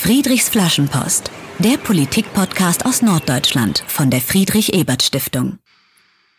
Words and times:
Friedrichs 0.00 0.48
Flaschenpost, 0.48 1.30
der 1.58 1.76
Politikpodcast 1.76 2.86
aus 2.86 3.02
Norddeutschland 3.02 3.82
von 3.88 4.10
der 4.10 4.20
Friedrich-Ebert-Stiftung. 4.20 5.58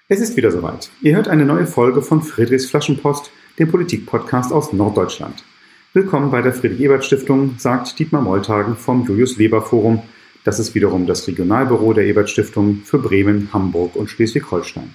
Es 0.07 0.21
ist 0.21 0.37
wieder 0.37 0.49
soweit. 0.49 0.89
Ihr 1.01 1.17
hört 1.17 1.27
eine 1.27 1.45
neue 1.45 1.67
Folge 1.67 2.01
von 2.01 2.21
Friedrichs 2.21 2.67
Flaschenpost, 2.67 3.29
dem 3.59 3.69
Politikpodcast 3.69 4.53
aus 4.53 4.71
Norddeutschland. 4.71 5.43
Willkommen 5.93 6.31
bei 6.31 6.41
der 6.41 6.53
Friedrich-Ebert-Stiftung, 6.53 7.55
sagt 7.57 7.99
Dietmar 7.99 8.21
Moltagen 8.21 8.77
vom 8.77 9.05
Julius-Leber-Forum. 9.05 10.03
Das 10.45 10.57
ist 10.57 10.73
wiederum 10.73 11.05
das 11.05 11.27
Regionalbüro 11.27 11.91
der 11.91 12.05
Ebert-Stiftung 12.05 12.83
für 12.85 12.97
Bremen, 12.97 13.49
Hamburg 13.51 13.97
und 13.97 14.09
Schleswig-Holstein. 14.09 14.93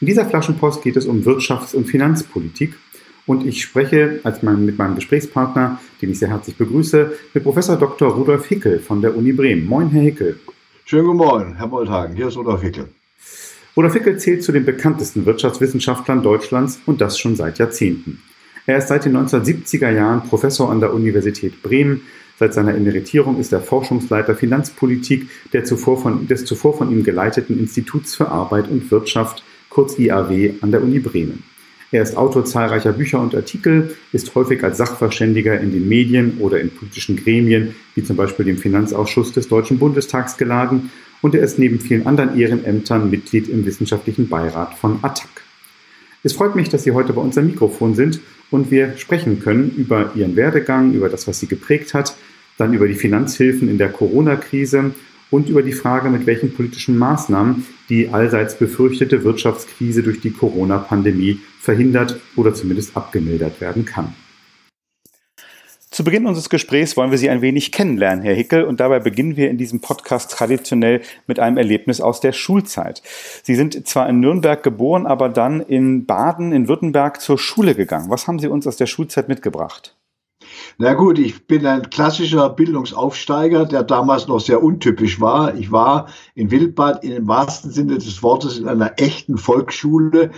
In 0.00 0.08
dieser 0.08 0.26
Flaschenpost 0.26 0.82
geht 0.82 0.96
es 0.96 1.06
um 1.06 1.22
Wirtschafts- 1.22 1.76
und 1.76 1.86
Finanzpolitik 1.86 2.74
und 3.26 3.46
ich 3.46 3.62
spreche 3.62 4.20
als 4.24 4.42
mein, 4.42 4.64
mit 4.64 4.78
meinem 4.78 4.94
Gesprächspartner, 4.94 5.80
den 6.00 6.10
ich 6.10 6.18
sehr 6.18 6.30
herzlich 6.30 6.56
begrüße, 6.56 7.12
mit 7.34 7.44
Professor 7.44 7.76
Dr. 7.76 8.12
Rudolf 8.12 8.46
Hickel 8.46 8.80
von 8.80 9.00
der 9.00 9.16
Uni 9.16 9.32
Bremen. 9.32 9.66
Moin, 9.66 9.90
Herr 9.90 10.02
Hickel. 10.02 10.40
Schönen 10.84 11.06
guten 11.06 11.18
Morgen, 11.18 11.54
Herr 11.56 11.68
Molthagen. 11.68 12.16
Hier 12.16 12.28
ist 12.28 12.36
Rudolf 12.36 12.62
Hickel. 12.62 12.88
Rudolf 13.76 13.94
Hickel 13.94 14.18
zählt 14.18 14.42
zu 14.42 14.52
den 14.52 14.64
bekanntesten 14.64 15.24
Wirtschaftswissenschaftlern 15.24 16.22
Deutschlands 16.22 16.80
und 16.84 17.00
das 17.00 17.18
schon 17.18 17.36
seit 17.36 17.58
Jahrzehnten. 17.58 18.20
Er 18.66 18.78
ist 18.78 18.88
seit 18.88 19.04
den 19.04 19.16
1970er 19.16 19.90
Jahren 19.90 20.22
Professor 20.22 20.70
an 20.70 20.80
der 20.80 20.92
Universität 20.92 21.62
Bremen. 21.62 22.02
Seit 22.38 22.54
seiner 22.54 22.74
Emeritierung 22.74 23.38
ist 23.38 23.52
er 23.52 23.60
Forschungsleiter 23.60 24.34
Finanzpolitik 24.34 25.28
der 25.52 25.64
zuvor 25.64 26.00
von, 26.00 26.26
des 26.26 26.44
zuvor 26.44 26.76
von 26.76 26.90
ihm 26.92 27.02
geleiteten 27.02 27.58
Instituts 27.58 28.14
für 28.14 28.28
Arbeit 28.28 28.68
und 28.68 28.90
Wirtschaft, 28.90 29.42
kurz 29.68 29.98
IAW, 29.98 30.54
an 30.60 30.70
der 30.70 30.82
Uni 30.82 30.98
Bremen. 30.98 31.44
Er 31.92 32.02
ist 32.02 32.16
Autor 32.16 32.46
zahlreicher 32.46 32.94
Bücher 32.94 33.20
und 33.20 33.34
Artikel, 33.34 33.94
ist 34.14 34.34
häufig 34.34 34.64
als 34.64 34.78
Sachverständiger 34.78 35.60
in 35.60 35.72
den 35.72 35.86
Medien 35.86 36.38
oder 36.40 36.58
in 36.58 36.70
politischen 36.70 37.16
Gremien, 37.16 37.74
wie 37.94 38.02
zum 38.02 38.16
Beispiel 38.16 38.46
dem 38.46 38.56
Finanzausschuss 38.56 39.32
des 39.32 39.48
Deutschen 39.48 39.78
Bundestags 39.78 40.38
geladen 40.38 40.90
und 41.20 41.34
er 41.34 41.42
ist 41.42 41.58
neben 41.58 41.80
vielen 41.80 42.06
anderen 42.06 42.38
Ehrenämtern 42.38 43.10
Mitglied 43.10 43.46
im 43.46 43.66
wissenschaftlichen 43.66 44.30
Beirat 44.30 44.72
von 44.78 45.00
ATTAC. 45.02 45.28
Es 46.22 46.32
freut 46.32 46.56
mich, 46.56 46.70
dass 46.70 46.82
Sie 46.82 46.92
heute 46.92 47.12
bei 47.12 47.20
uns 47.20 47.36
am 47.36 47.46
Mikrofon 47.46 47.94
sind 47.94 48.20
und 48.50 48.70
wir 48.70 48.96
sprechen 48.96 49.40
können 49.40 49.74
über 49.76 50.12
Ihren 50.14 50.34
Werdegang, 50.34 50.94
über 50.94 51.10
das, 51.10 51.28
was 51.28 51.40
Sie 51.40 51.46
geprägt 51.46 51.92
hat, 51.92 52.16
dann 52.56 52.72
über 52.72 52.88
die 52.88 52.94
Finanzhilfen 52.94 53.68
in 53.68 53.76
der 53.76 53.90
Corona-Krise 53.90 54.92
und 55.32 55.48
über 55.48 55.62
die 55.62 55.72
Frage, 55.72 56.10
mit 56.10 56.26
welchen 56.26 56.54
politischen 56.54 56.96
Maßnahmen 56.96 57.66
die 57.88 58.10
allseits 58.10 58.56
befürchtete 58.56 59.24
Wirtschaftskrise 59.24 60.04
durch 60.04 60.20
die 60.20 60.30
Corona-Pandemie 60.30 61.40
verhindert 61.60 62.20
oder 62.36 62.54
zumindest 62.54 62.96
abgemildert 62.96 63.60
werden 63.60 63.84
kann. 63.84 64.14
Zu 65.90 66.04
Beginn 66.04 66.26
unseres 66.26 66.48
Gesprächs 66.48 66.96
wollen 66.96 67.10
wir 67.10 67.18
Sie 67.18 67.28
ein 67.28 67.42
wenig 67.42 67.70
kennenlernen, 67.70 68.24
Herr 68.24 68.34
Hickel, 68.34 68.64
und 68.64 68.80
dabei 68.80 68.98
beginnen 68.98 69.36
wir 69.36 69.50
in 69.50 69.58
diesem 69.58 69.80
Podcast 69.80 70.30
traditionell 70.30 71.02
mit 71.26 71.38
einem 71.38 71.58
Erlebnis 71.58 72.00
aus 72.00 72.20
der 72.20 72.32
Schulzeit. 72.32 73.02
Sie 73.42 73.54
sind 73.54 73.86
zwar 73.86 74.08
in 74.08 74.20
Nürnberg 74.20 74.62
geboren, 74.62 75.06
aber 75.06 75.28
dann 75.28 75.60
in 75.60 76.06
Baden 76.06 76.52
in 76.52 76.66
Württemberg 76.66 77.20
zur 77.20 77.38
Schule 77.38 77.74
gegangen. 77.74 78.08
Was 78.08 78.26
haben 78.26 78.38
Sie 78.38 78.48
uns 78.48 78.66
aus 78.66 78.76
der 78.76 78.86
Schulzeit 78.86 79.28
mitgebracht? 79.28 79.94
Na 80.78 80.94
gut, 80.94 81.18
ich 81.18 81.46
bin 81.46 81.66
ein 81.66 81.90
klassischer 81.90 82.50
Bildungsaufsteiger, 82.50 83.66
der 83.66 83.82
damals 83.82 84.28
noch 84.28 84.40
sehr 84.40 84.62
untypisch 84.62 85.20
war. 85.20 85.54
Ich 85.54 85.70
war 85.70 86.08
in 86.34 86.50
Wildbad 86.50 87.04
in 87.04 87.10
dem 87.10 87.28
wahrsten 87.28 87.70
Sinne 87.70 87.98
des 87.98 88.22
Wortes 88.22 88.58
in 88.58 88.68
einer 88.68 88.92
echten 88.98 89.38
Volksschule. 89.38 90.30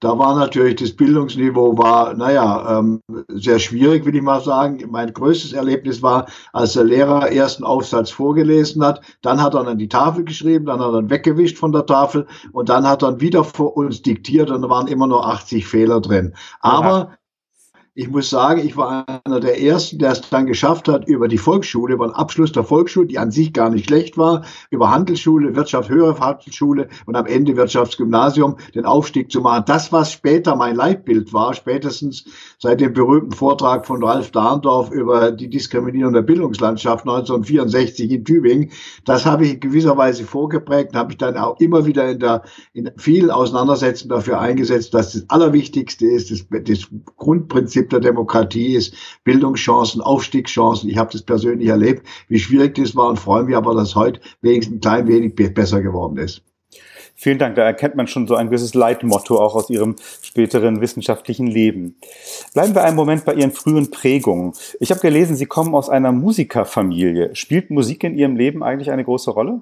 Da 0.00 0.18
war 0.18 0.34
natürlich 0.34 0.76
das 0.76 0.92
Bildungsniveau 0.92 1.76
war, 1.76 2.14
naja, 2.14 2.78
ähm, 2.78 3.02
sehr 3.28 3.58
schwierig, 3.58 4.06
will 4.06 4.16
ich 4.16 4.22
mal 4.22 4.40
sagen. 4.40 4.82
Mein 4.88 5.12
größtes 5.12 5.52
Erlebnis 5.52 6.02
war, 6.02 6.26
als 6.54 6.72
der 6.72 6.84
Lehrer 6.84 7.30
ersten 7.30 7.64
Aufsatz 7.64 8.10
vorgelesen 8.10 8.82
hat, 8.82 9.02
dann 9.20 9.42
hat 9.42 9.52
er 9.52 9.66
an 9.66 9.76
die 9.76 9.90
Tafel 9.90 10.24
geschrieben, 10.24 10.64
dann 10.64 10.80
hat 10.80 10.94
er 10.94 11.10
weggewischt 11.10 11.58
von 11.58 11.72
der 11.72 11.84
Tafel 11.84 12.26
und 12.52 12.70
dann 12.70 12.88
hat 12.88 13.02
er 13.02 13.20
wieder 13.20 13.44
vor 13.44 13.76
uns 13.76 14.00
diktiert 14.00 14.50
und 14.50 14.62
da 14.62 14.70
waren 14.70 14.86
immer 14.86 15.06
nur 15.06 15.26
80 15.26 15.66
Fehler 15.66 16.00
drin. 16.00 16.34
Aber 16.60 17.18
ich 17.94 18.08
muss 18.08 18.30
sagen, 18.30 18.64
ich 18.64 18.76
war 18.76 19.04
einer 19.24 19.40
der 19.40 19.60
ersten, 19.60 19.98
der 19.98 20.12
es 20.12 20.20
dann 20.30 20.46
geschafft 20.46 20.86
hat, 20.86 21.08
über 21.08 21.26
die 21.26 21.38
Volksschule, 21.38 21.94
über 21.94 22.06
den 22.06 22.14
Abschluss 22.14 22.52
der 22.52 22.62
Volksschule, 22.62 23.08
die 23.08 23.18
an 23.18 23.32
sich 23.32 23.52
gar 23.52 23.68
nicht 23.68 23.86
schlecht 23.86 24.16
war, 24.16 24.44
über 24.70 24.90
Handelsschule, 24.90 25.56
Wirtschaft, 25.56 25.90
höhere 25.90 26.18
Handelsschule 26.20 26.88
und 27.06 27.16
am 27.16 27.26
Ende 27.26 27.56
Wirtschaftsgymnasium 27.56 28.56
den 28.76 28.84
Aufstieg 28.84 29.32
zu 29.32 29.40
machen. 29.40 29.64
Das, 29.66 29.92
was 29.92 30.12
später 30.12 30.54
mein 30.54 30.76
Leitbild 30.76 31.32
war, 31.32 31.52
spätestens 31.52 32.24
seit 32.58 32.80
dem 32.80 32.92
berühmten 32.92 33.32
Vortrag 33.32 33.86
von 33.86 34.04
Ralf 34.04 34.30
Dahndorf 34.30 34.92
über 34.92 35.32
die 35.32 35.50
Diskriminierung 35.50 36.12
der 36.12 36.22
Bildungslandschaft 36.22 37.02
1964 37.02 38.08
in 38.08 38.24
Tübingen, 38.24 38.70
das 39.04 39.26
habe 39.26 39.46
ich 39.46 39.54
in 39.54 39.60
gewisser 39.60 39.96
Weise 39.96 40.24
vorgeprägt, 40.24 40.94
habe 40.94 41.12
ich 41.12 41.18
dann 41.18 41.36
auch 41.36 41.58
immer 41.58 41.86
wieder 41.86 42.08
in 42.08 42.20
der, 42.20 42.42
in 42.72 42.90
vielen 42.96 43.32
Auseinandersetzungen 43.32 44.10
dafür 44.10 44.38
eingesetzt, 44.38 44.94
dass 44.94 45.12
das 45.12 45.24
Allerwichtigste 45.28 46.06
ist, 46.06 46.30
das, 46.30 46.46
das 46.64 46.88
Grundprinzip 47.16 47.79
der 47.88 48.00
Demokratie 48.00 48.74
ist 48.74 48.94
Bildungschancen, 49.24 50.00
Aufstiegschancen. 50.00 50.90
Ich 50.90 50.98
habe 50.98 51.10
das 51.12 51.22
persönlich 51.22 51.68
erlebt, 51.68 52.06
wie 52.28 52.38
schwierig 52.38 52.74
das 52.74 52.94
war 52.94 53.08
und 53.08 53.18
freue 53.18 53.44
mich 53.44 53.56
aber, 53.56 53.74
dass 53.74 53.96
heute 53.96 54.20
wenigstens 54.42 54.76
ein 54.76 54.80
klein 54.80 55.08
wenig 55.08 55.34
besser 55.54 55.80
geworden 55.80 56.18
ist. 56.18 56.42
Vielen 57.22 57.38
Dank. 57.38 57.54
Da 57.56 57.64
erkennt 57.64 57.96
man 57.96 58.06
schon 58.06 58.26
so 58.26 58.34
ein 58.34 58.46
gewisses 58.46 58.72
Leitmotto 58.72 59.38
auch 59.38 59.54
aus 59.54 59.68
Ihrem 59.68 59.96
späteren 60.22 60.80
wissenschaftlichen 60.80 61.46
Leben. 61.46 61.96
Bleiben 62.54 62.74
wir 62.74 62.82
einen 62.82 62.96
Moment 62.96 63.26
bei 63.26 63.34
Ihren 63.34 63.50
frühen 63.50 63.90
Prägungen. 63.90 64.54
Ich 64.80 64.90
habe 64.90 65.02
gelesen, 65.02 65.36
Sie 65.36 65.44
kommen 65.44 65.74
aus 65.74 65.90
einer 65.90 66.12
Musikerfamilie. 66.12 67.34
Spielt 67.34 67.70
Musik 67.70 68.04
in 68.04 68.16
Ihrem 68.16 68.36
Leben 68.36 68.62
eigentlich 68.62 68.90
eine 68.90 69.04
große 69.04 69.32
Rolle? 69.32 69.60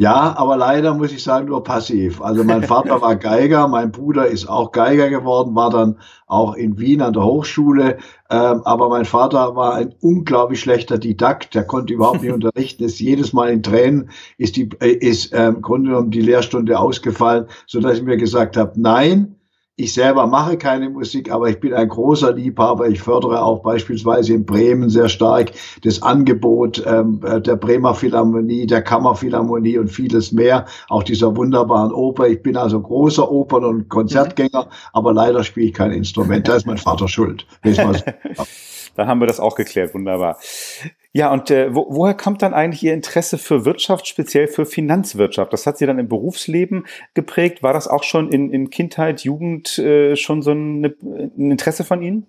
Ja, 0.00 0.34
aber 0.38 0.56
leider 0.56 0.94
muss 0.94 1.12
ich 1.12 1.22
sagen, 1.22 1.48
nur 1.48 1.62
passiv. 1.62 2.22
Also 2.22 2.42
mein 2.42 2.62
Vater 2.62 3.02
war 3.02 3.16
Geiger, 3.16 3.68
mein 3.68 3.92
Bruder 3.92 4.28
ist 4.28 4.48
auch 4.48 4.72
Geiger 4.72 5.10
geworden, 5.10 5.54
war 5.54 5.68
dann 5.68 5.98
auch 6.26 6.54
in 6.54 6.78
Wien 6.78 7.02
an 7.02 7.12
der 7.12 7.22
Hochschule. 7.22 7.98
Ähm, 8.30 8.62
aber 8.64 8.88
mein 8.88 9.04
Vater 9.04 9.56
war 9.56 9.74
ein 9.74 9.94
unglaublich 10.00 10.60
schlechter 10.60 10.96
Didakt, 10.96 11.54
der 11.54 11.64
konnte 11.64 11.92
überhaupt 11.92 12.22
nicht 12.22 12.32
unterrichten, 12.32 12.84
ist 12.84 12.98
jedes 12.98 13.34
Mal 13.34 13.50
in 13.50 13.62
Tränen, 13.62 14.08
ist, 14.38 14.56
die, 14.56 14.70
äh, 14.80 14.88
ist 14.88 15.34
ähm, 15.34 15.56
im 15.56 15.60
Grunde 15.60 15.90
genommen 15.90 16.10
die 16.10 16.22
Lehrstunde 16.22 16.78
ausgefallen, 16.78 17.44
so 17.66 17.78
dass 17.80 17.98
ich 17.98 18.02
mir 18.02 18.16
gesagt 18.16 18.56
habe, 18.56 18.72
nein, 18.80 19.36
ich 19.76 19.94
selber 19.94 20.26
mache 20.26 20.58
keine 20.58 20.90
Musik, 20.90 21.30
aber 21.30 21.48
ich 21.48 21.58
bin 21.58 21.72
ein 21.72 21.88
großer 21.88 22.32
Liebhaber. 22.34 22.88
Ich 22.88 23.00
fördere 23.00 23.42
auch 23.42 23.62
beispielsweise 23.62 24.34
in 24.34 24.44
Bremen 24.44 24.90
sehr 24.90 25.08
stark 25.08 25.52
das 25.82 26.02
Angebot 26.02 26.84
ähm, 26.86 27.20
der 27.22 27.56
Bremer 27.56 27.94
Philharmonie, 27.94 28.66
der 28.66 28.82
Kammerphilharmonie 28.82 29.78
und 29.78 29.88
vieles 29.88 30.32
mehr. 30.32 30.66
Auch 30.88 31.02
dieser 31.02 31.34
wunderbaren 31.34 31.92
Oper. 31.92 32.28
Ich 32.28 32.42
bin 32.42 32.56
also 32.56 32.80
großer 32.80 33.30
Opern- 33.30 33.64
und 33.64 33.88
Konzertgänger, 33.88 34.68
aber 34.92 35.14
leider 35.14 35.44
spiele 35.44 35.66
ich 35.68 35.74
kein 35.74 35.92
Instrument. 35.92 36.46
Da 36.46 36.56
ist 36.56 36.66
mein 36.66 36.78
Vater 36.78 37.08
schuld. 37.08 37.46
Dann 38.94 39.08
haben 39.08 39.20
wir 39.20 39.26
das 39.26 39.40
auch 39.40 39.54
geklärt. 39.54 39.94
Wunderbar. 39.94 40.38
Ja, 41.12 41.32
und 41.32 41.50
äh, 41.50 41.74
wo, 41.74 41.86
woher 41.90 42.14
kommt 42.14 42.42
dann 42.42 42.54
eigentlich 42.54 42.82
Ihr 42.84 42.94
Interesse 42.94 43.36
für 43.36 43.64
Wirtschaft, 43.64 44.06
speziell 44.06 44.46
für 44.46 44.64
Finanzwirtschaft? 44.64 45.52
Das 45.52 45.66
hat 45.66 45.78
Sie 45.78 45.86
dann 45.86 45.98
im 45.98 46.08
Berufsleben 46.08 46.86
geprägt. 47.14 47.62
War 47.62 47.72
das 47.72 47.88
auch 47.88 48.04
schon 48.04 48.30
in, 48.30 48.50
in 48.52 48.70
Kindheit, 48.70 49.24
Jugend 49.24 49.78
äh, 49.78 50.14
schon 50.14 50.42
so 50.42 50.52
ein, 50.52 50.84
ein 50.84 51.50
Interesse 51.50 51.84
von 51.84 52.00
Ihnen? 52.02 52.26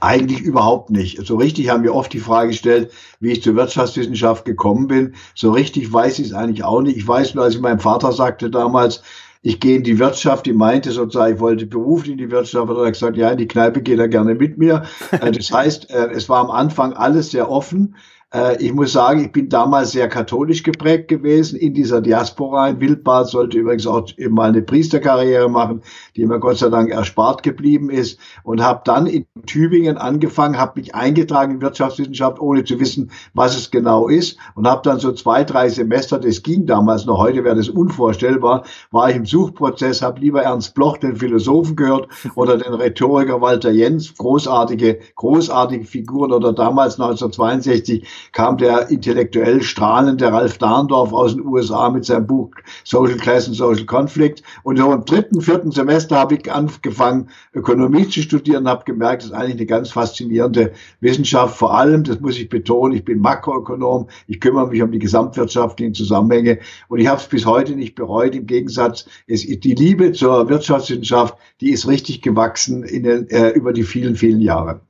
Eigentlich 0.00 0.40
überhaupt 0.40 0.90
nicht. 0.90 1.24
So 1.26 1.36
richtig 1.36 1.68
haben 1.68 1.82
wir 1.82 1.94
oft 1.94 2.12
die 2.12 2.20
Frage 2.20 2.48
gestellt, 2.48 2.92
wie 3.20 3.32
ich 3.32 3.42
zur 3.42 3.56
Wirtschaftswissenschaft 3.56 4.44
gekommen 4.44 4.86
bin. 4.86 5.14
So 5.34 5.50
richtig 5.52 5.92
weiß 5.92 6.18
ich 6.20 6.26
es 6.26 6.32
eigentlich 6.32 6.64
auch 6.64 6.80
nicht. 6.80 6.96
Ich 6.96 7.06
weiß 7.06 7.34
nur, 7.34 7.44
als 7.44 7.54
ich 7.54 7.60
meinem 7.60 7.80
Vater 7.80 8.12
sagte 8.12 8.50
damals, 8.50 9.02
ich 9.42 9.58
gehe 9.58 9.76
in 9.76 9.82
die 9.82 9.98
Wirtschaft, 9.98 10.46
die 10.46 10.52
meinte 10.52 10.92
sozusagen, 10.92 11.34
ich 11.34 11.40
wollte 11.40 11.66
beruflich 11.66 12.12
in 12.12 12.18
die 12.18 12.30
Wirtschaft, 12.30 12.68
hat 12.68 12.76
er 12.76 12.92
gesagt, 12.92 13.16
ja, 13.16 13.30
in 13.30 13.38
die 13.38 13.48
Kneipe 13.48 13.82
geht 13.82 13.98
er 13.98 14.08
gerne 14.08 14.34
mit 14.34 14.56
mir. 14.58 14.84
Äh, 15.10 15.32
das 15.32 15.52
heißt, 15.52 15.90
äh, 15.90 16.10
es 16.12 16.28
war 16.28 16.40
am 16.40 16.50
Anfang 16.50 16.94
alles 16.94 17.32
sehr 17.32 17.50
offen. 17.50 17.96
Äh, 18.32 18.62
ich 18.62 18.72
muss 18.72 18.92
sagen, 18.92 19.20
ich 19.24 19.32
bin 19.32 19.48
damals 19.48 19.92
sehr 19.92 20.08
katholisch 20.08 20.62
geprägt 20.62 21.08
gewesen 21.08 21.58
in 21.58 21.74
dieser 21.74 22.00
Diaspora. 22.00 22.68
In 22.68 22.80
Wildbad 22.80 23.28
sollte 23.28 23.58
übrigens 23.58 23.86
auch 23.86 24.08
mal 24.30 24.48
eine 24.48 24.62
Priesterkarriere 24.62 25.48
machen, 25.48 25.82
die 26.16 26.24
mir 26.26 26.40
Gott 26.40 26.58
sei 26.58 26.68
Dank 26.70 26.90
erspart 26.90 27.42
geblieben 27.42 27.90
ist. 27.90 28.18
Und 28.42 28.62
habe 28.62 28.82
dann 28.84 29.06
in 29.06 29.26
Tübingen 29.46 29.98
angefangen, 29.98 30.58
habe 30.58 30.80
mich 30.80 30.94
eingetragen 30.94 31.54
in 31.54 31.60
Wirtschaftswissenschaft, 31.60 32.40
ohne 32.40 32.64
zu 32.64 32.80
wissen, 32.80 33.10
was 33.34 33.56
es 33.56 33.70
genau 33.70 34.08
ist. 34.08 34.38
Und 34.54 34.66
habe 34.66 34.82
dann 34.82 34.98
so 34.98 35.12
zwei, 35.12 35.44
drei 35.44 35.68
Semester, 35.68 36.18
das 36.18 36.42
ging 36.42 36.66
damals 36.66 37.04
noch, 37.04 37.18
heute 37.18 37.44
wäre 37.44 37.56
das 37.56 37.68
unvorstellbar, 37.68 38.64
war 38.90 39.10
ich 39.10 39.16
im 39.16 39.26
Suchprozess, 39.26 40.00
habe 40.00 40.20
lieber 40.20 40.42
Ernst 40.42 40.74
Bloch, 40.74 40.96
den 40.96 41.16
Philosophen, 41.16 41.76
gehört 41.76 42.08
oder 42.34 42.56
den 42.56 42.72
Rhetoriker 42.74 43.40
Walter 43.40 43.70
Jens, 43.70 44.14
großartige, 44.16 45.00
großartige 45.16 45.84
Figuren 45.84 46.32
oder 46.32 46.52
damals 46.52 46.98
1962 46.98 48.06
kam 48.32 48.56
der 48.56 48.90
intellektuell 48.90 49.62
strahlende 49.62 50.32
Ralf 50.32 50.58
Dahndorf 50.58 51.12
aus 51.12 51.34
den 51.34 51.44
USA 51.44 51.90
mit 51.90 52.04
seinem 52.04 52.26
Buch 52.26 52.50
Social 52.84 53.16
Class 53.16 53.46
and 53.46 53.56
Social 53.56 53.86
Conflict. 53.86 54.42
Und 54.62 54.78
so 54.78 54.92
im 54.92 55.04
dritten, 55.04 55.40
vierten 55.40 55.72
Semester 55.72 56.16
habe 56.16 56.36
ich 56.36 56.50
angefangen, 56.50 57.28
Ökonomie 57.54 58.08
zu 58.08 58.22
studieren, 58.22 58.68
habe 58.68 58.84
gemerkt, 58.84 59.22
das 59.22 59.30
ist 59.30 59.36
eigentlich 59.36 59.56
eine 59.56 59.66
ganz 59.66 59.90
faszinierende 59.90 60.72
Wissenschaft. 61.00 61.56
Vor 61.56 61.76
allem, 61.76 62.04
das 62.04 62.20
muss 62.20 62.38
ich 62.38 62.48
betonen, 62.48 62.94
ich 62.94 63.04
bin 63.04 63.18
Makroökonom, 63.18 64.08
ich 64.26 64.40
kümmere 64.40 64.68
mich 64.68 64.82
um 64.82 64.92
die 64.92 64.98
gesamtwirtschaftlichen 64.98 65.94
Zusammenhänge 65.94 66.58
und 66.88 67.00
ich 67.00 67.06
habe 67.06 67.20
es 67.20 67.26
bis 67.26 67.46
heute 67.46 67.74
nicht 67.74 67.94
bereut. 67.94 68.34
Im 68.34 68.46
Gegensatz, 68.46 69.06
ist 69.26 69.64
die 69.64 69.74
Liebe 69.74 70.12
zur 70.12 70.48
Wirtschaftswissenschaft, 70.48 71.36
die 71.60 71.70
ist 71.70 71.88
richtig 71.88 72.22
gewachsen 72.22 72.82
in 72.84 73.02
den, 73.04 73.28
äh, 73.28 73.50
über 73.50 73.72
die 73.72 73.84
vielen, 73.84 74.16
vielen 74.16 74.40
Jahre. 74.40 74.80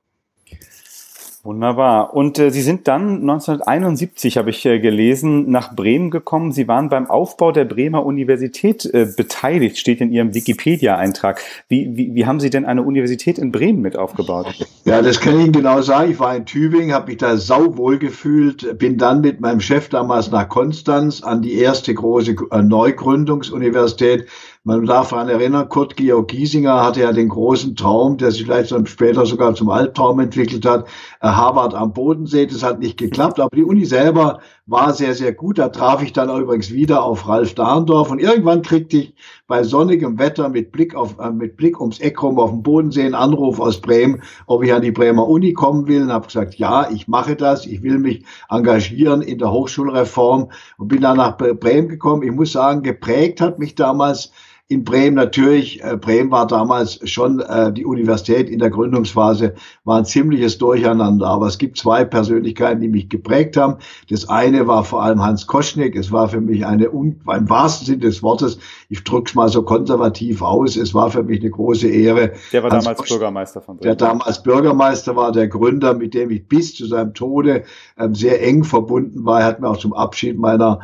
Wunderbar. 1.45 2.15
Und 2.15 2.39
äh, 2.39 2.53
Sie 2.53 2.63
sind 2.63 2.87
dann 2.87 3.23
1971, 3.23 4.37
habe 4.37 4.51
ich 4.51 4.65
äh, 4.65 4.79
gelesen, 4.79 5.51
nach 5.51 5.75
Bremen 5.75 6.13
gekommen. 6.13 6.53
Sie 6.53 6.69
waren 6.69 6.89
beim 6.89 7.11
Aufbau 7.11 7.51
der 7.51 7.65
Bremer 7.65 8.07
Universität 8.07 8.85
äh, 8.85 9.09
beteiligt, 9.17 9.77
steht 9.77 10.01
in 10.01 10.13
Ihrem 10.13 10.35
Wikipedia-Eintrag. 10.35 11.43
Wie, 11.67 11.97
wie, 11.97 12.15
wie 12.15 12.27
haben 12.27 12.39
Sie 12.39 12.49
denn 12.49 12.65
eine 12.65 12.85
Universität 12.85 13.39
in 13.39 13.51
Bremen 13.51 13.81
mit 13.81 13.97
aufgebaut? 13.97 14.55
Ja, 14.85 15.03
das 15.03 15.19
kann 15.19 15.37
ich 15.37 15.47
Ihnen 15.47 15.53
genau 15.53 15.83
sagen. 15.83 16.13
Ich 16.13 16.21
war 16.21 16.37
in 16.37 16.47
Tübingen, 16.47 16.95
habe 16.95 17.09
mich 17.09 17.17
da 17.17 17.37
sauwohl 17.37 17.99
gefühlt, 17.99 18.79
bin 18.79 18.97
dann 18.97 19.21
mit 19.21 19.41
meinem 19.41 19.61
Chef 19.61 19.89
damals 19.89 20.31
nach 20.31 20.49
Konstanz 20.49 21.25
an 21.25 21.43
die 21.43 21.55
erste 21.55 21.93
große 21.93 22.37
äh, 22.53 22.63
Neugründungsuniversität 22.63 24.29
man 24.65 24.87
darf 24.87 25.11
daran 25.11 25.29
erinnern, 25.29 25.69
Kurt 25.69 25.97
Georg 25.97 26.29
Giesinger 26.29 26.85
hatte 26.85 27.01
ja 27.01 27.13
den 27.13 27.29
großen 27.29 27.75
Traum, 27.75 28.17
der 28.17 28.31
sich 28.31 28.45
vielleicht 28.45 28.71
dann 28.71 28.87
später 28.87 29.27
sogar 29.27 29.57
zum 29.57 29.71
Albtraum 29.71 30.21
entwickelt 30.21 30.65
hat, 30.65 30.87
äh, 31.21 31.27
Harvard 31.27 31.75
am 31.75 31.93
Bodensee. 31.93 32.47
Das 32.47 32.63
hat 32.63 32.79
nicht 32.79 32.97
geklappt, 32.97 33.41
aber 33.41 33.57
die 33.57 33.65
Uni 33.65 33.85
selber 33.85 34.39
war 34.67 34.95
sehr, 34.95 35.15
sehr 35.15 35.33
gut. 35.33 35.59
Da 35.59 35.69
traf 35.69 36.01
ich 36.01 36.13
dann 36.13 36.31
übrigens 36.31 36.71
wieder 36.71 37.03
auf 37.03 37.27
Ralf 37.27 37.55
Dahndorf 37.55 38.13
und 38.13 38.21
irgendwann 38.21 38.63
kriegte 38.63 38.99
ich 38.99 39.15
bei 39.49 39.65
sonnigem 39.65 40.21
Wetter 40.21 40.49
mit 40.49 40.71
Blick 40.71 40.95
auf, 40.95 41.19
äh, 41.19 41.31
mit 41.31 41.57
Blick 41.57 41.81
ums 41.81 41.99
Eck 41.99 42.23
rum 42.23 42.39
auf 42.39 42.51
dem 42.51 42.63
Bodensee 42.63 43.03
einen 43.05 43.17
Anruf 43.17 43.59
aus 43.59 43.81
Bremen, 43.81 44.23
ob 44.47 44.63
ich 44.63 44.73
an 44.73 44.83
die 44.83 44.93
Bremer 44.93 45.27
Uni 45.27 45.55
kommen 45.55 45.89
will 45.89 46.03
und 46.03 46.13
habe 46.13 46.27
gesagt, 46.27 46.55
ja, 46.55 46.89
ich 46.89 47.09
mache 47.09 47.35
das. 47.35 47.67
Ich 47.67 47.83
will 47.83 47.99
mich 47.99 48.25
engagieren 48.49 49.23
in 49.23 49.39
der 49.39 49.51
Hochschulreform 49.51 50.53
und 50.79 50.89
bin 50.89 51.01
dann 51.01 51.17
nach 51.17 51.37
Bremen 51.37 51.89
gekommen. 51.89 52.23
Ich 52.23 52.31
muss 52.31 52.53
sagen, 52.53 52.85
geprägt 52.85 53.41
hat 53.41 53.59
mich 53.59 53.75
damals 53.75 54.31
in 54.73 54.85
Bremen 54.85 55.15
natürlich, 55.15 55.85
äh, 55.85 55.97
Bremen 55.97 56.31
war 56.31 56.47
damals 56.47 56.99
schon 57.09 57.41
äh, 57.41 57.73
die 57.73 57.85
Universität 57.85 58.49
in 58.49 58.59
der 58.59 58.71
Gründungsphase, 58.71 59.55
war 59.85 59.99
ein 59.99 60.07
ziemliches 60.07 60.57
Durcheinander. 60.57 61.27
Aber 61.27 61.47
es 61.47 61.59
gibt 61.59 61.77
zwei 61.77 62.05
Persönlichkeiten, 62.05 62.81
die 62.81 62.89
mich 62.89 63.11
geprägt 63.11 63.57
haben. 63.57 63.77
Das 64.09 64.29
eine 64.29 64.67
war 64.67 64.85
vor 64.85 65.03
allem 65.03 65.23
Hans 65.23 65.47
Koschnick. 65.47 65.95
Es 65.95 66.11
war 66.11 66.29
für 66.29 66.41
mich 66.41 66.65
eine, 66.65 66.87
im 66.87 67.21
wahrsten 67.27 67.87
Sinne 67.87 67.99
des 67.99 68.23
Wortes, 68.23 68.59
ich 68.93 69.05
drücke 69.05 69.31
es 69.31 69.35
mal 69.35 69.49
so 69.49 69.63
konservativ 69.63 70.43
aus, 70.43 70.77
es 70.77 70.93
war 70.93 71.11
für 71.11 71.23
mich 71.23 71.41
eine 71.41 71.49
große 71.49 71.89
Ehre. 71.89 72.33
Der 72.53 72.63
war 72.63 72.71
Hans 72.71 72.85
damals 72.85 72.99
Koschnick, 72.99 73.21
Bürgermeister 73.21 73.63
von 73.63 73.79
Bremen. 73.79 73.85
Der 73.85 73.95
damals 73.97 74.43
Bürgermeister 74.43 75.17
war, 75.17 75.33
der 75.33 75.49
Gründer, 75.49 75.95
mit 75.95 76.13
dem 76.13 76.29
ich 76.29 76.47
bis 76.47 76.75
zu 76.75 76.85
seinem 76.85 77.15
Tode 77.15 77.65
ähm, 77.99 78.15
sehr 78.15 78.47
eng 78.47 78.65
verbunden 78.65 79.25
war. 79.25 79.41
Er 79.41 79.47
hat 79.47 79.61
mir 79.61 79.69
auch 79.71 79.79
zum 79.79 79.95
Abschied 79.95 80.39
meiner, 80.39 80.81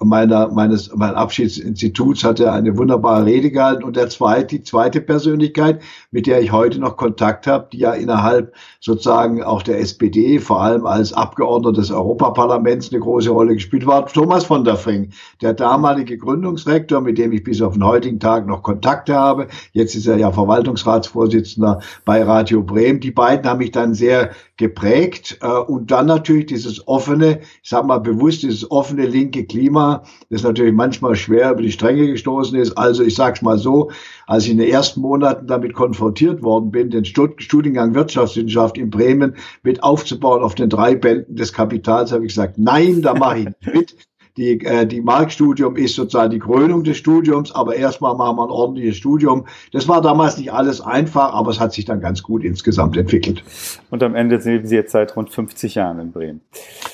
meiner, 0.00 0.48
meines, 0.48 0.92
meines 0.96 1.14
Abschiedsinstituts 1.14 2.24
hatte 2.24 2.50
eine 2.50 2.76
wunderbare 2.76 3.24
Rede 3.24 3.52
gehalten. 3.52 3.84
Und 3.84 3.94
der 3.94 4.08
zweite, 4.08 4.56
die 4.56 4.64
zweite 4.64 5.00
Persönlichkeit, 5.00 5.80
mit 6.10 6.26
der 6.26 6.40
ich 6.40 6.50
heute 6.50 6.80
noch 6.80 6.96
Kontakt 6.96 7.46
habe, 7.46 7.68
die 7.72 7.78
ja 7.78 7.92
innerhalb 7.92 8.52
sozusagen 8.80 9.44
auch 9.44 9.62
der 9.62 9.78
SPD, 9.78 10.40
vor 10.40 10.60
allem 10.60 10.86
als 10.86 11.12
Abgeordneter 11.12 11.80
des 11.80 11.92
Europaparlaments 11.92 12.90
eine 12.90 12.98
große 12.98 13.30
Rolle 13.30 13.54
gespielt 13.54 13.86
war, 13.86 14.06
Thomas 14.06 14.42
von 14.42 14.64
der 14.64 14.74
Fring, 14.74 15.12
der 15.40 15.54
damalige 15.54 16.18
Gründungsrektor, 16.18 17.00
mit 17.00 17.16
dem 17.16 17.30
ich 17.30 17.43
bis 17.44 17.62
auf 17.62 17.74
den 17.74 17.84
heutigen 17.84 18.18
Tag 18.18 18.46
noch 18.46 18.62
Kontakte 18.62 19.14
habe. 19.14 19.48
Jetzt 19.72 19.94
ist 19.94 20.06
er 20.06 20.16
ja 20.16 20.32
Verwaltungsratsvorsitzender 20.32 21.80
bei 22.04 22.22
Radio 22.22 22.62
Bremen. 22.62 23.00
Die 23.00 23.10
beiden 23.10 23.48
haben 23.48 23.58
mich 23.58 23.70
dann 23.70 23.94
sehr 23.94 24.30
geprägt. 24.56 25.38
Äh, 25.40 25.48
und 25.48 25.90
dann 25.90 26.06
natürlich 26.06 26.46
dieses 26.46 26.86
offene, 26.86 27.40
ich 27.62 27.68
sage 27.68 27.86
mal 27.86 27.98
bewusst, 27.98 28.42
dieses 28.42 28.70
offene 28.70 29.06
linke 29.06 29.44
Klima, 29.44 30.04
das 30.30 30.42
natürlich 30.42 30.74
manchmal 30.74 31.16
schwer 31.16 31.52
über 31.52 31.62
die 31.62 31.72
Stränge 31.72 32.06
gestoßen 32.06 32.58
ist. 32.58 32.76
Also 32.78 33.02
ich 33.02 33.14
sage 33.14 33.34
es 33.36 33.42
mal 33.42 33.58
so, 33.58 33.90
als 34.26 34.44
ich 34.44 34.52
in 34.52 34.58
den 34.58 34.70
ersten 34.70 35.00
Monaten 35.00 35.46
damit 35.46 35.74
konfrontiert 35.74 36.42
worden 36.42 36.70
bin, 36.70 36.90
den 36.90 37.04
Studiengang 37.04 37.94
Wirtschaftswissenschaft 37.94 38.78
in 38.78 38.90
Bremen 38.90 39.36
mit 39.62 39.82
aufzubauen 39.82 40.42
auf 40.42 40.54
den 40.54 40.70
drei 40.70 40.94
Bänden 40.94 41.36
des 41.36 41.52
Kapitals, 41.52 42.12
habe 42.12 42.24
ich 42.24 42.34
gesagt, 42.34 42.58
nein, 42.58 43.02
da 43.02 43.14
mache 43.14 43.38
ich 43.38 43.44
nicht 43.44 43.74
mit. 43.74 43.96
Die, 44.36 44.60
äh, 44.64 44.84
die 44.84 45.00
Marktstudium 45.00 45.76
ist 45.76 45.94
sozusagen 45.94 46.32
die 46.32 46.40
Krönung 46.40 46.82
des 46.82 46.96
Studiums, 46.96 47.54
aber 47.54 47.76
erstmal 47.76 48.16
machen 48.16 48.36
wir 48.36 48.42
ein 48.42 48.50
ordentliches 48.50 48.96
Studium. 48.96 49.44
Das 49.72 49.86
war 49.86 50.00
damals 50.00 50.38
nicht 50.38 50.52
alles 50.52 50.80
einfach, 50.80 51.32
aber 51.32 51.52
es 51.52 51.60
hat 51.60 51.72
sich 51.72 51.84
dann 51.84 52.00
ganz 52.00 52.20
gut 52.20 52.42
insgesamt 52.42 52.96
entwickelt. 52.96 53.44
Und 53.90 54.02
am 54.02 54.16
Ende 54.16 54.40
sind 54.40 54.66
Sie 54.66 54.74
jetzt 54.74 54.90
seit 54.90 55.14
rund 55.14 55.30
50 55.30 55.76
Jahren 55.76 56.00
in 56.00 56.10
Bremen. 56.10 56.40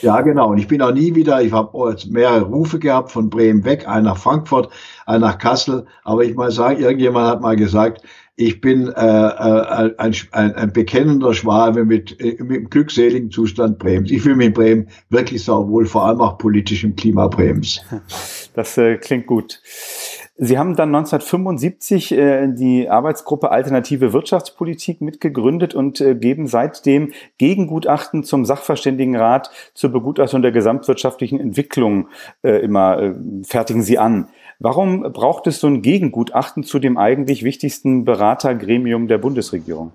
Ja, 0.02 0.20
genau. 0.20 0.50
Und 0.50 0.58
ich 0.58 0.68
bin 0.68 0.82
auch 0.82 0.92
nie 0.92 1.14
wieder, 1.14 1.40
ich 1.40 1.52
habe 1.52 1.96
mehrere 2.10 2.42
Rufe 2.42 2.78
gehabt 2.78 3.10
von 3.10 3.30
Bremen 3.30 3.64
weg, 3.64 3.88
einen 3.88 4.04
nach 4.04 4.18
Frankfurt, 4.18 4.68
einen 5.06 5.22
nach 5.22 5.38
Kassel. 5.38 5.86
Aber 6.04 6.22
ich 6.24 6.34
mal 6.34 6.50
sagen, 6.50 6.78
irgendjemand 6.78 7.26
hat 7.26 7.40
mal 7.40 7.56
gesagt, 7.56 8.02
ich 8.40 8.60
bin 8.60 8.88
äh, 8.88 8.90
äh, 8.90 9.94
ein, 9.98 10.14
ein, 10.32 10.54
ein 10.54 10.72
bekennender 10.72 11.34
Schwabe 11.34 11.84
mit, 11.84 12.18
äh, 12.20 12.42
mit 12.42 12.56
dem 12.56 12.70
glückseligen 12.70 13.30
Zustand 13.30 13.78
Bremens. 13.78 14.10
Ich 14.10 14.22
fühle 14.22 14.36
mich 14.36 14.48
in 14.48 14.52
Bremen 14.54 14.88
wirklich 15.10 15.44
sauwohl, 15.44 15.84
vor 15.86 16.06
allem 16.06 16.20
auch 16.20 16.38
politisch 16.38 16.82
im 16.82 16.96
Klima 16.96 17.28
Bremens. 17.28 17.80
Das 18.54 18.76
äh, 18.78 18.96
klingt 18.96 19.26
gut. 19.26 19.60
Sie 20.42 20.58
haben 20.58 20.74
dann 20.74 20.88
1975 20.94 22.12
äh, 22.12 22.48
die 22.48 22.88
Arbeitsgruppe 22.88 23.50
Alternative 23.50 24.14
Wirtschaftspolitik 24.14 25.02
mitgegründet 25.02 25.74
und 25.74 26.00
äh, 26.00 26.14
geben 26.14 26.46
seitdem 26.46 27.12
Gegengutachten 27.36 28.24
zum 28.24 28.46
Sachverständigenrat 28.46 29.50
zur 29.74 29.90
Begutachtung 29.90 30.40
der 30.40 30.50
gesamtwirtschaftlichen 30.50 31.38
Entwicklung 31.38 32.08
äh, 32.42 32.58
immer 32.62 33.02
äh, 33.02 33.14
fertigen 33.44 33.82
Sie 33.82 33.98
an. 33.98 34.28
Warum 34.62 35.00
braucht 35.14 35.46
es 35.46 35.58
so 35.58 35.68
ein 35.68 35.80
Gegengutachten 35.80 36.64
zu 36.64 36.78
dem 36.78 36.98
eigentlich 36.98 37.44
wichtigsten 37.44 38.04
Beratergremium 38.04 39.08
der 39.08 39.16
Bundesregierung? 39.16 39.92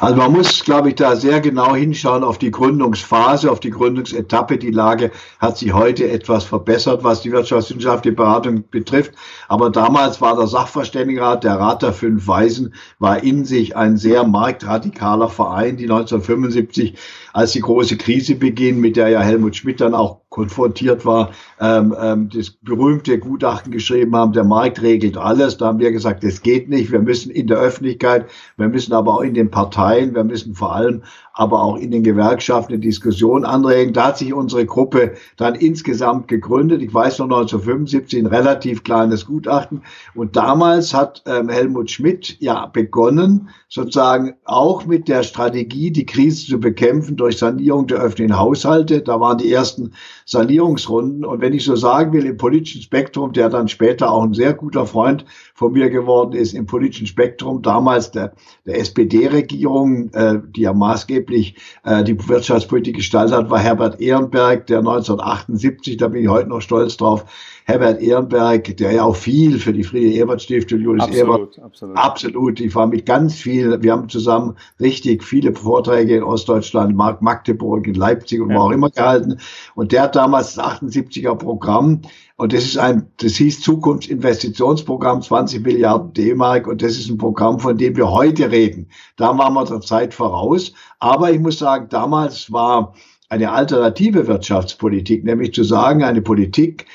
Also 0.00 0.16
man 0.16 0.32
muss, 0.32 0.64
glaube 0.64 0.90
ich, 0.90 0.96
da 0.96 1.16
sehr 1.16 1.40
genau 1.40 1.74
hinschauen 1.74 2.24
auf 2.24 2.38
die 2.38 2.50
Gründungsphase, 2.50 3.50
auf 3.50 3.60
die 3.60 3.70
Gründungsetappe. 3.70 4.58
Die 4.58 4.70
Lage 4.70 5.10
hat 5.38 5.58
sich 5.58 5.72
heute 5.72 6.10
etwas 6.10 6.44
verbessert, 6.44 7.04
was 7.04 7.22
die 7.22 7.32
wirtschaftswissenschaftliche 7.32 8.16
Beratung 8.16 8.64
betrifft. 8.70 9.12
Aber 9.48 9.70
damals 9.70 10.20
war 10.20 10.36
der 10.36 10.46
Sachverständigenrat, 10.46 11.44
der 11.44 11.54
Rat 11.60 11.82
der 11.82 11.92
fünf 11.92 12.26
Weisen, 12.26 12.74
war 12.98 13.22
in 13.22 13.44
sich 13.44 13.76
ein 13.76 13.96
sehr 13.96 14.24
marktradikaler 14.24 15.28
Verein, 15.28 15.76
die 15.76 15.84
1975 15.84 16.96
als 17.32 17.52
die 17.52 17.60
große 17.60 17.96
Krise 17.96 18.34
beginnt, 18.34 18.78
mit 18.78 18.96
der 18.96 19.08
ja 19.08 19.20
Helmut 19.20 19.56
Schmidt 19.56 19.80
dann 19.80 19.94
auch 19.94 20.22
konfrontiert 20.32 21.04
war, 21.04 21.30
ähm, 21.60 21.94
ähm, 22.00 22.30
das 22.34 22.50
berühmte 22.50 23.18
Gutachten 23.18 23.70
geschrieben 23.70 24.16
haben, 24.16 24.32
der 24.32 24.44
Markt 24.44 24.82
regelt 24.82 25.16
alles. 25.16 25.58
Da 25.58 25.66
haben 25.66 25.78
wir 25.78 25.92
gesagt, 25.92 26.24
das 26.24 26.42
geht 26.42 26.68
nicht. 26.68 26.90
Wir 26.90 27.00
müssen 27.00 27.30
in 27.30 27.46
der 27.46 27.58
Öffentlichkeit, 27.58 28.26
wir 28.56 28.68
müssen 28.68 28.94
aber 28.94 29.14
auch 29.14 29.20
in 29.20 29.34
den 29.34 29.50
Parteien, 29.52 30.16
wir 30.16 30.24
müssen 30.24 30.56
vor 30.56 30.74
allem 30.74 31.04
aber 31.34 31.62
auch 31.62 31.76
in 31.76 31.90
den 31.90 32.02
Gewerkschaften 32.02 32.74
eine 32.74 32.80
Diskussion 32.80 33.44
anregen. 33.44 33.92
Da 33.92 34.08
hat 34.08 34.18
sich 34.18 34.34
unsere 34.34 34.66
Gruppe 34.66 35.14
dann 35.36 35.54
insgesamt 35.54 36.28
gegründet. 36.28 36.82
Ich 36.82 36.92
weiß 36.92 37.18
noch 37.18 37.26
1975 37.26 38.18
ein 38.20 38.26
relativ 38.26 38.84
kleines 38.84 39.26
Gutachten. 39.26 39.82
Und 40.14 40.36
damals 40.36 40.92
hat 40.92 41.22
ähm, 41.26 41.48
Helmut 41.48 41.90
Schmidt 41.90 42.36
ja 42.40 42.66
begonnen, 42.66 43.48
sozusagen 43.68 44.34
auch 44.44 44.84
mit 44.84 45.08
der 45.08 45.22
Strategie, 45.22 45.90
die 45.90 46.06
Krise 46.06 46.46
zu 46.46 46.60
bekämpfen 46.60 47.16
durch 47.16 47.38
Sanierung 47.38 47.86
der 47.86 47.98
öffentlichen 47.98 48.38
Haushalte. 48.38 49.00
Da 49.00 49.18
waren 49.18 49.38
die 49.38 49.50
ersten 49.50 49.92
Sanierungsrunden. 50.26 51.24
Und 51.24 51.40
wenn 51.40 51.54
ich 51.54 51.64
so 51.64 51.76
sagen 51.76 52.12
will, 52.12 52.26
im 52.26 52.36
politischen 52.36 52.82
Spektrum, 52.82 53.32
der 53.32 53.48
dann 53.48 53.68
später 53.68 54.10
auch 54.10 54.22
ein 54.22 54.34
sehr 54.34 54.52
guter 54.52 54.86
Freund 54.86 55.24
von 55.54 55.72
mir 55.72 55.88
geworden 55.88 56.34
ist, 56.34 56.52
im 56.52 56.66
politischen 56.66 57.06
Spektrum, 57.06 57.62
damals 57.62 58.10
der, 58.10 58.34
der 58.66 58.78
SPD-Regierung, 58.78 60.10
äh, 60.12 60.38
die 60.54 60.62
ja 60.62 60.72
maßgeblich 60.72 61.21
äh, 61.30 62.04
die 62.04 62.16
Wirtschaftspolitik 62.28 62.96
gestaltet 62.96 63.36
hat, 63.36 63.50
war 63.50 63.58
Herbert 63.58 64.00
Ehrenberg, 64.00 64.66
der 64.66 64.78
1978, 64.78 65.96
da 65.96 66.08
bin 66.08 66.22
ich 66.22 66.28
heute 66.28 66.48
noch 66.48 66.60
stolz 66.60 66.96
drauf, 66.96 67.24
Herbert 67.64 68.02
Ehrenberg, 68.02 68.76
der 68.76 68.92
ja 68.92 69.04
auch 69.04 69.14
viel 69.14 69.58
für 69.58 69.72
die 69.72 69.84
Friede-Ebert-Stiftung, 69.84 70.80
Julius 70.80 71.04
absolut, 71.04 71.36
Ebert, 71.36 71.58
absolut. 71.60 71.96
absolut. 71.96 72.60
Ich 72.60 72.74
war 72.74 72.86
mit 72.86 73.06
ganz 73.06 73.34
viel, 73.34 73.80
wir 73.82 73.92
haben 73.92 74.08
zusammen 74.08 74.56
richtig 74.80 75.22
viele 75.22 75.54
Vorträge 75.54 76.16
in 76.16 76.22
Ostdeutschland, 76.24 76.96
Mark 76.96 77.22
Magdeburg, 77.22 77.86
in 77.86 77.94
Leipzig 77.94 78.40
und 78.40 78.50
ja. 78.50 78.56
wo 78.56 78.60
auch 78.62 78.70
immer 78.70 78.90
gehalten. 78.90 79.38
Und 79.74 79.92
der 79.92 80.02
hat 80.02 80.16
damals 80.16 80.54
das 80.54 80.64
78er 80.64 81.36
Programm 81.36 82.02
und 82.42 82.52
das 82.52 82.64
ist 82.64 82.76
ein, 82.76 83.06
das 83.18 83.34
hieß 83.34 83.60
Zukunftsinvestitionsprogramm, 83.60 85.22
20 85.22 85.64
Milliarden 85.64 86.12
D-Mark. 86.12 86.66
Und 86.66 86.82
das 86.82 86.98
ist 86.98 87.08
ein 87.08 87.16
Programm, 87.16 87.60
von 87.60 87.78
dem 87.78 87.94
wir 87.96 88.10
heute 88.10 88.50
reden. 88.50 88.88
Da 89.16 89.38
waren 89.38 89.54
wir 89.54 89.64
der 89.64 89.80
Zeit 89.80 90.12
voraus. 90.12 90.72
Aber 90.98 91.30
ich 91.30 91.38
muss 91.38 91.60
sagen, 91.60 91.86
damals 91.88 92.50
war 92.50 92.94
eine 93.28 93.52
alternative 93.52 94.26
Wirtschaftspolitik, 94.26 95.22
nämlich 95.22 95.54
zu 95.54 95.62
sagen, 95.62 96.02
eine 96.02 96.20
Politik, 96.20 96.86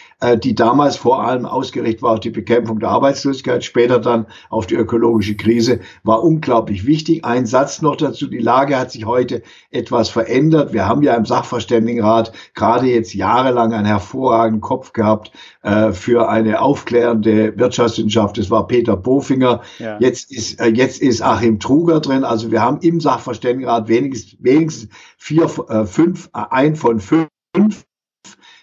die 0.42 0.56
damals 0.56 0.96
vor 0.96 1.24
allem 1.24 1.46
ausgerichtet 1.46 2.02
war 2.02 2.14
auf 2.14 2.20
die 2.20 2.32
Bekämpfung 2.32 2.80
der 2.80 2.90
Arbeitslosigkeit, 2.90 3.64
später 3.64 4.00
dann 4.00 4.26
auf 4.50 4.66
die 4.66 4.74
ökologische 4.74 5.36
Krise, 5.36 5.80
war 6.04 6.24
unglaublich 6.24 6.88
wichtig. 6.88 7.24
Ein 7.24 7.46
Satz 7.46 7.84
noch 7.84 7.96
dazu, 7.96 8.28
die 8.28 8.40
Lage 8.40 8.80
hat 8.80 8.92
sich 8.92 9.06
heute 9.06 9.44
etwas 9.70 10.10
verändert. 10.10 10.74
Wir 10.74 10.88
haben 10.88 11.04
ja 11.04 11.14
im 11.16 11.26
Sachverständigenrat 11.26 12.32
gerade 12.56 12.88
jetzt 12.88 13.14
jahrelang 13.14 13.74
einen 13.74 13.86
hervorragenden 13.86 14.62
Kopf 14.62 14.94
gehabt 14.94 15.32
äh, 15.62 15.92
für 15.92 16.30
eine 16.30 16.62
aufklärende 16.62 17.58
Wirtschaftswissenschaft. 17.58 18.38
Das 18.38 18.50
war 18.50 18.68
Peter 18.68 18.98
Bofinger. 18.98 19.62
Ja. 19.78 19.98
Jetzt 20.00 20.32
ist, 20.32 20.60
äh, 20.60 20.68
jetzt 20.68 21.02
ist 21.02 21.22
Achim 21.22 21.60
Truger 21.60 22.00
drin. 22.00 22.24
Also 22.24 22.52
wir 22.52 22.62
haben 22.62 22.80
im 22.82 23.00
Sachverständigenrat 23.00 23.88
wenigstens, 23.88 24.38
wenigstens 24.40 24.90
vier, 25.18 25.44
äh, 25.70 25.86
fünf, 25.86 26.30
äh, 26.34 26.42
ein 26.50 26.76
von 26.76 27.00
fünf 27.00 27.30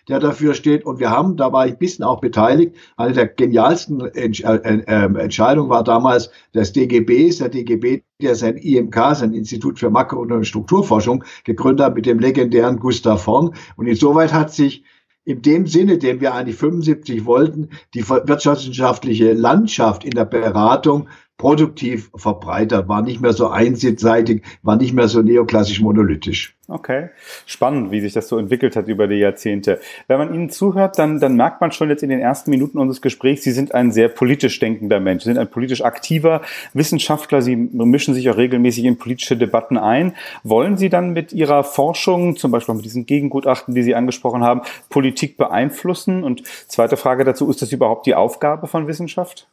der 0.09 0.21
dafür 0.21 0.55
steht. 0.55 0.85
Und 0.85 1.01
wir 1.01 1.11
haben, 1.11 1.37
da 1.37 1.53
war 1.53 1.67
ich 1.67 1.73
ein 1.73 1.79
bisschen 1.79 2.05
auch 2.05 2.21
beteiligt, 2.21 2.75
eine 2.97 3.13
der 3.13 3.27
genialsten 3.27 4.01
Entsch 4.01 4.43
äh, 4.43 4.57
äh, 4.57 5.05
Entscheidungen 5.19 5.71
war 5.71 5.85
damals 5.85 6.31
des 6.55 6.73
DGBs, 6.73 7.39
der 7.39 7.49
DGB, 7.49 8.03
der 8.21 8.35
sein 8.35 8.57
IMK, 8.57 9.15
sein 9.15 9.33
Institut 9.33 9.79
für 9.79 9.91
Makro- 9.91 10.21
und 10.21 10.45
Strukturforschung, 10.45 11.25
gegründet 11.45 11.87
hat 11.87 11.95
mit 11.95 12.07
dem 12.07 12.19
legendären 12.19 12.79
Gustav 12.79 13.27
Horn. 13.27 13.55
Und 13.77 13.87
insoweit 13.87 14.33
hat 14.33 14.53
sich 14.53 14.85
in 15.25 15.41
dem 15.41 15.67
Sinne, 15.67 15.99
den 15.99 16.21
wir 16.21 16.35
eigentlich 16.35 16.57
75 16.57 17.25
wollten, 17.25 17.71
die 17.95 18.07
wirtschaftswissenschaftliche 18.09 19.33
Landschaft 19.33 20.05
in 20.05 20.11
der 20.11 20.27
Beratung 20.27 21.09
produktiv 21.37 22.11
verbreitert, 22.15 22.89
war 22.89 23.03
nicht 23.03 23.21
mehr 23.21 23.33
so 23.33 23.49
einseitig, 23.49 24.45
war 24.63 24.77
nicht 24.77 24.93
mehr 24.93 25.09
so 25.09 25.21
neoklassisch 25.21 25.81
monolithisch. 25.81 26.57
Okay, 26.69 27.11
spannend, 27.45 27.91
wie 27.91 28.01
sich 28.01 28.13
das 28.13 28.29
so 28.29 28.39
entwickelt 28.39 28.77
hat 28.77 28.89
über 28.89 29.09
die 29.09 29.17
Jahrzehnte. 29.17 29.81
Wenn 30.07 30.19
man 30.19 30.33
Ihnen 30.33 30.49
zuhört, 30.49 30.99
dann, 30.99 31.21
dann 31.21 31.37
merkt 31.37 31.61
man 31.61 31.73
schon 31.73 31.91
jetzt 31.91 32.03
in 32.03 32.09
den 32.09 32.21
ersten 32.21 32.51
Minuten 32.51 32.79
unseres 32.79 33.03
Gesprächs, 33.03 33.43
Sie 33.43 33.51
sind 33.51 33.75
ein 33.75 33.91
sehr 33.91 34.09
politisch 34.09 34.59
denkender 34.61 35.01
Mensch, 35.01 35.25
Sie 35.25 35.31
sind 35.31 35.39
ein 35.39 35.51
politisch 35.51 35.83
aktiver 35.83 36.41
Wissenschaftler, 36.73 37.43
Sie 37.43 37.57
mischen 37.57 38.15
sich 38.15 38.31
auch 38.31 38.37
regelmäßig 38.37 38.85
in 38.85 38.97
politische 38.97 39.37
Debatten 39.37 39.77
ein. 39.77 40.15
Wollen 40.45 40.77
Sie 40.77 40.89
dann 40.89 41.13
mit 41.13 41.33
Ihrer 41.33 41.65
Forschung, 41.65 42.37
zum 42.37 42.53
Beispiel 42.53 42.77
mit 42.77 42.85
diesen 42.85 43.07
Gegengutachten, 43.07 43.75
die 43.75 43.83
Sie 43.83 43.95
angesprochen 43.95 44.45
haben, 44.45 44.63
Politik 44.89 45.37
beeinflussen? 45.37 46.23
Und 46.23 46.45
zweite 46.69 46.97
Frage 46.97 47.25
dazu, 47.25 47.51
ist 47.51 47.61
das 47.61 47.73
überhaupt 47.73 48.07
die 48.07 48.15
Aufgabe 48.15 48.69
von 48.69 48.87
Wissenschaft? 48.87 49.49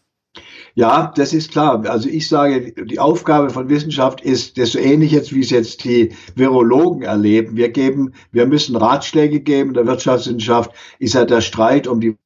Ja, 0.76 1.12
das 1.16 1.34
ist 1.34 1.52
klar. 1.52 1.86
Also 1.86 2.08
ich 2.08 2.28
sage, 2.30 2.72
die 2.86 3.00
Aufgabe 3.00 3.50
von 3.50 3.68
Wissenschaft 3.70 4.22
ist 4.22 4.58
das 4.58 4.72
so 4.72 4.80
ähnlich 4.80 5.12
jetzt, 5.12 5.34
wie 5.34 5.42
es 5.42 5.50
jetzt 5.50 5.84
die 5.84 6.16
Virologen 6.36 7.04
erleben. 7.04 7.58
Wir 7.58 7.70
geben, 7.70 8.14
wir 8.32 8.46
müssen 8.46 8.76
Ratschläge 8.76 9.42
geben. 9.42 9.70
In 9.70 9.74
der 9.76 9.88
Wirtschaftswissenschaft 9.88 10.72
ist 11.00 11.14
ja 11.14 11.26
der 11.26 11.42
Streit 11.42 11.88
um 11.88 12.00
die 12.00 12.18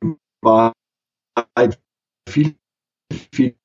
Wahrheit 0.41 1.79
viel, 2.29 2.55
viel 3.33 3.55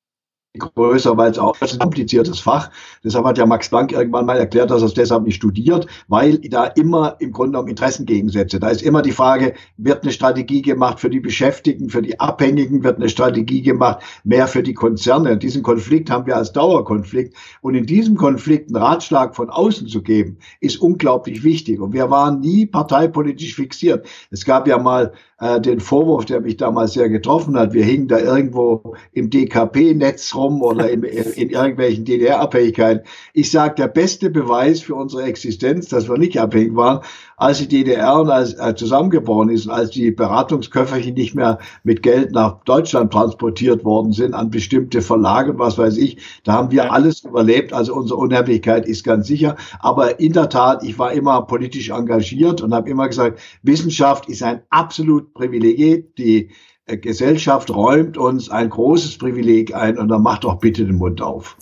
größer, 0.57 1.15
weil 1.17 1.31
es 1.31 1.39
auch 1.39 1.55
ein 1.61 1.79
kompliziertes 1.79 2.39
Fach. 2.39 2.69
Deshalb 3.03 3.25
hat 3.25 3.37
ja 3.37 3.45
Max 3.45 3.69
Planck 3.69 3.91
irgendwann 3.91 4.25
mal 4.25 4.37
erklärt, 4.37 4.69
dass 4.69 4.81
er 4.81 4.87
es 4.87 4.93
deshalb 4.93 5.23
nicht 5.23 5.35
studiert, 5.35 5.87
weil 6.07 6.37
da 6.39 6.65
immer 6.65 7.15
im 7.19 7.31
Grunde 7.31 7.59
um 7.59 7.67
Interessengegensätze. 7.67 8.59
Da 8.59 8.69
ist 8.69 8.81
immer 8.81 9.01
die 9.01 9.11
Frage, 9.11 9.53
wird 9.77 10.03
eine 10.03 10.11
Strategie 10.11 10.61
gemacht 10.61 10.99
für 10.99 11.09
die 11.09 11.19
Beschäftigten, 11.19 11.89
für 11.89 12.01
die 12.01 12.19
Abhängigen, 12.19 12.83
wird 12.83 12.97
eine 12.97 13.09
Strategie 13.09 13.61
gemacht 13.61 13.99
mehr 14.23 14.47
für 14.47 14.63
die 14.63 14.73
Konzerne. 14.73 15.37
Diesen 15.37 15.63
Konflikt 15.63 16.09
haben 16.09 16.25
wir 16.25 16.35
als 16.35 16.51
Dauerkonflikt. 16.51 17.35
Und 17.61 17.75
in 17.75 17.85
diesem 17.85 18.17
Konflikt 18.17 18.69
einen 18.69 18.83
Ratschlag 18.83 19.35
von 19.35 19.49
außen 19.49 19.87
zu 19.87 20.01
geben, 20.01 20.37
ist 20.59 20.81
unglaublich 20.81 21.43
wichtig. 21.43 21.79
Und 21.79 21.93
wir 21.93 22.09
waren 22.09 22.41
nie 22.41 22.65
parteipolitisch 22.65 23.55
fixiert. 23.55 24.05
Es 24.31 24.43
gab 24.43 24.67
ja 24.67 24.77
mal 24.77 25.13
äh, 25.41 25.59
den 25.59 25.79
Vorwurf, 25.79 26.25
der 26.25 26.39
mich 26.39 26.57
damals 26.57 26.93
sehr 26.93 27.09
getroffen 27.09 27.57
hat. 27.57 27.73
Wir 27.73 27.83
hingen 27.83 28.07
da 28.07 28.19
irgendwo 28.19 28.95
im 29.11 29.29
DKP-Netz 29.29 30.35
rum 30.35 30.61
oder 30.61 30.89
in, 30.89 31.03
in 31.03 31.49
irgendwelchen 31.49 32.05
DDR-Abhängigkeiten. 32.05 33.05
Ich 33.33 33.51
sage, 33.51 33.75
der 33.75 33.87
beste 33.87 34.29
Beweis 34.29 34.81
für 34.81 34.95
unsere 34.95 35.23
Existenz, 35.23 35.89
dass 35.89 36.07
wir 36.07 36.17
nicht 36.17 36.39
abhängig 36.39 36.75
waren, 36.75 37.01
als 37.41 37.57
die 37.57 37.67
DDR 37.67 38.17
als, 38.29 38.55
als 38.59 38.79
zusammengebrochen 38.79 39.49
ist 39.49 39.65
und 39.65 39.71
als 39.71 39.89
die 39.89 40.11
Beratungsköfferchen 40.11 41.15
nicht 41.15 41.33
mehr 41.33 41.57
mit 41.83 42.03
Geld 42.03 42.33
nach 42.33 42.63
Deutschland 42.65 43.11
transportiert 43.11 43.83
worden 43.83 44.13
sind 44.13 44.35
an 44.35 44.51
bestimmte 44.51 45.01
Verlage, 45.01 45.57
was 45.57 45.75
weiß 45.75 45.97
ich, 45.97 46.17
da 46.43 46.53
haben 46.53 46.69
wir 46.69 46.93
alles 46.93 47.23
überlebt. 47.23 47.73
Also 47.73 47.95
unsere 47.95 48.19
Unabhängigkeit 48.19 48.85
ist 48.85 49.03
ganz 49.03 49.25
sicher. 49.25 49.55
Aber 49.79 50.19
in 50.19 50.33
der 50.33 50.49
Tat, 50.49 50.83
ich 50.83 50.99
war 50.99 51.13
immer 51.13 51.41
politisch 51.41 51.89
engagiert 51.89 52.61
und 52.61 52.75
habe 52.75 52.87
immer 52.87 53.07
gesagt, 53.07 53.39
Wissenschaft 53.63 54.29
ist 54.29 54.43
ein 54.43 54.61
absolut 54.69 55.33
Privileg. 55.33 56.15
Die 56.17 56.41
äh, 56.45 56.49
Gesellschaft 56.87 57.69
räumt 57.69 58.17
uns 58.17 58.49
ein 58.49 58.69
großes 58.69 59.17
Privileg 59.17 59.73
ein 59.75 59.97
und 59.97 60.09
dann 60.09 60.23
macht 60.23 60.43
doch 60.43 60.59
bitte 60.59 60.85
den 60.85 60.97
Mund 60.97 61.21
auf. 61.21 61.55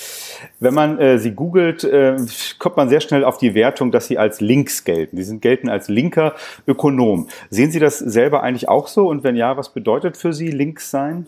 Wenn 0.60 0.74
man 0.74 0.98
äh, 0.98 1.18
sie 1.18 1.32
googelt, 1.32 1.84
äh, 1.84 2.16
kommt 2.58 2.76
man 2.76 2.88
sehr 2.88 3.00
schnell 3.00 3.24
auf 3.24 3.38
die 3.38 3.54
Wertung, 3.54 3.92
dass 3.92 4.06
sie 4.06 4.18
als 4.18 4.40
links 4.40 4.84
gelten. 4.84 5.16
Sie 5.16 5.22
sind 5.22 5.40
gelten 5.40 5.68
als 5.68 5.88
linker 5.88 6.34
Ökonom. 6.66 7.28
Sehen 7.48 7.70
Sie 7.70 7.78
das 7.78 7.98
selber 7.98 8.42
eigentlich 8.42 8.68
auch 8.68 8.88
so? 8.88 9.08
Und 9.08 9.24
wenn 9.24 9.36
ja, 9.36 9.56
was 9.56 9.72
bedeutet 9.72 10.16
für 10.16 10.32
Sie 10.32 10.48
links 10.48 10.90
sein? 10.90 11.26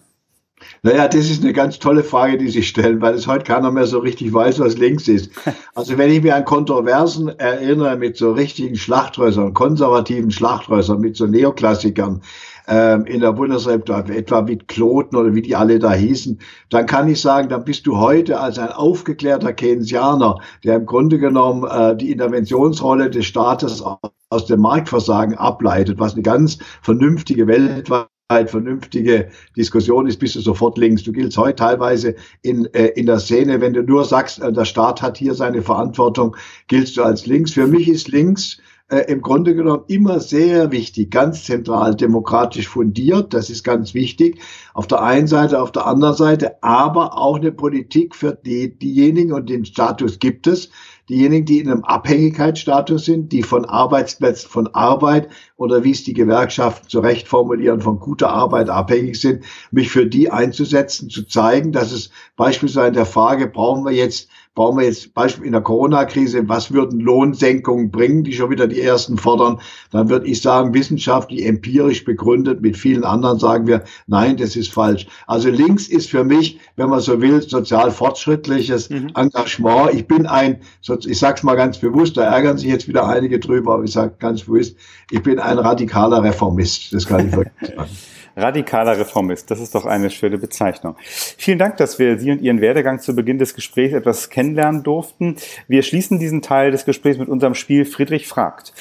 Naja, 0.82 1.06
das 1.06 1.30
ist 1.30 1.44
eine 1.44 1.52
ganz 1.52 1.78
tolle 1.78 2.02
Frage, 2.02 2.36
die 2.36 2.48
Sie 2.48 2.62
stellen, 2.62 3.00
weil 3.00 3.14
es 3.14 3.26
heute 3.26 3.44
keiner 3.44 3.70
mehr 3.70 3.86
so 3.86 4.00
richtig 4.00 4.32
weiß, 4.32 4.58
was 4.58 4.76
links 4.76 5.08
ist. 5.08 5.30
Also 5.74 5.96
wenn 5.96 6.10
ich 6.10 6.22
mir 6.22 6.34
an 6.34 6.44
Kontroversen 6.44 7.28
erinnere 7.38 7.96
mit 7.96 8.16
so 8.16 8.32
richtigen 8.32 8.74
Schlachtrössern, 8.74 9.54
konservativen 9.54 10.32
Schlachtrössern, 10.32 11.00
mit 11.00 11.16
so 11.16 11.26
Neoklassikern, 11.26 12.22
ähm, 12.68 13.06
in 13.06 13.20
der 13.20 13.32
Bundesrepublik, 13.32 14.16
etwa 14.16 14.46
wie 14.46 14.58
Kloten 14.58 15.16
oder 15.16 15.34
wie 15.34 15.42
die 15.42 15.56
alle 15.56 15.78
da 15.78 15.92
hießen, 15.92 16.38
dann 16.70 16.86
kann 16.86 17.08
ich 17.08 17.20
sagen, 17.20 17.48
dann 17.48 17.64
bist 17.64 17.86
du 17.86 17.98
heute 17.98 18.38
als 18.38 18.58
ein 18.58 18.70
aufgeklärter 18.70 19.52
Keynesianer, 19.52 20.38
der 20.64 20.76
im 20.76 20.86
Grunde 20.86 21.18
genommen 21.18 21.64
äh, 21.68 21.96
die 21.96 22.12
Interventionsrolle 22.12 23.10
des 23.10 23.26
Staates 23.26 23.82
aus 24.30 24.46
dem 24.46 24.60
Marktversagen 24.60 25.36
ableitet, 25.36 25.98
was 25.98 26.12
eine 26.12 26.22
ganz 26.22 26.58
vernünftige 26.82 27.46
weltweit 27.46 28.08
vernünftige 28.46 29.30
Diskussion 29.56 30.06
ist, 30.06 30.18
bist 30.18 30.34
du 30.34 30.40
sofort 30.40 30.76
links. 30.76 31.02
Du 31.02 31.12
giltst 31.12 31.38
heute 31.38 31.56
teilweise 31.56 32.14
in, 32.42 32.66
äh, 32.74 32.88
in 32.88 33.06
der 33.06 33.20
Szene, 33.20 33.62
wenn 33.62 33.72
du 33.72 33.82
nur 33.82 34.04
sagst, 34.04 34.42
äh, 34.42 34.52
der 34.52 34.66
Staat 34.66 35.00
hat 35.00 35.16
hier 35.16 35.32
seine 35.32 35.62
Verantwortung, 35.62 36.36
giltst 36.66 36.98
du 36.98 37.02
als 37.02 37.24
links. 37.24 37.52
Für 37.52 37.66
mich 37.66 37.88
ist 37.88 38.08
links 38.08 38.58
äh, 38.90 39.00
im 39.12 39.20
Grunde 39.20 39.54
genommen 39.54 39.84
immer 39.88 40.20
sehr 40.20 40.70
wichtig, 40.70 41.10
ganz 41.10 41.44
zentral 41.44 41.94
demokratisch 41.94 42.68
fundiert. 42.68 43.34
Das 43.34 43.50
ist 43.50 43.62
ganz 43.62 43.94
wichtig. 43.94 44.40
Auf 44.72 44.86
der 44.86 45.02
einen 45.02 45.26
Seite, 45.26 45.60
auf 45.60 45.72
der 45.72 45.86
anderen 45.86 46.14
Seite, 46.14 46.62
aber 46.62 47.18
auch 47.18 47.36
eine 47.36 47.52
Politik 47.52 48.14
für 48.14 48.32
die, 48.32 48.78
diejenigen 48.78 49.32
und 49.32 49.48
den 49.50 49.64
Status 49.64 50.18
gibt 50.18 50.46
es, 50.46 50.70
diejenigen, 51.08 51.46
die 51.46 51.60
in 51.60 51.70
einem 51.70 51.84
Abhängigkeitsstatus 51.84 53.04
sind, 53.04 53.32
die 53.32 53.42
von 53.42 53.64
Arbeitsplätzen, 53.64 54.48
von 54.48 54.68
Arbeit 54.68 55.28
oder 55.56 55.84
wie 55.84 55.90
es 55.90 56.04
die 56.04 56.12
Gewerkschaften 56.12 56.88
zu 56.88 57.00
Recht 57.00 57.28
formulieren, 57.28 57.80
von 57.80 57.98
guter 57.98 58.30
Arbeit 58.30 58.68
abhängig 58.68 59.20
sind, 59.20 59.44
mich 59.70 59.90
für 59.90 60.06
die 60.06 60.30
einzusetzen, 60.30 61.10
zu 61.10 61.26
zeigen, 61.26 61.72
dass 61.72 61.92
es 61.92 62.10
beispielsweise 62.36 62.88
in 62.88 62.94
der 62.94 63.06
Frage, 63.06 63.46
brauchen 63.46 63.84
wir 63.84 63.92
jetzt 63.92 64.28
brauchen 64.58 64.78
wir 64.78 64.86
jetzt 64.86 65.14
Beispiel 65.14 65.46
in 65.46 65.52
der 65.52 65.60
Corona-Krise, 65.60 66.48
was 66.48 66.72
würden 66.72 66.98
Lohnsenkungen 66.98 67.92
bringen, 67.92 68.24
die 68.24 68.32
schon 68.32 68.50
wieder 68.50 68.66
die 68.66 68.80
ersten 68.80 69.16
fordern, 69.16 69.60
dann 69.92 70.08
würde 70.08 70.26
ich 70.26 70.42
sagen, 70.42 70.74
wissenschaftlich, 70.74 71.46
empirisch 71.46 72.04
begründet, 72.04 72.60
mit 72.60 72.76
vielen 72.76 73.04
anderen 73.04 73.38
sagen 73.38 73.68
wir, 73.68 73.84
nein, 74.08 74.36
das 74.36 74.56
ist 74.56 74.72
falsch. 74.72 75.06
Also 75.28 75.48
links 75.48 75.86
ist 75.86 76.10
für 76.10 76.24
mich, 76.24 76.58
wenn 76.74 76.88
man 76.88 76.98
so 76.98 77.20
will, 77.20 77.40
sozial 77.40 77.92
fortschrittliches 77.92 78.90
mhm. 78.90 79.12
Engagement. 79.14 79.94
Ich 79.94 80.08
bin 80.08 80.26
ein, 80.26 80.58
ich 81.06 81.18
sag's 81.20 81.44
mal 81.44 81.54
ganz 81.54 81.78
bewusst, 81.78 82.16
da 82.16 82.24
ärgern 82.24 82.58
sich 82.58 82.68
jetzt 82.68 82.88
wieder 82.88 83.06
einige 83.06 83.38
drüber, 83.38 83.74
aber 83.74 83.84
ich 83.84 83.92
sage 83.92 84.16
ganz 84.18 84.42
bewusst, 84.42 84.76
ich 85.12 85.22
bin 85.22 85.38
ein 85.38 85.60
radikaler 85.60 86.24
Reformist. 86.24 86.92
Das 86.92 87.06
kann 87.06 87.28
ich 87.28 87.36
wirklich 87.36 87.76
sagen. 87.76 87.90
Radikaler 88.38 88.98
Reformist, 88.98 89.50
das 89.50 89.60
ist 89.60 89.74
doch 89.74 89.84
eine 89.84 90.10
schöne 90.10 90.38
Bezeichnung. 90.38 90.96
Vielen 91.02 91.58
Dank, 91.58 91.76
dass 91.76 91.98
wir 91.98 92.18
Sie 92.18 92.30
und 92.30 92.40
Ihren 92.40 92.60
Werdegang 92.60 93.00
zu 93.00 93.14
Beginn 93.14 93.38
des 93.38 93.54
Gesprächs 93.54 93.94
etwas 93.94 94.30
kennenlernen 94.30 94.82
durften. 94.82 95.36
Wir 95.66 95.82
schließen 95.82 96.18
diesen 96.18 96.40
Teil 96.40 96.70
des 96.70 96.84
Gesprächs 96.84 97.18
mit 97.18 97.28
unserem 97.28 97.54
Spiel 97.54 97.84
Friedrich 97.84 98.28
fragt, 98.28 98.72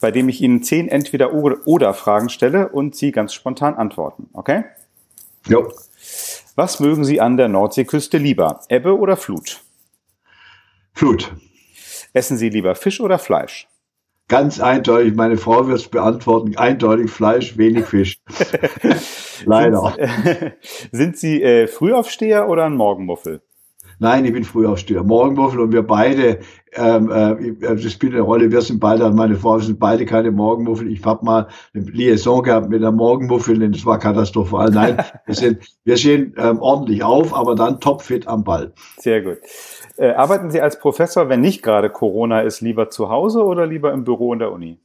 bei 0.00 0.10
dem 0.10 0.28
ich 0.28 0.42
Ihnen 0.42 0.62
zehn 0.62 0.88
Entweder-Oder-Fragen 0.88 2.28
stelle 2.28 2.68
und 2.68 2.94
Sie 2.94 3.12
ganz 3.12 3.32
spontan 3.32 3.74
antworten. 3.74 4.28
Okay? 4.32 4.64
Jo. 5.46 5.72
Was 6.54 6.80
mögen 6.80 7.04
Sie 7.04 7.20
an 7.20 7.36
der 7.36 7.48
Nordseeküste 7.48 8.18
lieber? 8.18 8.60
Ebbe 8.68 8.96
oder 8.96 9.16
Flut? 9.16 9.62
Flut. 10.92 11.32
Essen 12.12 12.36
Sie 12.36 12.48
lieber 12.48 12.74
Fisch 12.74 13.00
oder 13.00 13.18
Fleisch? 13.18 13.68
Ganz 14.28 14.58
eindeutig, 14.58 15.14
meine 15.14 15.36
Frau 15.36 15.68
wird 15.68 15.78
es 15.78 15.88
beantworten, 15.88 16.56
eindeutig 16.56 17.10
Fleisch, 17.10 17.56
wenig 17.56 17.84
Fisch. 17.84 18.20
Leider. 19.44 19.94
Sind, 20.24 20.54
sind 20.90 21.16
Sie 21.16 21.42
äh, 21.42 21.68
Frühaufsteher 21.68 22.48
oder 22.48 22.64
ein 22.64 22.74
Morgenmuffel? 22.74 23.42
Nein, 23.98 24.24
ich 24.26 24.32
bin 24.32 24.44
Frühaufsteher. 24.44 25.04
Morgenmuffel 25.04 25.60
und 25.60 25.72
wir 25.72 25.82
beide, 25.82 26.40
ähm, 26.74 27.10
äh, 27.10 27.54
das 27.60 27.90
spielt 27.90 28.12
eine 28.12 28.22
Rolle, 28.22 28.50
wir 28.50 28.60
sind 28.60 28.78
beide, 28.78 29.10
meine 29.10 29.36
Frau, 29.36 29.56
wir 29.56 29.64
sind 29.64 29.78
beide 29.78 30.04
keine 30.04 30.30
Morgenmuffel. 30.32 30.90
Ich 30.90 31.02
habe 31.04 31.24
mal 31.24 31.48
eine 31.72 31.84
Liaison 31.84 32.42
gehabt 32.42 32.68
mit 32.68 32.82
einer 32.82 32.92
Morgenmuffel, 32.92 33.62
und 33.62 33.74
das 33.74 33.86
war 33.86 33.98
katastrophal. 33.98 34.70
Nein, 34.70 34.98
wir, 35.24 35.34
sind, 35.34 35.60
wir 35.84 35.96
stehen 35.96 36.34
ähm, 36.36 36.58
ordentlich 36.58 37.02
auf, 37.02 37.32
aber 37.32 37.54
dann 37.54 37.80
topfit 37.80 38.26
am 38.28 38.44
Ball. 38.44 38.72
Sehr 38.98 39.22
gut. 39.22 39.38
Äh, 39.96 40.12
arbeiten 40.12 40.50
Sie 40.50 40.60
als 40.60 40.78
Professor, 40.78 41.28
wenn 41.28 41.40
nicht 41.40 41.62
gerade 41.62 41.90
Corona 41.90 42.42
ist, 42.42 42.60
lieber 42.60 42.90
zu 42.90 43.08
Hause 43.08 43.44
oder 43.44 43.66
lieber 43.66 43.92
im 43.92 44.04
Büro 44.04 44.32
in 44.32 44.38
der 44.38 44.52
Uni? 44.52 44.78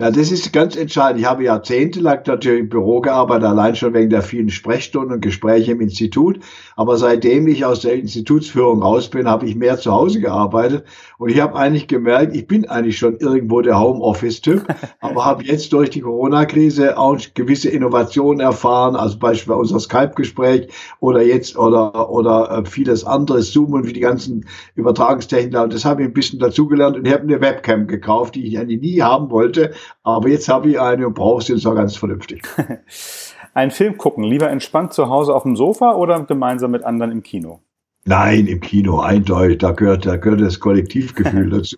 Ja, 0.00 0.10
das 0.10 0.32
ist 0.32 0.50
ganz 0.54 0.76
entscheidend. 0.76 1.20
Ich 1.20 1.26
habe 1.26 1.44
jahrzehntelang 1.44 2.20
natürlich 2.24 2.60
im 2.60 2.68
Büro 2.70 3.02
gearbeitet, 3.02 3.44
allein 3.44 3.76
schon 3.76 3.92
wegen 3.92 4.08
der 4.08 4.22
vielen 4.22 4.48
Sprechstunden 4.48 5.12
und 5.12 5.20
Gespräche 5.20 5.72
im 5.72 5.82
Institut. 5.82 6.40
Aber 6.74 6.96
seitdem 6.96 7.46
ich 7.46 7.66
aus 7.66 7.80
der 7.80 7.92
Institutsführung 7.92 8.82
raus 8.82 9.10
bin, 9.10 9.28
habe 9.28 9.44
ich 9.44 9.56
mehr 9.56 9.76
zu 9.76 9.92
Hause 9.92 10.20
gearbeitet. 10.20 10.86
Und 11.18 11.28
ich 11.28 11.38
habe 11.38 11.54
eigentlich 11.54 11.86
gemerkt, 11.86 12.34
ich 12.34 12.46
bin 12.46 12.66
eigentlich 12.66 12.96
schon 12.96 13.18
irgendwo 13.18 13.60
der 13.60 13.78
Homeoffice-Typ, 13.78 14.64
aber 15.00 15.26
habe 15.26 15.44
jetzt 15.44 15.70
durch 15.74 15.90
die 15.90 16.00
Corona-Krise 16.00 16.96
auch 16.96 17.18
gewisse 17.34 17.68
Innovationen 17.68 18.40
erfahren, 18.40 18.96
also 18.96 19.18
beispielsweise 19.18 19.58
unser 19.58 19.80
Skype-Gespräch 19.80 20.68
oder 21.00 21.20
jetzt 21.20 21.58
oder, 21.58 22.08
oder 22.08 22.50
äh, 22.50 22.64
vieles 22.64 23.04
anderes, 23.04 23.52
Zoom 23.52 23.74
und 23.74 23.86
wie 23.86 23.92
die 23.92 24.00
ganzen 24.00 24.46
Übertragungstechniken. 24.76 25.60
Und 25.60 25.74
das 25.74 25.84
habe 25.84 26.00
ich 26.00 26.08
ein 26.08 26.14
bisschen 26.14 26.38
dazugelernt 26.38 26.96
und 26.96 27.06
ich 27.06 27.12
habe 27.12 27.24
eine 27.24 27.42
Webcam 27.42 27.86
gekauft, 27.86 28.34
die 28.34 28.46
ich 28.46 28.58
eigentlich 28.58 28.80
nie 28.80 29.02
haben 29.02 29.30
wollte 29.30 29.74
aber 30.02 30.28
jetzt 30.28 30.48
habe 30.48 30.70
ich 30.70 30.80
eine 30.80 31.06
und 31.06 31.14
brauche 31.14 31.42
sie 31.42 31.52
jetzt 31.54 31.66
auch 31.66 31.74
ganz 31.74 31.96
vernünftig. 31.96 32.42
Einen 33.54 33.70
Film 33.70 33.96
gucken, 33.96 34.22
lieber 34.22 34.48
entspannt 34.48 34.92
zu 34.92 35.08
Hause 35.08 35.34
auf 35.34 35.42
dem 35.42 35.56
Sofa 35.56 35.94
oder 35.94 36.20
gemeinsam 36.24 36.70
mit 36.70 36.84
anderen 36.84 37.10
im 37.10 37.22
Kino? 37.22 37.60
Nein, 38.04 38.46
im 38.46 38.60
Kino, 38.60 39.00
eindeutig. 39.00 39.58
Da 39.58 39.72
gehört, 39.72 40.06
da 40.06 40.16
gehört 40.16 40.40
das 40.40 40.58
Kollektivgefühl 40.60 41.50
dazu. 41.50 41.76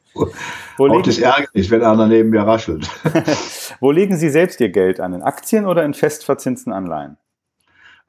Wo 0.77 0.89
auch 0.89 1.03
das 1.03 1.19
Ärgernis, 1.19 1.71
wenn 1.71 1.83
einer 1.83 2.07
neben 2.07 2.31
mir 2.31 2.43
raschelt. 2.43 2.89
Wo 3.81 3.91
legen 3.91 4.17
Sie 4.17 4.31
selbst 4.31 4.61
Ihr 4.61 4.69
Geld 4.69 5.01
an? 5.01 5.15
In 5.15 5.23
Aktien 5.23 5.67
oder 5.67 5.85
in 5.85 5.95
festverzinsten 5.95 6.73
Anleihen? 6.73 7.17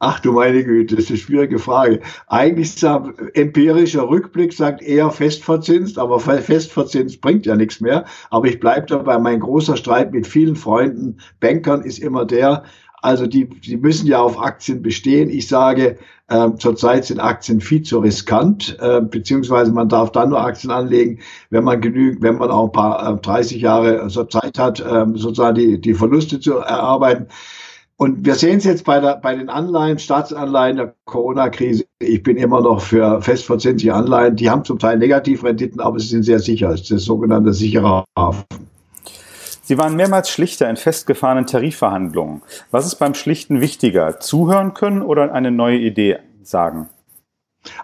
Ach 0.06 0.20
du 0.20 0.34
meine 0.34 0.66
Güte, 0.66 0.98
das 0.98 1.06
ist 1.06 1.12
eine 1.12 1.18
schwierige 1.18 1.60
Frage. 1.60 2.02
Eigentlich 2.28 2.76
sagt 2.76 3.38
empirischer 3.38 4.10
Rückblick 4.10 4.52
sagt 4.52 4.82
eher 4.82 5.10
festverzinst, 5.12 5.98
aber 5.98 6.20
festverzinst 6.20 7.22
bringt 7.22 7.46
ja 7.46 7.56
nichts 7.56 7.80
mehr. 7.80 8.04
Aber 8.30 8.48
ich 8.48 8.60
bleibe 8.60 8.86
dabei, 8.88 9.18
mein 9.18 9.40
großer 9.40 9.78
Streit 9.78 10.12
mit 10.12 10.28
vielen 10.28 10.58
Freunden, 10.58 11.20
Bankern 11.40 11.84
ist 11.84 12.00
immer 12.00 12.26
der, 12.26 12.64
also 13.02 13.28
die, 13.28 13.48
die 13.48 13.78
müssen 13.78 14.06
ja 14.08 14.20
auf 14.20 14.38
Aktien 14.38 14.82
bestehen. 14.82 15.30
Ich 15.30 15.48
sage, 15.48 15.98
äh, 16.28 16.50
zurzeit 16.58 17.06
sind 17.06 17.22
Aktien 17.22 17.62
viel 17.62 17.84
zu 17.84 18.00
riskant, 18.00 18.78
äh, 18.82 19.00
beziehungsweise 19.00 19.72
man 19.72 19.88
darf 19.88 20.12
dann 20.12 20.32
nur 20.32 20.42
Aktien 20.42 20.72
anlegen, 20.72 21.20
wenn 21.50 21.64
man 21.64 21.80
genügend, 21.80 22.22
wenn 22.22 22.40
man 22.40 22.52
auch 22.52 22.66
ein 22.66 22.72
paar 22.74 23.10
äh, 23.10 23.22
30 23.22 23.62
Jahre 23.62 24.02
also 24.02 24.26
Zeit 24.26 24.60
hat, 24.60 24.82
äh, 24.82 25.06
sozusagen 25.14 25.56
die, 25.56 25.80
die 25.80 25.94
Verluste 25.94 26.42
zu 26.42 26.56
erarbeiten. 26.56 27.28
Und 27.98 28.26
wir 28.26 28.36
sehen 28.36 28.58
es 28.58 28.64
jetzt 28.64 28.86
bei, 28.86 29.00
der, 29.00 29.18
bei 29.18 29.36
den 29.36 29.50
Anleihen, 29.50 30.00
Staatsanleihen 30.00 30.78
der 30.78 30.96
Corona-Krise. 31.06 31.86
Ich 32.00 32.24
bin 32.24 32.38
immer 32.38 32.62
noch 32.62 32.82
für 32.82 33.22
festverzinsliche 33.22 33.94
Anleihen. 33.94 34.36
Die 34.36 34.50
haben 34.50 34.66
zum 34.66 34.80
Teil 34.80 34.98
Negativrenditen, 34.98 35.80
aber 35.80 36.00
sie 36.00 36.08
sind 36.08 36.24
sehr 36.24 36.40
sicher. 36.40 36.70
Es 36.70 36.82
ist 36.82 36.92
der 36.92 36.98
sogenannte 36.98 37.54
sichere 37.54 38.04
Hafen. 38.18 38.44
Sie 39.66 39.78
waren 39.78 39.96
mehrmals 39.96 40.30
Schlichter 40.30 40.70
in 40.70 40.76
festgefahrenen 40.76 41.46
Tarifverhandlungen. 41.46 42.42
Was 42.72 42.86
ist 42.86 42.96
beim 42.96 43.14
Schlichten 43.14 43.62
wichtiger? 43.62 44.20
Zuhören 44.20 44.74
können 44.74 45.02
oder 45.02 45.32
eine 45.32 45.52
neue 45.52 45.78
Idee 45.78 46.18
sagen? 46.42 46.90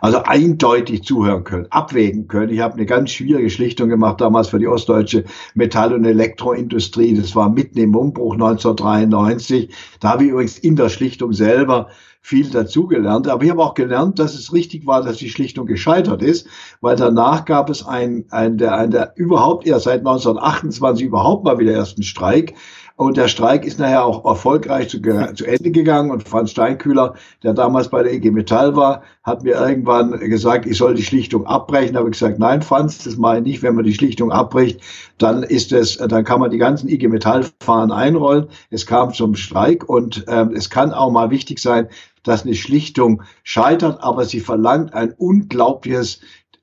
Also 0.01 0.23
eindeutig 0.23 1.03
zuhören 1.03 1.43
können, 1.43 1.67
abwägen 1.69 2.27
können. 2.27 2.51
Ich 2.51 2.59
habe 2.59 2.73
eine 2.73 2.85
ganz 2.85 3.11
schwierige 3.11 3.49
Schlichtung 3.49 3.89
gemacht 3.89 4.19
damals 4.19 4.49
für 4.49 4.59
die 4.59 4.67
ostdeutsche 4.67 5.23
Metall- 5.53 5.93
und 5.93 6.03
Elektroindustrie. 6.05 7.15
Das 7.15 7.35
war 7.35 7.49
mitten 7.49 7.79
im 7.79 7.95
Umbruch 7.95 8.33
1993. 8.33 9.69
Da 9.99 10.09
habe 10.09 10.25
ich 10.25 10.31
übrigens 10.31 10.57
in 10.57 10.75
der 10.75 10.89
Schlichtung 10.89 11.31
selber 11.31 11.87
viel 12.21 12.49
dazugelernt. 12.49 13.27
Aber 13.27 13.43
ich 13.43 13.49
habe 13.49 13.63
auch 13.63 13.73
gelernt, 13.73 14.19
dass 14.19 14.35
es 14.35 14.53
richtig 14.53 14.85
war, 14.85 15.01
dass 15.01 15.17
die 15.17 15.29
Schlichtung 15.29 15.65
gescheitert 15.65 16.21
ist, 16.21 16.47
weil 16.81 16.95
danach 16.95 17.45
gab 17.45 17.69
es 17.69 17.85
ein, 17.85 18.25
ein, 18.29 18.57
der, 18.57 18.75
ein 18.75 18.91
der 18.91 19.13
überhaupt 19.15 19.65
erst 19.65 19.85
seit 19.85 19.99
1928 19.99 21.05
überhaupt 21.05 21.45
mal 21.45 21.59
wieder 21.59 21.73
ersten 21.73 22.03
Streik 22.03 22.53
und 22.99 23.15
der 23.15 23.29
Streik 23.29 23.63
ist 23.63 23.79
nachher 23.79 24.03
auch 24.03 24.25
erfolgreich 24.25 24.89
zu, 24.89 24.99
zu, 24.99 25.45
Ende 25.45 25.71
gegangen. 25.71 26.11
Und 26.11 26.27
Franz 26.27 26.51
Steinkühler, 26.51 27.13
der 27.43 27.53
damals 27.53 27.87
bei 27.87 28.03
der 28.03 28.13
IG 28.13 28.29
Metall 28.29 28.75
war, 28.75 29.03
hat 29.23 29.41
mir 29.43 29.53
irgendwann 29.53 30.19
gesagt, 30.19 30.65
ich 30.65 30.77
soll 30.77 30.95
die 30.95 31.03
Schlichtung 31.03 31.47
abbrechen. 31.47 31.93
Da 31.93 31.99
habe 31.99 32.09
ich 32.09 32.19
gesagt, 32.19 32.39
nein, 32.39 32.61
Franz, 32.61 33.05
das 33.05 33.15
mache 33.15 33.37
ich 33.37 33.43
nicht. 33.43 33.63
Wenn 33.63 33.75
man 33.75 33.85
die 33.85 33.93
Schlichtung 33.93 34.33
abbricht, 34.33 34.81
dann 35.17 35.43
ist 35.43 35.71
es, 35.71 35.95
dann 35.95 36.25
kann 36.25 36.41
man 36.41 36.51
die 36.51 36.57
ganzen 36.57 36.89
IG 36.89 37.07
Metall-Fahnen 37.07 37.93
einrollen. 37.93 38.47
Es 38.69 38.85
kam 38.85 39.13
zum 39.13 39.33
Streik 39.35 39.87
und 39.87 40.25
ähm, 40.27 40.51
es 40.53 40.69
kann 40.69 40.91
auch 40.91 41.09
mal 41.09 41.31
wichtig 41.31 41.59
sein, 41.59 41.87
dass 42.23 42.43
eine 42.43 42.53
Schlichtung 42.53 43.23
scheitert, 43.43 44.03
aber 44.03 44.25
sie 44.25 44.41
verlangt 44.41 44.93
ein 44.93 45.13
unglaubliches 45.13 46.19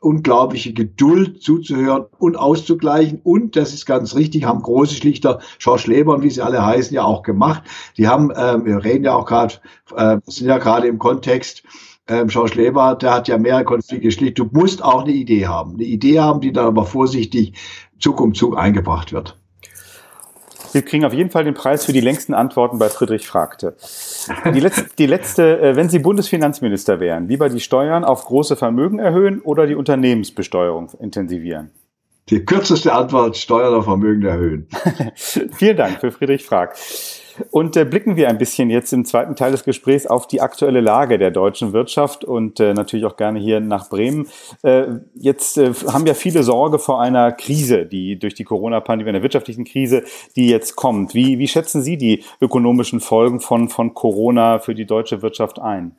unglaubliche 0.06 0.72
Geduld 0.72 1.42
zuzuhören 1.42 2.04
und 2.18 2.36
auszugleichen. 2.36 3.20
Und 3.24 3.56
das 3.56 3.74
ist 3.74 3.86
ganz 3.86 4.14
richtig, 4.14 4.44
haben 4.44 4.62
große 4.62 4.94
Schlichter, 4.94 5.40
Schorsch 5.58 5.88
Lebern, 5.88 6.22
wie 6.22 6.30
sie 6.30 6.42
alle 6.42 6.64
heißen, 6.64 6.94
ja 6.94 7.02
auch 7.02 7.24
gemacht. 7.24 7.64
Die 7.96 8.06
haben, 8.06 8.30
äh, 8.30 8.64
wir 8.64 8.84
reden 8.84 9.04
ja 9.04 9.16
auch 9.16 9.26
gerade, 9.26 9.54
äh, 9.96 10.18
sind 10.26 10.46
ja 10.46 10.58
gerade 10.58 10.86
im 10.86 11.00
Kontext, 11.00 11.64
ähm, 12.06 12.30
Schorsch 12.30 12.54
Leber, 12.54 12.94
der 12.94 13.14
hat 13.14 13.26
ja 13.26 13.36
mehrere 13.36 13.64
Konflikte 13.64 14.04
geschlichtet. 14.04 14.38
Du 14.38 14.48
musst 14.56 14.80
auch 14.84 15.02
eine 15.02 15.12
Idee 15.12 15.48
haben. 15.48 15.74
Eine 15.74 15.84
Idee 15.84 16.20
haben, 16.20 16.40
die 16.40 16.52
dann 16.52 16.66
aber 16.66 16.84
vorsichtig 16.84 17.54
Zug 17.98 18.20
um 18.20 18.32
Zug 18.32 18.56
eingebracht 18.56 19.12
wird. 19.12 19.36
Sie 20.70 20.82
kriegen 20.82 21.04
auf 21.04 21.12
jeden 21.12 21.30
Fall 21.30 21.44
den 21.44 21.54
Preis 21.54 21.84
für 21.84 21.92
die 21.92 22.00
längsten 22.00 22.34
Antworten 22.34 22.78
bei 22.78 22.88
Friedrich 22.88 23.26
fragte. 23.26 23.76
Die 24.52 24.60
letzte, 24.60 24.86
die 24.98 25.06
letzte, 25.06 25.60
äh, 25.60 25.76
wenn 25.76 25.88
Sie 25.88 25.98
Bundesfinanzminister 25.98 27.00
wären, 27.00 27.28
lieber 27.28 27.48
die 27.48 27.60
Steuern 27.60 28.04
auf 28.04 28.24
große 28.24 28.56
Vermögen 28.56 28.98
erhöhen 28.98 29.40
oder 29.40 29.66
die 29.66 29.74
Unternehmensbesteuerung 29.74 30.90
intensivieren? 31.00 31.70
Die 32.28 32.44
kürzeste 32.44 32.92
Antwort, 32.92 33.36
Steuern 33.36 33.74
auf 33.74 33.84
Vermögen 33.84 34.24
erhöhen. 34.24 34.68
Vielen 35.14 35.76
Dank 35.76 36.00
für 36.00 36.10
Friedrich 36.10 36.44
Frag. 36.44 36.76
Und 37.50 37.76
äh, 37.76 37.84
blicken 37.84 38.16
wir 38.16 38.28
ein 38.28 38.38
bisschen 38.38 38.70
jetzt 38.70 38.92
im 38.92 39.04
zweiten 39.04 39.36
Teil 39.36 39.52
des 39.52 39.64
Gesprächs 39.64 40.06
auf 40.06 40.26
die 40.26 40.40
aktuelle 40.40 40.80
Lage 40.80 41.18
der 41.18 41.30
deutschen 41.30 41.72
Wirtschaft 41.72 42.24
und 42.24 42.60
äh, 42.60 42.74
natürlich 42.74 43.06
auch 43.06 43.16
gerne 43.16 43.38
hier 43.38 43.60
nach 43.60 43.88
Bremen. 43.88 44.28
Äh, 44.62 44.86
jetzt 45.14 45.58
äh, 45.58 45.72
haben 45.92 46.06
ja 46.06 46.14
viele 46.14 46.42
Sorge 46.42 46.78
vor 46.78 47.00
einer 47.00 47.32
Krise, 47.32 47.86
die 47.86 48.18
durch 48.18 48.34
die 48.34 48.44
Corona-Pandemie, 48.44 49.10
einer 49.10 49.22
wirtschaftlichen 49.22 49.64
Krise, 49.64 50.04
die 50.36 50.48
jetzt 50.48 50.76
kommt. 50.76 51.14
Wie, 51.14 51.38
wie 51.38 51.48
schätzen 51.48 51.82
Sie 51.82 51.96
die 51.96 52.24
ökonomischen 52.40 53.00
Folgen 53.00 53.40
von, 53.40 53.68
von 53.68 53.94
Corona 53.94 54.58
für 54.58 54.74
die 54.74 54.86
deutsche 54.86 55.22
Wirtschaft 55.22 55.58
ein? 55.58 55.92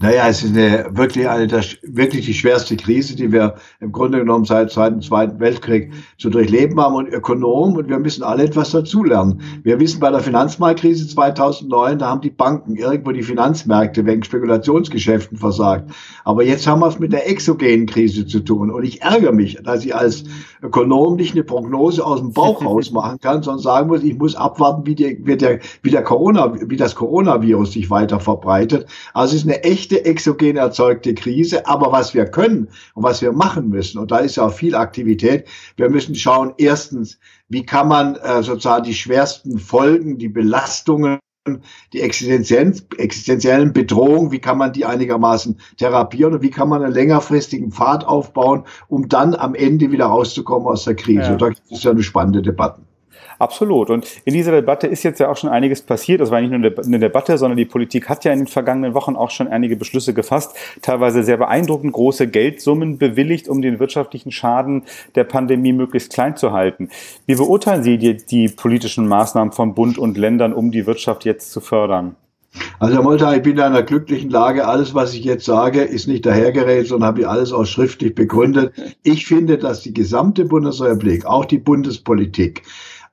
Naja, 0.00 0.28
es 0.28 0.42
ist 0.42 0.56
eine, 0.56 0.86
wirklich 0.90 1.28
eine, 1.28 1.46
das, 1.46 1.76
wirklich 1.82 2.26
die 2.26 2.34
schwerste 2.34 2.76
Krise, 2.76 3.16
die 3.16 3.32
wir 3.32 3.54
im 3.80 3.92
Grunde 3.92 4.18
genommen 4.18 4.44
seit 4.44 4.70
Zweiten, 4.70 5.00
Zweiten 5.02 5.40
Weltkrieg 5.40 5.92
zu 6.18 6.30
durchleben 6.30 6.80
haben 6.80 6.94
und 6.94 7.08
Ökonomen 7.08 7.76
und 7.76 7.88
wir 7.88 7.98
müssen 7.98 8.22
alle 8.22 8.44
etwas 8.44 8.70
dazulernen. 8.70 9.40
Wir 9.62 9.78
wissen 9.80 10.00
bei 10.00 10.10
der 10.10 10.20
Finanzmarktkrise 10.20 11.08
2009, 11.08 11.98
da 11.98 12.08
haben 12.08 12.20
die 12.20 12.30
Banken 12.30 12.76
irgendwo 12.76 13.12
die 13.12 13.22
Finanzmärkte 13.22 14.04
wegen 14.04 14.22
Spekulationsgeschäften 14.22 15.38
versagt. 15.38 15.90
Aber 16.24 16.44
jetzt 16.44 16.66
haben 16.66 16.80
wir 16.80 16.88
es 16.88 16.98
mit 16.98 17.12
der 17.12 17.28
exogenen 17.28 17.86
Krise 17.86 18.26
zu 18.26 18.40
tun 18.40 18.70
und 18.70 18.84
ich 18.84 19.02
ärgere 19.02 19.32
mich, 19.32 19.58
dass 19.64 19.84
ich 19.84 19.94
als 19.94 20.24
Ökonom 20.62 21.16
nicht 21.16 21.34
eine 21.34 21.44
Prognose 21.44 22.04
aus 22.04 22.20
dem 22.20 22.32
Bauch 22.32 22.64
raus 22.64 22.90
machen 22.90 23.18
kann, 23.20 23.42
sondern 23.42 23.62
sagen 23.62 23.88
muss, 23.88 24.02
ich 24.02 24.16
muss 24.18 24.34
abwarten, 24.34 24.86
wie, 24.86 24.94
die, 24.94 25.18
wie, 25.24 25.36
der, 25.36 25.60
wie, 25.82 25.90
der 25.90 26.02
Corona, 26.02 26.54
wie 26.68 26.76
das 26.76 26.94
Coronavirus 26.94 27.72
sich 27.72 27.90
weiter 27.90 28.20
verbreitet. 28.20 28.86
Also 29.12 29.34
es 29.34 29.42
ist 29.42 29.48
eine 29.48 29.63
echte 29.64 30.04
exogen 30.04 30.56
erzeugte 30.56 31.14
Krise. 31.14 31.66
Aber 31.66 31.92
was 31.92 32.14
wir 32.14 32.26
können 32.26 32.68
und 32.94 33.02
was 33.02 33.22
wir 33.22 33.32
machen 33.32 33.68
müssen, 33.68 33.98
und 33.98 34.10
da 34.10 34.18
ist 34.18 34.36
ja 34.36 34.46
auch 34.46 34.52
viel 34.52 34.74
Aktivität, 34.74 35.46
wir 35.76 35.90
müssen 35.90 36.14
schauen, 36.14 36.54
erstens, 36.58 37.18
wie 37.48 37.64
kann 37.64 37.88
man 37.88 38.16
äh, 38.16 38.42
sozusagen 38.42 38.84
die 38.84 38.94
schwersten 38.94 39.58
Folgen, 39.58 40.18
die 40.18 40.28
Belastungen 40.28 41.18
die 41.92 42.00
existenziellen 42.00 43.72
Bedrohungen, 43.72 44.32
wie 44.32 44.38
kann 44.38 44.56
man 44.56 44.72
die 44.72 44.86
einigermaßen 44.86 45.60
therapieren 45.76 46.34
und 46.34 46.42
wie 46.42 46.50
kann 46.50 46.70
man 46.70 46.82
einen 46.82 46.94
längerfristigen 46.94 47.70
Pfad 47.70 48.06
aufbauen, 48.06 48.64
um 48.88 49.08
dann 49.08 49.34
am 49.34 49.54
Ende 49.54 49.92
wieder 49.92 50.06
rauszukommen 50.06 50.66
aus 50.66 50.84
der 50.84 50.94
Krise. 50.94 51.32
Ja. 51.32 51.36
Da 51.36 51.50
gibt 51.50 51.70
es 51.70 51.82
ja 51.82 51.90
eine 51.90 52.02
spannende 52.02 52.40
Debatte. 52.40 52.80
Absolut. 53.44 53.90
Und 53.90 54.06
in 54.24 54.32
dieser 54.32 54.52
Debatte 54.52 54.86
ist 54.86 55.02
jetzt 55.02 55.20
ja 55.20 55.30
auch 55.30 55.36
schon 55.36 55.50
einiges 55.50 55.82
passiert. 55.82 56.22
Das 56.22 56.30
war 56.30 56.40
nicht 56.40 56.50
nur 56.50 56.72
eine 56.82 56.98
Debatte, 56.98 57.36
sondern 57.36 57.58
die 57.58 57.66
Politik 57.66 58.08
hat 58.08 58.24
ja 58.24 58.32
in 58.32 58.38
den 58.38 58.46
vergangenen 58.46 58.94
Wochen 58.94 59.16
auch 59.16 59.28
schon 59.28 59.48
einige 59.48 59.76
Beschlüsse 59.76 60.14
gefasst, 60.14 60.56
teilweise 60.80 61.22
sehr 61.22 61.36
beeindruckend 61.36 61.92
große 61.92 62.26
Geldsummen 62.26 62.96
bewilligt, 62.96 63.46
um 63.46 63.60
den 63.60 63.80
wirtschaftlichen 63.80 64.32
Schaden 64.32 64.84
der 65.14 65.24
Pandemie 65.24 65.74
möglichst 65.74 66.14
klein 66.14 66.38
zu 66.38 66.52
halten. 66.52 66.88
Wie 67.26 67.34
beurteilen 67.34 67.82
Sie 67.82 67.98
die, 67.98 68.16
die 68.16 68.48
politischen 68.48 69.06
Maßnahmen 69.08 69.52
von 69.52 69.74
Bund 69.74 69.98
und 69.98 70.16
Ländern, 70.16 70.54
um 70.54 70.70
die 70.70 70.86
Wirtschaft 70.86 71.26
jetzt 71.26 71.52
zu 71.52 71.60
fördern? 71.60 72.16
Also 72.78 72.94
Herr 72.94 73.02
Molter, 73.02 73.36
ich 73.36 73.42
bin 73.42 73.52
in 73.52 73.60
einer 73.60 73.82
glücklichen 73.82 74.30
Lage. 74.30 74.66
Alles, 74.66 74.94
was 74.94 75.12
ich 75.12 75.24
jetzt 75.24 75.44
sage, 75.44 75.82
ist 75.82 76.06
nicht 76.06 76.24
dahergeredet, 76.24 76.86
sondern 76.86 77.08
habe 77.08 77.20
ich 77.20 77.28
alles 77.28 77.52
auch 77.52 77.64
schriftlich 77.64 78.14
begründet. 78.14 78.72
Ich 79.02 79.26
finde, 79.26 79.58
dass 79.58 79.82
die 79.82 79.92
gesamte 79.92 80.44
Bundesrepublik, 80.44 81.26
auch 81.26 81.44
die 81.44 81.58
Bundespolitik, 81.58 82.62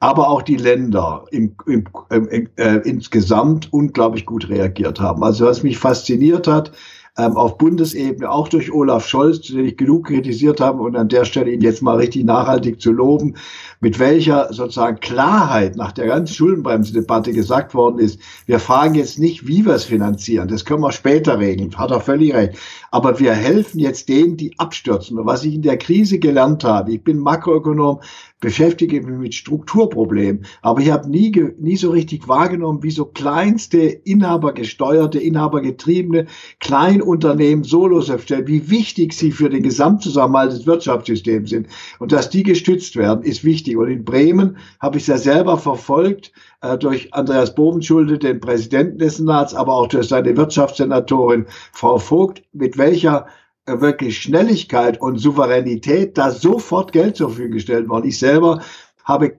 aber 0.01 0.29
auch 0.29 0.41
die 0.41 0.57
Länder 0.57 1.25
im, 1.31 1.55
im, 1.67 1.85
im, 2.09 2.49
äh, 2.57 2.77
insgesamt 2.83 3.71
unglaublich 3.71 4.25
gut 4.25 4.49
reagiert 4.49 4.99
haben. 4.99 5.23
Also 5.23 5.45
was 5.45 5.61
mich 5.61 5.77
fasziniert 5.77 6.47
hat, 6.47 6.71
ähm, 7.17 7.37
auf 7.37 7.57
Bundesebene, 7.59 8.29
auch 8.29 8.47
durch 8.47 8.73
Olaf 8.73 9.07
Scholz, 9.07 9.41
den 9.41 9.65
ich 9.65 9.77
genug 9.77 10.07
kritisiert 10.07 10.59
habe 10.59 10.81
und 10.81 10.95
an 10.95 11.07
der 11.07 11.23
Stelle 11.23 11.51
ihn 11.51 11.61
jetzt 11.61 11.83
mal 11.83 11.97
richtig 11.97 12.23
nachhaltig 12.23 12.81
zu 12.81 12.91
loben, 12.91 13.35
mit 13.81 13.99
welcher 13.99 14.53
sozusagen 14.53 14.99
Klarheit 14.99 15.75
nach 15.75 15.91
der 15.91 16.05
ganzen 16.05 16.33
Schuldenbremse-Debatte 16.33 17.33
gesagt 17.33 17.73
worden 17.73 17.99
ist, 17.99 18.19
wir 18.45 18.59
fragen 18.59 18.95
jetzt 18.95 19.19
nicht, 19.19 19.47
wie 19.47 19.65
wir 19.65 19.73
es 19.73 19.85
finanzieren, 19.85 20.47
das 20.47 20.65
können 20.65 20.81
wir 20.81 20.91
später 20.91 21.39
regeln, 21.39 21.75
hat 21.77 21.91
er 21.91 21.99
völlig 21.99 22.33
recht, 22.33 22.57
aber 22.91 23.19
wir 23.19 23.33
helfen 23.33 23.79
jetzt 23.79 24.07
denen, 24.07 24.37
die 24.37 24.57
abstürzen. 24.59 25.17
Und 25.17 25.25
was 25.25 25.43
ich 25.43 25.55
in 25.55 25.63
der 25.63 25.77
Krise 25.77 26.19
gelernt 26.19 26.63
habe, 26.63 26.93
ich 26.93 27.03
bin 27.03 27.17
Makroökonom, 27.17 28.01
beschäftige 28.41 29.01
mich 29.01 29.19
mit 29.19 29.35
Strukturproblemen, 29.35 30.45
aber 30.61 30.81
ich 30.81 30.91
habe 30.91 31.09
nie, 31.09 31.31
nie 31.59 31.77
so 31.77 31.91
richtig 31.91 32.27
wahrgenommen, 32.27 32.83
wie 32.83 32.91
so 32.91 33.05
kleinste 33.05 33.79
inhabergesteuerte, 33.79 35.19
inhabergetriebene 35.19 36.25
Kleinunternehmen 36.59 37.63
solo 37.63 38.01
selbstständig, 38.01 38.47
wie 38.47 38.69
wichtig 38.69 39.13
sie 39.13 39.31
für 39.31 39.49
den 39.49 39.63
Gesamtzusammenhalt 39.63 40.51
des 40.51 40.65
Wirtschaftssystems 40.65 41.51
sind. 41.51 41.67
Und 41.99 42.11
dass 42.11 42.29
die 42.29 42.43
gestützt 42.43 42.95
werden, 42.95 43.23
ist 43.23 43.43
wichtig. 43.43 43.70
Und 43.75 43.89
in 43.89 44.05
Bremen 44.05 44.57
habe 44.79 44.97
ich 44.97 45.03
es 45.03 45.07
ja 45.07 45.17
selber 45.17 45.57
verfolgt, 45.57 46.31
äh, 46.61 46.77
durch 46.77 47.13
Andreas 47.13 47.55
Bobenschulde, 47.55 48.17
den 48.17 48.39
Präsidenten 48.39 48.97
des 48.97 49.17
Senats, 49.17 49.53
aber 49.53 49.73
auch 49.73 49.87
durch 49.87 50.07
seine 50.07 50.35
Wirtschaftssenatorin 50.35 51.45
Frau 51.71 51.97
Vogt, 51.97 52.43
mit 52.53 52.77
welcher 52.77 53.27
äh, 53.65 53.79
wirklich 53.79 54.17
Schnelligkeit 54.19 54.99
und 55.01 55.17
Souveränität, 55.17 56.17
da 56.17 56.31
sofort 56.31 56.91
Geld 56.91 57.17
zur 57.17 57.29
Verfügung 57.29 57.53
gestellt 57.53 57.89
worden. 57.89 58.07
Ich 58.07 58.19
selber 58.19 58.61
habe 59.03 59.35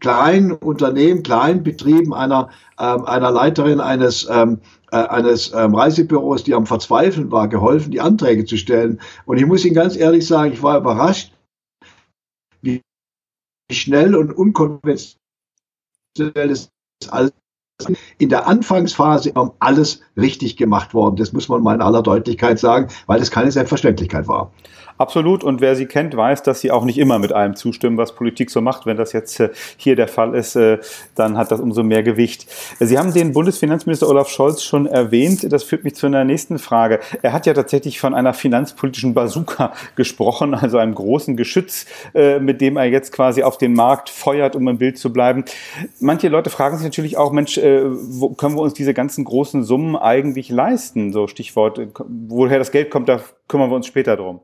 kleinen 0.00 0.52
Unternehmen, 0.52 1.22
kleinen 1.22 1.62
Betrieben 1.62 2.12
einer, 2.14 2.48
ähm, 2.78 3.04
einer 3.04 3.30
Leiterin 3.30 3.80
eines, 3.80 4.26
ähm, 4.30 4.58
äh, 4.90 4.96
eines 4.96 5.52
ähm, 5.54 5.74
Reisebüros, 5.74 6.42
die 6.42 6.54
am 6.54 6.66
Verzweifeln 6.66 7.30
war, 7.30 7.48
geholfen, 7.48 7.92
die 7.92 8.00
Anträge 8.00 8.44
zu 8.44 8.56
stellen. 8.56 9.00
Und 9.26 9.38
ich 9.38 9.46
muss 9.46 9.64
Ihnen 9.64 9.74
ganz 9.74 9.96
ehrlich 9.96 10.26
sagen, 10.26 10.52
ich 10.52 10.62
war 10.62 10.78
überrascht, 10.78 11.32
schnell 13.70 14.14
und 14.14 14.32
unkonventionell 14.32 15.18
das 16.34 16.70
alles 17.08 17.32
in 18.18 18.28
der 18.28 18.46
Anfangsphase 18.46 19.32
alles 19.58 20.00
richtig 20.16 20.56
gemacht 20.56 20.92
worden. 20.92 21.16
Das 21.16 21.32
muss 21.32 21.48
man 21.48 21.62
mal 21.62 21.74
in 21.74 21.82
aller 21.82 22.02
Deutlichkeit 22.02 22.58
sagen, 22.58 22.88
weil 23.06 23.22
es 23.22 23.30
keine 23.30 23.50
Selbstverständlichkeit 23.50 24.28
war. 24.28 24.52
Absolut. 25.00 25.42
Und 25.44 25.62
wer 25.62 25.76
Sie 25.76 25.86
kennt, 25.86 26.14
weiß, 26.14 26.42
dass 26.42 26.60
Sie 26.60 26.70
auch 26.70 26.84
nicht 26.84 26.98
immer 26.98 27.18
mit 27.18 27.32
allem 27.32 27.56
zustimmen, 27.56 27.96
was 27.96 28.14
Politik 28.14 28.50
so 28.50 28.60
macht. 28.60 28.84
Wenn 28.84 28.98
das 28.98 29.14
jetzt 29.14 29.40
äh, 29.40 29.48
hier 29.78 29.96
der 29.96 30.08
Fall 30.08 30.34
ist, 30.34 30.56
äh, 30.56 30.76
dann 31.14 31.38
hat 31.38 31.50
das 31.50 31.58
umso 31.58 31.82
mehr 31.82 32.02
Gewicht. 32.02 32.46
Sie 32.80 32.98
haben 32.98 33.14
den 33.14 33.32
Bundesfinanzminister 33.32 34.06
Olaf 34.06 34.28
Scholz 34.28 34.62
schon 34.62 34.84
erwähnt. 34.84 35.50
Das 35.50 35.64
führt 35.64 35.84
mich 35.84 35.94
zu 35.94 36.04
einer 36.04 36.24
nächsten 36.24 36.58
Frage. 36.58 37.00
Er 37.22 37.32
hat 37.32 37.46
ja 37.46 37.54
tatsächlich 37.54 37.98
von 37.98 38.12
einer 38.12 38.34
finanzpolitischen 38.34 39.14
Bazooka 39.14 39.72
gesprochen, 39.96 40.52
also 40.52 40.76
einem 40.76 40.94
großen 40.94 41.34
Geschütz, 41.34 41.86
äh, 42.12 42.38
mit 42.38 42.60
dem 42.60 42.76
er 42.76 42.84
jetzt 42.84 43.10
quasi 43.10 43.42
auf 43.42 43.56
den 43.56 43.72
Markt 43.72 44.10
feuert, 44.10 44.54
um 44.54 44.68
im 44.68 44.76
Bild 44.76 44.98
zu 44.98 45.14
bleiben. 45.14 45.46
Manche 45.98 46.28
Leute 46.28 46.50
fragen 46.50 46.76
sich 46.76 46.84
natürlich 46.84 47.16
auch, 47.16 47.32
Mensch, 47.32 47.56
wo 47.56 48.34
können 48.34 48.54
wir 48.54 48.60
uns 48.60 48.74
diese 48.74 48.92
ganzen 48.92 49.24
großen 49.24 49.64
Summen 49.64 49.96
eigentlich 49.96 50.50
leisten? 50.50 51.10
So 51.14 51.26
Stichwort, 51.26 51.80
woher 52.28 52.58
das 52.58 52.70
Geld 52.70 52.90
kommt, 52.90 53.08
da 53.08 53.20
kümmern 53.48 53.70
wir 53.70 53.76
uns 53.76 53.86
später 53.86 54.18
drum. 54.18 54.40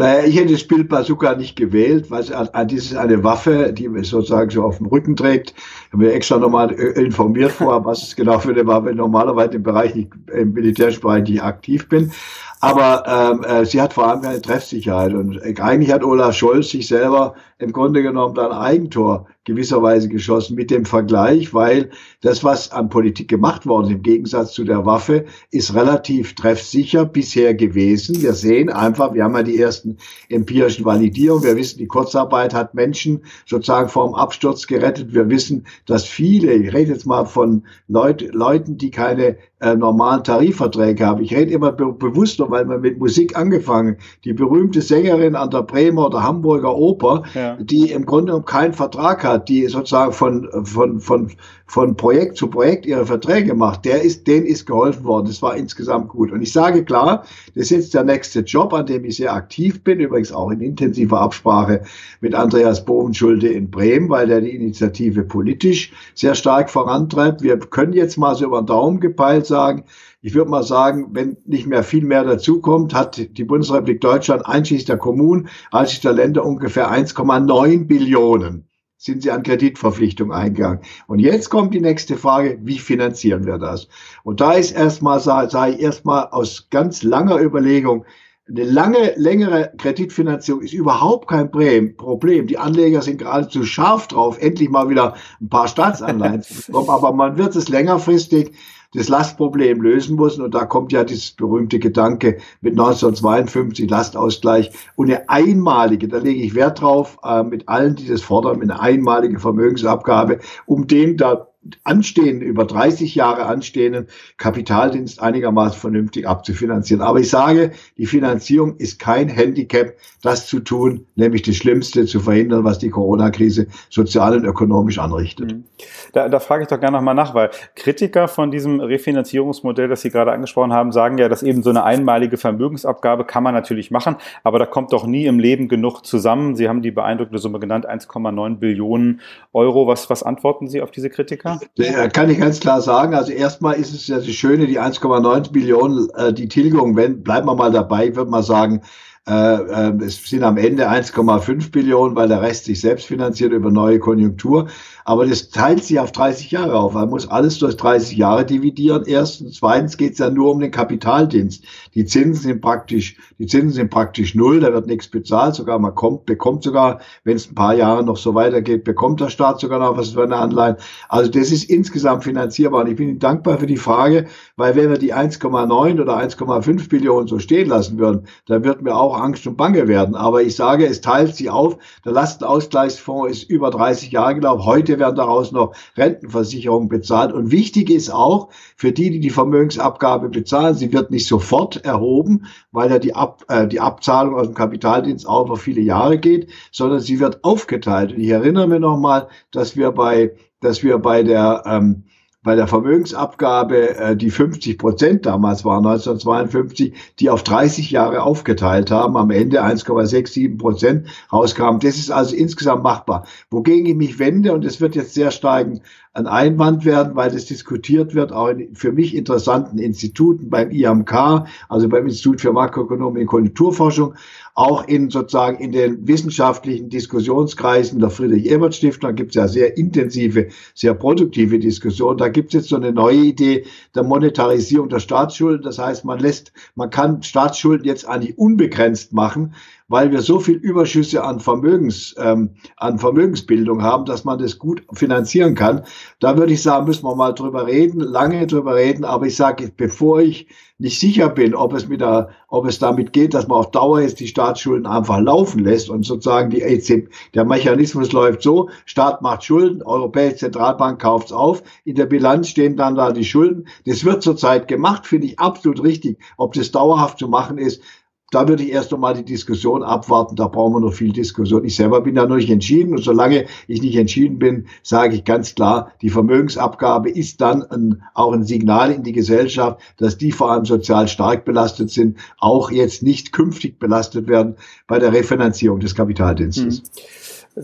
Naja, 0.00 0.24
ich 0.24 0.34
hätte 0.34 0.54
das 0.54 0.64
Bild 0.64 0.88
Bazooka 0.88 1.34
nicht 1.34 1.56
gewählt, 1.56 2.10
weil 2.10 2.22
es, 2.22 2.28
das 2.28 2.72
ist 2.72 2.96
eine 2.96 3.22
Waffe, 3.22 3.70
die 3.74 3.86
man 3.86 4.02
sozusagen 4.02 4.48
so 4.48 4.64
auf 4.64 4.78
dem 4.78 4.86
Rücken 4.86 5.14
trägt. 5.14 5.50
Ich 5.50 5.92
habe 5.92 6.04
mir 6.04 6.14
extra 6.14 6.38
nochmal 6.38 6.72
äh, 6.72 6.98
informiert 7.02 7.52
vorher, 7.52 7.84
was 7.84 8.04
es 8.04 8.16
genau 8.16 8.38
für 8.38 8.48
eine 8.48 8.66
Waffe 8.66 8.94
normalerweise 8.94 9.56
im 9.56 9.62
Bereich, 9.62 10.08
im 10.32 10.54
militärischen 10.54 11.02
Bereich 11.02 11.28
nicht 11.28 11.42
aktiv 11.42 11.86
bin. 11.90 12.12
Aber 12.60 13.04
ähm, 13.06 13.44
äh, 13.44 13.66
sie 13.66 13.78
hat 13.78 13.92
vor 13.92 14.06
allem 14.06 14.24
eine 14.24 14.40
Treffsicherheit. 14.40 15.12
Und 15.12 15.38
eigentlich 15.60 15.92
hat 15.92 16.02
Olaf 16.02 16.34
Scholz 16.34 16.70
sich 16.70 16.86
selber 16.88 17.34
im 17.58 17.70
Grunde 17.70 18.02
genommen 18.02 18.34
dann 18.34 18.52
Eigentor 18.52 19.26
gewisserweise 19.50 20.08
geschossen 20.08 20.54
mit 20.54 20.70
dem 20.70 20.84
Vergleich, 20.84 21.52
weil 21.52 21.90
das, 22.20 22.44
was 22.44 22.70
an 22.70 22.88
Politik 22.88 23.28
gemacht 23.28 23.66
worden 23.66 23.88
ist, 23.88 23.94
im 23.96 24.02
Gegensatz 24.02 24.52
zu 24.52 24.64
der 24.64 24.86
Waffe, 24.86 25.24
ist 25.50 25.74
relativ 25.74 26.34
treffsicher 26.34 27.04
bisher 27.04 27.54
gewesen. 27.54 28.22
Wir 28.22 28.34
sehen 28.34 28.70
einfach, 28.70 29.12
wir 29.12 29.24
haben 29.24 29.34
ja 29.34 29.42
die 29.42 29.58
ersten 29.58 29.96
empirischen 30.28 30.84
Validierungen. 30.84 31.44
Wir 31.44 31.56
wissen, 31.56 31.78
die 31.78 31.86
Kurzarbeit 31.86 32.54
hat 32.54 32.74
Menschen 32.74 33.22
sozusagen 33.46 33.88
vom 33.88 34.14
Absturz 34.14 34.66
gerettet. 34.66 35.12
Wir 35.12 35.28
wissen, 35.28 35.66
dass 35.86 36.04
viele, 36.04 36.52
ich 36.52 36.72
rede 36.72 36.92
jetzt 36.92 37.06
mal 37.06 37.24
von 37.24 37.64
Leut, 37.88 38.22
Leuten, 38.32 38.78
die 38.78 38.90
keine 38.90 39.36
äh, 39.60 39.74
normalen 39.74 40.24
Tarifverträge 40.24 41.06
haben. 41.06 41.22
Ich 41.22 41.34
rede 41.34 41.52
immer 41.52 41.72
be 41.72 41.92
bewusst, 41.92 42.40
weil 42.40 42.68
wir 42.68 42.78
mit 42.78 42.98
Musik 42.98 43.36
angefangen. 43.36 43.96
Die 44.24 44.32
berühmte 44.32 44.80
Sängerin 44.80 45.36
an 45.36 45.50
der 45.50 45.62
Bremer 45.62 46.06
oder 46.06 46.22
Hamburger 46.22 46.76
Oper, 46.76 47.24
ja. 47.34 47.56
die 47.60 47.90
im 47.90 48.06
Grunde 48.06 48.26
genommen 48.26 48.46
keinen 48.46 48.72
Vertrag 48.72 49.24
hat, 49.24 49.39
die 49.44 49.66
sozusagen 49.66 50.12
von, 50.12 50.48
von, 50.64 51.00
von, 51.00 51.30
von 51.66 51.96
Projekt 51.96 52.36
zu 52.36 52.48
Projekt 52.48 52.86
ihre 52.86 53.06
Verträge 53.06 53.54
macht, 53.54 53.84
der 53.84 54.02
ist, 54.02 54.26
denen 54.26 54.46
ist 54.46 54.66
geholfen 54.66 55.04
worden. 55.04 55.26
Das 55.26 55.40
war 55.42 55.56
insgesamt 55.56 56.08
gut. 56.08 56.32
Und 56.32 56.42
ich 56.42 56.52
sage 56.52 56.84
klar, 56.84 57.24
das 57.54 57.64
ist 57.64 57.70
jetzt 57.70 57.94
der 57.94 58.04
nächste 58.04 58.40
Job, 58.40 58.72
an 58.72 58.86
dem 58.86 59.04
ich 59.04 59.16
sehr 59.16 59.32
aktiv 59.32 59.82
bin, 59.84 60.00
übrigens 60.00 60.32
auch 60.32 60.50
in 60.50 60.60
intensiver 60.60 61.20
Absprache 61.20 61.82
mit 62.20 62.34
Andreas 62.34 62.84
Bovenschulde 62.84 63.48
in 63.48 63.70
Bremen, 63.70 64.08
weil 64.08 64.26
der 64.26 64.40
die 64.40 64.54
Initiative 64.54 65.22
politisch 65.22 65.92
sehr 66.14 66.34
stark 66.34 66.70
vorantreibt. 66.70 67.42
Wir 67.42 67.58
können 67.58 67.92
jetzt 67.92 68.16
mal 68.16 68.34
so 68.34 68.46
über 68.46 68.62
den 68.62 68.66
Daumen 68.66 69.00
gepeilt 69.00 69.46
sagen, 69.46 69.84
ich 70.22 70.34
würde 70.34 70.50
mal 70.50 70.62
sagen, 70.62 71.08
wenn 71.12 71.38
nicht 71.46 71.66
mehr 71.66 71.82
viel 71.82 72.04
mehr 72.04 72.24
dazukommt, 72.24 72.92
hat 72.92 73.16
die 73.38 73.44
Bundesrepublik 73.44 74.00
Deutschland 74.00 74.44
einschließlich 74.44 74.84
der 74.84 74.98
Kommunen, 74.98 75.48
einschließlich 75.70 76.02
der 76.02 76.12
Länder 76.12 76.44
ungefähr 76.44 76.90
1,9 76.92 77.86
Billionen 77.86 78.69
sind 79.00 79.22
sie 79.22 79.30
an 79.30 79.42
Kreditverpflichtungen 79.42 80.36
eingegangen. 80.36 80.80
Und 81.06 81.20
jetzt 81.20 81.48
kommt 81.48 81.72
die 81.72 81.80
nächste 81.80 82.18
Frage, 82.18 82.58
wie 82.62 82.78
finanzieren 82.78 83.46
wir 83.46 83.56
das? 83.56 83.88
Und 84.24 84.42
da 84.42 84.52
ist 84.52 84.72
erstmal, 84.72 85.20
sage 85.20 85.72
ich 85.72 85.80
erstmal 85.80 86.28
aus 86.28 86.68
ganz 86.68 87.02
langer 87.02 87.40
Überlegung, 87.40 88.04
eine 88.46 88.64
lange, 88.64 89.14
längere 89.16 89.72
Kreditfinanzierung 89.78 90.60
ist 90.60 90.74
überhaupt 90.74 91.28
kein 91.28 91.50
Problem. 91.50 92.46
Die 92.46 92.58
Anleger 92.58 93.00
sind 93.00 93.18
geradezu 93.18 93.64
scharf 93.64 94.08
drauf, 94.08 94.36
endlich 94.38 94.68
mal 94.68 94.90
wieder 94.90 95.14
ein 95.40 95.48
paar 95.48 95.68
Staatsanleihen 95.68 96.42
zu 96.42 96.66
bekommen. 96.66 96.88
Aber 96.90 97.12
man 97.14 97.38
wird 97.38 97.56
es 97.56 97.68
längerfristig 97.68 98.52
das 98.94 99.08
Lastproblem 99.08 99.82
lösen 99.82 100.16
muss. 100.16 100.38
Und 100.38 100.54
da 100.54 100.64
kommt 100.64 100.92
ja 100.92 101.04
dieses 101.04 101.32
berühmte 101.32 101.78
Gedanke 101.78 102.38
mit 102.60 102.72
1952 102.72 103.88
Lastausgleich 103.88 104.70
und 104.96 105.06
eine 105.06 105.28
einmalige, 105.28 106.08
da 106.08 106.18
lege 106.18 106.42
ich 106.42 106.54
Wert 106.54 106.80
drauf, 106.80 107.18
äh, 107.24 107.42
mit 107.42 107.68
allen, 107.68 107.96
die 107.96 108.06
das 108.06 108.22
fordern, 108.22 108.62
eine 108.62 108.80
einmalige 108.80 109.38
Vermögensabgabe, 109.38 110.40
um 110.66 110.86
den 110.86 111.16
da 111.16 111.49
anstehenden, 111.84 112.46
über 112.46 112.64
30 112.64 113.14
Jahre 113.14 113.44
anstehenden 113.44 114.06
Kapitaldienst 114.38 115.20
einigermaßen 115.20 115.78
vernünftig 115.78 116.26
abzufinanzieren. 116.26 117.02
Aber 117.02 117.20
ich 117.20 117.28
sage, 117.28 117.72
die 117.98 118.06
Finanzierung 118.06 118.76
ist 118.76 118.98
kein 118.98 119.28
Handicap, 119.28 119.94
das 120.22 120.46
zu 120.46 120.60
tun, 120.60 121.06
nämlich 121.16 121.42
das 121.42 121.56
Schlimmste 121.56 122.06
zu 122.06 122.20
verhindern, 122.20 122.64
was 122.64 122.78
die 122.78 122.88
Corona-Krise 122.88 123.66
sozial 123.90 124.36
und 124.36 124.44
ökonomisch 124.44 124.98
anrichtet. 124.98 125.52
Mhm. 125.52 125.64
Da, 126.12 126.28
da 126.28 126.40
frage 126.40 126.62
ich 126.62 126.68
doch 126.68 126.80
gerne 126.80 126.96
nochmal 126.96 127.14
nach, 127.14 127.34
weil 127.34 127.50
Kritiker 127.74 128.26
von 128.28 128.50
diesem 128.50 128.80
Refinanzierungsmodell, 128.80 129.88
das 129.88 130.00
Sie 130.00 130.10
gerade 130.10 130.32
angesprochen 130.32 130.72
haben, 130.72 130.92
sagen 130.92 131.18
ja, 131.18 131.28
dass 131.28 131.42
eben 131.42 131.62
so 131.62 131.70
eine 131.70 131.84
einmalige 131.84 132.38
Vermögensabgabe 132.38 133.24
kann 133.24 133.42
man 133.42 133.54
natürlich 133.54 133.90
machen, 133.90 134.16
aber 134.44 134.58
da 134.58 134.66
kommt 134.66 134.92
doch 134.92 135.06
nie 135.06 135.26
im 135.26 135.38
Leben 135.38 135.68
genug 135.68 136.02
zusammen. 136.06 136.56
Sie 136.56 136.68
haben 136.68 136.80
die 136.80 136.90
beeindruckende 136.90 137.38
Summe 137.38 137.60
genannt, 137.60 137.88
1,9 137.88 138.56
Billionen 138.56 139.20
Euro. 139.52 139.86
Was, 139.86 140.08
was 140.08 140.22
antworten 140.22 140.68
Sie 140.68 140.80
auf 140.80 140.90
diese 140.90 141.10
Kritiker? 141.10 141.49
Ja, 141.76 142.08
kann 142.08 142.30
ich 142.30 142.38
ganz 142.38 142.60
klar 142.60 142.80
sagen. 142.80 143.14
Also 143.14 143.32
erstmal 143.32 143.74
ist 143.74 143.92
es 143.92 144.06
ja 144.06 144.16
das 144.16 144.26
Schöne, 144.28 144.66
die 144.66 144.80
1,9 144.80 145.52
Billionen, 145.52 146.08
äh, 146.16 146.32
die 146.32 146.48
Tilgung, 146.48 146.96
wenn, 146.96 147.22
bleiben 147.22 147.46
wir 147.46 147.54
mal 147.54 147.70
dabei, 147.70 148.14
würde 148.14 148.30
man 148.30 148.42
sagen, 148.42 148.82
es 149.26 150.24
sind 150.24 150.42
am 150.42 150.56
Ende 150.56 150.90
1,5 150.90 151.70
Billionen, 151.70 152.16
weil 152.16 152.28
der 152.28 152.42
Rest 152.42 152.64
sich 152.64 152.80
selbst 152.80 153.06
finanziert 153.06 153.52
über 153.52 153.70
neue 153.70 153.98
Konjunktur. 153.98 154.68
Aber 155.04 155.26
das 155.26 155.50
teilt 155.50 155.84
sich 155.84 155.98
auf 155.98 156.12
30 156.12 156.50
Jahre 156.50 156.74
auf. 156.74 156.94
Man 156.94 157.10
muss 157.10 157.28
alles 157.28 157.58
durch 157.58 157.76
30 157.76 158.16
Jahre 158.16 158.46
dividieren. 158.46 159.04
Erstens. 159.06 159.58
Zweitens 159.58 159.96
geht 159.96 160.12
es 160.12 160.18
ja 160.18 160.30
nur 160.30 160.50
um 160.50 160.60
den 160.60 160.70
Kapitaldienst. 160.70 161.64
Die 161.94 162.04
Zinsen 162.04 162.42
sind 162.42 162.60
praktisch, 162.60 163.16
die 163.38 163.46
Zinsen 163.46 163.72
sind 163.72 163.90
praktisch 163.90 164.34
null. 164.34 164.60
Da 164.60 164.72
wird 164.72 164.86
nichts 164.86 165.08
bezahlt. 165.08 165.54
Sogar 165.54 165.78
man 165.78 165.94
kommt, 165.94 166.26
bekommt 166.26 166.62
sogar, 166.62 167.00
wenn 167.24 167.36
es 167.36 167.50
ein 167.50 167.54
paar 167.54 167.74
Jahre 167.74 168.04
noch 168.04 168.16
so 168.16 168.34
weitergeht, 168.34 168.84
bekommt 168.84 169.20
der 169.20 169.28
Staat 169.28 169.60
sogar 169.60 169.80
noch 169.80 169.96
was 169.96 170.10
für 170.10 170.22
eine 170.22 170.36
Anleihen. 170.36 170.76
Also 171.08 171.30
das 171.30 171.50
ist 171.50 171.64
insgesamt 171.64 172.24
finanzierbar. 172.24 172.82
Und 172.82 172.90
ich 172.90 172.96
bin 172.96 173.08
Ihnen 173.08 173.18
dankbar 173.18 173.58
für 173.58 173.66
die 173.66 173.76
Frage, 173.76 174.26
weil 174.56 174.76
wenn 174.76 174.90
wir 174.90 174.98
die 174.98 175.14
1,9 175.14 176.00
oder 176.00 176.16
1,5 176.18 176.88
Billionen 176.88 177.26
so 177.26 177.38
stehen 177.38 177.68
lassen 177.68 177.98
würden, 177.98 178.26
dann 178.46 178.64
wird 178.64 178.82
mir 178.82 178.94
auch 178.94 179.09
Angst 179.14 179.46
und 179.46 179.56
Bange 179.56 179.88
werden. 179.88 180.14
Aber 180.14 180.42
ich 180.42 180.56
sage, 180.56 180.86
es 180.86 181.00
teilt 181.00 181.34
sich 181.34 181.50
auf. 181.50 181.76
Der 182.04 182.12
Lastenausgleichsfonds 182.12 183.30
ist 183.30 183.50
über 183.50 183.70
30 183.70 184.12
Jahre 184.12 184.34
gelaufen. 184.34 184.64
Heute 184.64 184.98
werden 184.98 185.16
daraus 185.16 185.52
noch 185.52 185.74
Rentenversicherungen 185.96 186.88
bezahlt. 186.88 187.32
Und 187.32 187.50
wichtig 187.50 187.90
ist 187.90 188.12
auch 188.12 188.48
für 188.76 188.92
die, 188.92 189.10
die 189.10 189.20
die 189.20 189.30
Vermögensabgabe 189.30 190.28
bezahlen, 190.28 190.74
sie 190.74 190.92
wird 190.92 191.10
nicht 191.10 191.26
sofort 191.26 191.84
erhoben, 191.84 192.46
weil 192.72 192.90
ja 192.90 192.98
die, 192.98 193.14
Ab, 193.14 193.44
äh, 193.48 193.66
die 193.66 193.80
Abzahlung 193.80 194.34
aus 194.34 194.46
dem 194.46 194.54
Kapitaldienst 194.54 195.28
auch 195.28 195.46
über 195.46 195.56
viele 195.56 195.80
Jahre 195.80 196.18
geht, 196.18 196.48
sondern 196.72 197.00
sie 197.00 197.20
wird 197.20 197.44
aufgeteilt. 197.44 198.12
Und 198.12 198.20
ich 198.20 198.28
erinnere 198.28 198.68
mich 198.68 198.80
nochmal, 198.80 199.28
dass 199.50 199.76
wir 199.76 199.92
bei, 199.92 200.32
dass 200.60 200.82
wir 200.82 200.98
bei 200.98 201.22
der 201.22 201.62
ähm, 201.66 202.04
bei 202.42 202.56
der 202.56 202.66
Vermögensabgabe, 202.66 203.96
äh, 203.96 204.16
die 204.16 204.30
50 204.30 204.78
Prozent 204.78 205.26
damals 205.26 205.64
waren, 205.64 205.84
1952, 205.84 206.94
die 207.18 207.28
auf 207.28 207.42
30 207.42 207.90
Jahre 207.90 208.22
aufgeteilt 208.22 208.90
haben, 208.90 209.16
am 209.16 209.30
Ende 209.30 209.62
1,67 209.62 210.56
Prozent 210.56 211.08
rauskamen. 211.32 211.80
Das 211.80 211.96
ist 211.96 212.10
also 212.10 212.34
insgesamt 212.34 212.82
machbar. 212.82 213.26
Wogegen 213.50 213.86
ich 213.86 213.96
mich 213.96 214.18
wende, 214.18 214.52
und 214.52 214.64
es 214.64 214.80
wird 214.80 214.94
jetzt 214.94 215.12
sehr 215.12 215.30
stark 215.30 215.68
ein 216.12 216.26
Einwand 216.26 216.84
werden, 216.84 217.14
weil 217.14 217.30
das 217.30 217.44
diskutiert 217.44 218.14
wird, 218.14 218.32
auch 218.32 218.48
in 218.48 218.74
für 218.74 218.90
mich 218.90 219.14
interessanten 219.14 219.78
Instituten 219.78 220.50
beim 220.50 220.70
IMK, 220.70 221.46
also 221.68 221.88
beim 221.88 222.06
Institut 222.06 222.40
für 222.40 222.52
Makroökonomie 222.52 223.20
und 223.20 223.26
Konjunkturforschung, 223.26 224.14
auch 224.54 224.88
in 224.88 225.10
sozusagen 225.10 225.58
in 225.58 225.70
den 225.70 226.08
wissenschaftlichen 226.08 226.88
Diskussionskreisen 226.88 228.00
der 228.00 228.10
Friedrich-Ebert-Stiftung. 228.10 229.10
Da 229.10 229.12
gibt 229.12 229.30
es 229.30 229.36
ja 229.36 229.46
sehr 229.46 229.76
intensive, 229.76 230.48
sehr 230.74 230.94
produktive 230.94 231.60
Diskussionen. 231.60 232.18
Da 232.18 232.28
gibt 232.28 232.48
es 232.48 232.54
jetzt 232.54 232.68
so 232.70 232.76
eine 232.76 232.90
neue 232.90 233.18
Idee 233.20 233.64
der 233.94 234.02
Monetarisierung 234.02 234.88
der 234.88 234.98
Staatsschulden. 234.98 235.62
Das 235.62 235.78
heißt, 235.78 236.04
man 236.04 236.18
lässt, 236.18 236.52
man 236.74 236.90
kann 236.90 237.22
Staatsschulden 237.22 237.86
jetzt 237.86 238.08
eigentlich 238.08 238.36
unbegrenzt 238.36 239.12
machen, 239.12 239.54
weil 239.90 240.12
wir 240.12 240.22
so 240.22 240.38
viel 240.38 240.54
Überschüsse 240.54 241.24
an 241.24 241.40
Vermögens, 241.40 242.14
ähm, 242.16 242.50
an 242.76 243.00
Vermögensbildung 243.00 243.82
haben, 243.82 244.04
dass 244.04 244.24
man 244.24 244.38
das 244.38 244.56
gut 244.56 244.84
finanzieren 244.92 245.56
kann. 245.56 245.82
Da 246.20 246.38
würde 246.38 246.52
ich 246.52 246.62
sagen, 246.62 246.86
müssen 246.86 247.04
wir 247.04 247.16
mal 247.16 247.32
drüber 247.32 247.66
reden, 247.66 247.98
lange 247.98 248.46
drüber 248.46 248.76
reden. 248.76 249.04
Aber 249.04 249.26
ich 249.26 249.34
sage, 249.34 249.72
bevor 249.76 250.20
ich 250.20 250.46
nicht 250.78 250.98
sicher 250.98 251.28
bin, 251.28 251.54
ob 251.54 251.74
es 251.74 251.88
mit 251.88 252.00
der, 252.00 252.30
ob 252.48 252.66
es 252.66 252.78
damit 252.78 253.12
geht, 253.12 253.34
dass 253.34 253.48
man 253.48 253.58
auf 253.58 253.70
Dauer 253.72 254.00
jetzt 254.00 254.20
die 254.20 254.28
Staatsschulden 254.28 254.86
einfach 254.86 255.20
laufen 255.20 255.62
lässt 255.62 255.90
und 255.90 256.06
sozusagen 256.06 256.50
die 256.50 256.62
EZB, 256.62 257.10
der 257.34 257.44
Mechanismus 257.44 258.12
läuft 258.12 258.42
so, 258.42 258.70
Staat 258.86 259.20
macht 259.20 259.44
Schulden, 259.44 259.82
Europäische 259.82 260.36
Zentralbank 260.36 261.02
kauft's 261.02 261.32
auf, 261.32 261.62
in 261.84 261.96
der 261.96 262.06
Bilanz 262.06 262.48
stehen 262.48 262.76
dann 262.76 262.94
da 262.94 263.12
die 263.12 263.24
Schulden. 263.24 263.66
Das 263.86 264.04
wird 264.04 264.22
zurzeit 264.22 264.68
gemacht, 264.68 265.06
finde 265.06 265.26
ich 265.26 265.38
absolut 265.38 265.82
richtig. 265.82 266.18
Ob 266.38 266.54
das 266.54 266.70
dauerhaft 266.70 267.18
zu 267.18 267.28
machen 267.28 267.58
ist, 267.58 267.82
da 268.30 268.46
würde 268.48 268.62
ich 268.62 268.70
erst 268.70 268.94
einmal 268.94 269.14
die 269.14 269.24
Diskussion 269.24 269.82
abwarten. 269.82 270.36
Da 270.36 270.46
brauchen 270.46 270.74
wir 270.74 270.80
noch 270.80 270.92
viel 270.92 271.12
Diskussion. 271.12 271.64
Ich 271.64 271.74
selber 271.76 272.00
bin 272.00 272.14
da 272.14 272.26
noch 272.26 272.36
nicht 272.36 272.50
entschieden. 272.50 272.92
Und 272.92 273.02
solange 273.02 273.46
ich 273.66 273.82
nicht 273.82 273.96
entschieden 273.96 274.38
bin, 274.38 274.66
sage 274.82 275.16
ich 275.16 275.24
ganz 275.24 275.54
klar, 275.54 275.92
die 276.00 276.10
Vermögensabgabe 276.10 277.10
ist 277.10 277.40
dann 277.40 277.64
ein, 277.64 278.02
auch 278.14 278.32
ein 278.32 278.44
Signal 278.44 278.92
in 278.92 279.02
die 279.02 279.12
Gesellschaft, 279.12 279.80
dass 279.96 280.16
die 280.16 280.30
vor 280.30 280.52
allem 280.52 280.64
sozial 280.64 281.08
stark 281.08 281.44
belastet 281.44 281.90
sind, 281.90 282.18
auch 282.38 282.70
jetzt 282.70 283.02
nicht 283.02 283.32
künftig 283.32 283.78
belastet 283.78 284.28
werden 284.28 284.54
bei 284.86 284.98
der 284.98 285.12
Refinanzierung 285.12 285.80
des 285.80 285.94
Kapitaldienstes. 285.94 286.82
Mhm. 286.82 287.19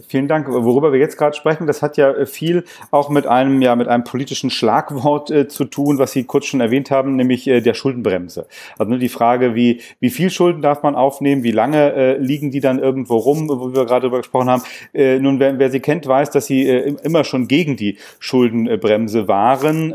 Vielen 0.09 0.29
Dank. 0.29 0.49
Worüber 0.49 0.93
wir 0.93 0.99
jetzt 0.99 1.17
gerade 1.17 1.37
sprechen, 1.37 1.67
das 1.67 1.83
hat 1.83 1.97
ja 1.97 2.11
äh, 2.11 2.27
viel 2.27 2.65
auch 2.91 3.09
mit 3.09 3.27
einem, 3.27 3.63
ja, 3.63 3.77
mit 3.77 3.89
einem 3.89 4.05
politischen 4.05 4.51
Schlagwort 4.51 5.31
äh, 5.31 5.49
zu 5.49 5.65
tun, 5.65 5.99
was 5.99 6.13
Sie 6.13 6.25
kurz 6.25 6.47
schon 6.47 6.61
erwähnt 6.61 6.91
haben, 6.91 7.17
nämlich 7.17 7.47
äh, 7.47 7.61
der 7.61 7.75
Schuldenbremse. 7.75 8.47
Also 8.79 8.91
ne, 8.91 8.99
die 8.99 9.09
Frage, 9.09 9.55
wie, 9.55 9.81
wie 10.01 10.11
viel 10.11 10.31
Schulden 10.31 10.63
darf 10.63 10.83
man 10.83 10.95
aufnehmen, 10.95 11.43
wie 11.43 11.53
lange 11.53 11.93
äh, 11.93 12.19
liegen 12.19 12.51
die 12.51 12.61
dann 12.61 12.79
irgendwo 12.79 13.17
rum, 13.17 13.49
wo 13.49 13.75
wir 13.75 13.85
gerade 13.85 14.03
darüber 14.03 14.19
gesprochen 14.19 14.51
haben. 14.51 14.63
Äh, 14.93 15.19
nun, 15.19 15.41
wer, 15.41 15.59
wer 15.59 15.71
Sie 15.71 15.81
kennt, 15.81 16.07
weiß, 16.07 16.31
dass 16.31 16.47
Sie 16.47 16.67
äh, 16.67 16.95
immer 17.03 17.25
schon 17.25 17.49
gegen 17.49 17.77
die 17.77 17.99
Schuldenbremse 18.19 19.29
waren. 19.29 19.95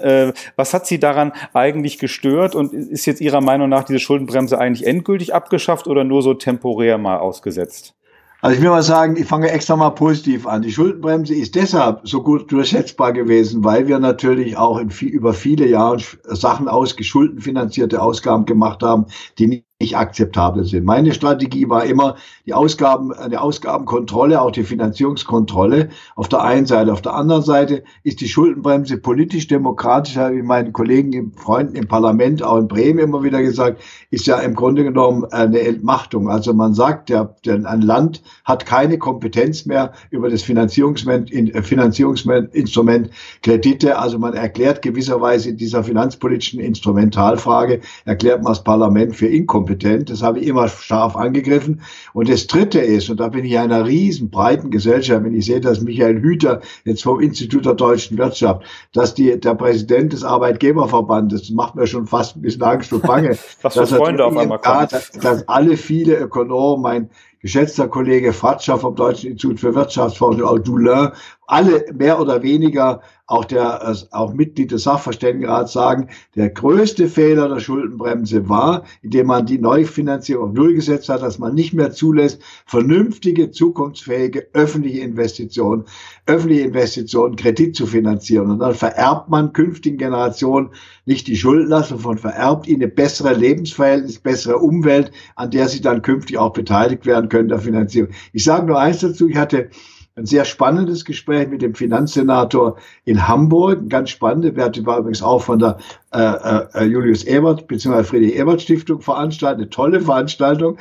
Was 0.56 0.74
hat 0.74 0.86
Sie 0.88 1.00
daran 1.00 1.32
eigentlich 1.54 2.00
gestört 2.00 2.56
und 2.56 2.74
ist 2.74 3.06
jetzt 3.06 3.22
Ihrer 3.22 3.42
Meinung 3.42 3.70
nach 3.70 3.84
diese 3.84 4.00
Schuldenbremse 4.00 4.58
eigentlich 4.58 4.88
endgültig 4.88 5.34
abgeschafft 5.34 5.88
oder 5.88 6.04
nur 6.04 6.22
so 6.22 6.34
temporär 6.34 6.98
mal 6.98 7.18
ausgesetzt? 7.18 7.96
Also 8.44 8.56
ich 8.56 8.64
will 8.64 8.72
mal 8.72 8.82
sagen, 8.82 9.18
ich 9.18 9.28
fange 9.28 9.52
extra 9.52 9.76
mal 9.76 9.92
positiv 9.92 10.48
an. 10.48 10.64
Die 10.64 10.72
Schuldenbremse 10.72 11.36
ist 11.36 11.54
deshalb 11.54 12.02
so 12.08 12.24
gut 12.24 12.52
durchsetzbar 12.52 13.14
gewesen, 13.14 13.64
weil 13.64 13.88
wir 13.88 14.00
natürlich 14.00 14.58
auch 14.58 14.80
in 14.80 14.90
über 14.90 15.34
viele 15.34 15.68
Jahre 15.68 16.00
Sachen 16.24 16.68
aus 16.68 16.96
schuldenfinanzierte 17.00 18.02
Ausgaben 18.02 18.46
gemacht 18.46 18.82
haben, 18.82 19.06
die 19.38 19.64
nicht 19.82 19.98
akzeptabel 19.98 20.64
sind. 20.64 20.86
Meine 20.86 21.14
Strategie 21.14 21.68
war 21.68 21.84
immer 21.86 22.16
die 22.46 22.54
Ausgaben, 22.54 23.12
die 23.30 23.38
Ausgabenkontrolle, 23.38 24.42
auch 24.42 24.52
die 24.52 24.64
Finanzierungskontrolle 24.64 25.90
auf 26.16 26.30
der 26.30 26.44
einen 26.44 26.68
Seite. 26.68 26.94
Auf 26.94 27.02
der 27.02 27.16
anderen 27.16 27.42
Seite 27.42 27.84
ist 28.04 28.22
die 28.22 28.30
Schuldenbremse 28.30 28.98
politisch 28.98 29.48
demokratisch, 29.48 30.16
habe 30.18 30.38
ich 30.38 30.44
meinen 30.44 30.72
Kollegen, 30.72 31.34
Freunden 31.36 31.76
im 31.76 31.88
Parlament, 31.88 32.44
auch 32.44 32.58
in 32.58 32.68
Bremen 32.68 33.00
immer 33.00 33.24
wieder 33.24 33.42
gesagt, 33.42 33.82
ist 34.12 34.28
ja 34.28 34.38
im 34.38 34.54
Grunde 34.54 34.84
genommen 34.84 35.26
eine 35.32 35.60
Entmachtung. 35.60 36.30
Also 36.30 36.54
man 36.54 36.74
sagt, 36.76 37.10
der, 37.10 37.36
der, 37.44 37.66
ein 37.66 37.82
Land 37.82 38.22
hat 38.46 38.66
keine 38.66 39.00
Kompetenz 39.00 39.66
mehr 39.66 39.94
über 40.12 40.30
das 40.30 40.44
Finanzierungsinstrument, 40.44 41.34
äh, 41.34 41.64
Finanzierungsinstrument 41.64 43.10
Kredite. 43.42 43.98
Also 43.98 44.20
man 44.20 44.36
erklärt 44.36 44.84
gewisserweise 44.84 45.50
in 45.50 45.58
dieser 45.58 45.84
finanzpolitischen 45.84 46.60
Instrumentalfrage, 46.60 47.82
erklärt 48.06 48.44
man 48.44 48.52
das 48.52 48.64
Parlament 48.64 49.16
für 49.16 49.28
inkompetent 49.28 49.71
kompetent. 49.72 50.10
Das 50.10 50.22
habe 50.22 50.40
ich 50.40 50.48
immer 50.48 50.68
scharf 50.68 51.16
angegriffen. 51.16 51.82
Und 52.14 52.30
das 52.30 52.48
Dritte 52.48 52.80
ist, 52.80 53.10
und 53.10 53.20
da 53.20 53.30
bin 53.30 53.46
ich 53.46 53.58
einer 53.58 53.86
riesen 53.86 54.30
breiten 54.30 54.72
Gesellschaft, 54.72 55.24
wenn 55.24 55.36
ich 55.36 55.46
sehe, 55.46 55.62
dass 55.62 55.82
Michael 55.82 56.22
Hüter 56.22 56.62
jetzt 56.86 57.04
vom 57.04 57.20
Institut 57.20 57.66
der 57.66 57.74
deutschen 57.74 58.18
Wirtschaft, 58.18 58.64
dass 58.94 59.14
die, 59.14 59.40
der 59.40 59.56
Präsident 59.56 60.14
des 60.14 60.24
Arbeitgeberverbandes, 60.24 61.42
das 61.42 61.50
macht 61.52 61.76
mir 61.76 61.88
schon 61.88 62.08
fast 62.08 62.36
ein 62.36 62.42
bisschen 62.42 62.64
Angst 62.64 62.94
und 62.94 63.04
Bange, 63.04 63.38
Was 63.62 63.74
für 63.74 63.88
Freunde 63.88 64.26
auf 64.26 64.36
einmal 64.36 64.60
kommen. 64.60 64.88
Dass, 64.90 65.12
dass 65.12 65.48
alle 65.48 65.78
viele 65.78 66.16
Ökonomen, 66.16 66.82
mein 66.82 67.10
geschätzter 67.42 67.88
Kollege 67.88 68.34
Fratscher 68.34 68.78
vom 68.78 68.96
Deutschen 68.96 69.32
Institut 69.32 69.60
für 69.60 69.74
Wirtschaftsforschung, 69.74 70.44
auch 70.44 70.60
Doulin, 70.60 71.10
alle 71.52 71.86
mehr 71.94 72.22
oder 72.22 72.44
weniger 72.44 73.02
auch 73.28 73.44
der 73.44 73.82
äh, 73.84 74.16
auch 74.16 74.34
Mitglied 74.34 74.72
des 74.72 74.84
Sachverständigenrats 74.84 75.74
sagen, 75.74 76.08
der 76.36 76.50
größte 76.50 77.10
Fehler 77.10 77.50
der 77.50 77.60
Schuldenbremse 77.60 78.48
war, 78.48 78.86
indem 79.02 79.28
man 79.28 79.46
die 79.46 79.58
Neufinanzierung 79.58 80.50
auf 80.50 80.56
Null 80.56 80.76
gesetzt 80.76 81.10
hat, 81.10 81.22
dass 81.22 81.40
man 81.40 81.54
nicht 81.54 81.74
mehr 81.74 81.92
zulässt, 81.92 82.42
vernünftige, 82.66 83.52
zukunftsfähige 83.52 84.48
öffentliche 84.54 85.02
Investitionen, 85.02 85.84
öffentliche 86.26 86.64
Investitionen, 86.64 87.36
Kredit 87.36 87.76
zu 87.76 87.86
finanzieren. 87.86 88.50
Und 88.50 88.60
dann 88.60 88.74
vererbt 88.74 89.30
man 89.30 89.52
künftigen 89.52 89.98
Generationen 89.98 90.70
nicht 91.06 91.28
die 91.28 91.36
Schuldenlast, 91.36 91.90
sondern 91.90 92.18
vererbt 92.18 92.66
ihnen 92.68 92.94
bessere 92.96 93.34
Lebensverhältnis, 93.34 94.20
bessere 94.20 94.58
Umwelt, 94.58 95.12
an 95.36 95.52
der 95.52 95.68
sie 95.68 95.82
dann 95.82 96.02
künftig 96.02 96.38
auch 96.38 96.54
beteiligt 96.54 97.06
werden 97.06 97.28
können 97.28 97.50
der 97.50 97.60
Finanzierung. 97.60 98.12
Ich 98.32 98.46
sage 98.46 98.68
nur 98.68 98.80
eins 98.80 99.00
dazu, 99.00 99.28
ich 99.28 99.36
hatte 99.36 99.70
ein 100.16 100.26
sehr 100.26 100.46
spannendes 100.46 101.06
Gespräch 101.06 101.48
mit 101.48 101.62
dem 101.62 101.74
Finanzsenator 101.74 102.78
in 103.06 103.28
Hamburg, 103.28 103.90
ganz 103.90 104.10
spannend, 104.10 104.46
der 104.46 104.86
war 104.86 105.00
übrigens 105.00 105.24
auch 105.24 105.42
von 105.42 105.60
der 105.60 105.78
äh, 106.14 106.64
äh, 106.74 106.84
Julius 106.86 107.24
Ebert 107.24 107.68
bzw. 107.68 108.04
Friedrich 108.04 108.36
Ebert 108.36 108.62
Stiftung 108.62 109.02
veranstaltet, 109.02 109.60
eine 109.60 109.70
tolle 109.70 110.02
Veranstaltung. 110.02 110.78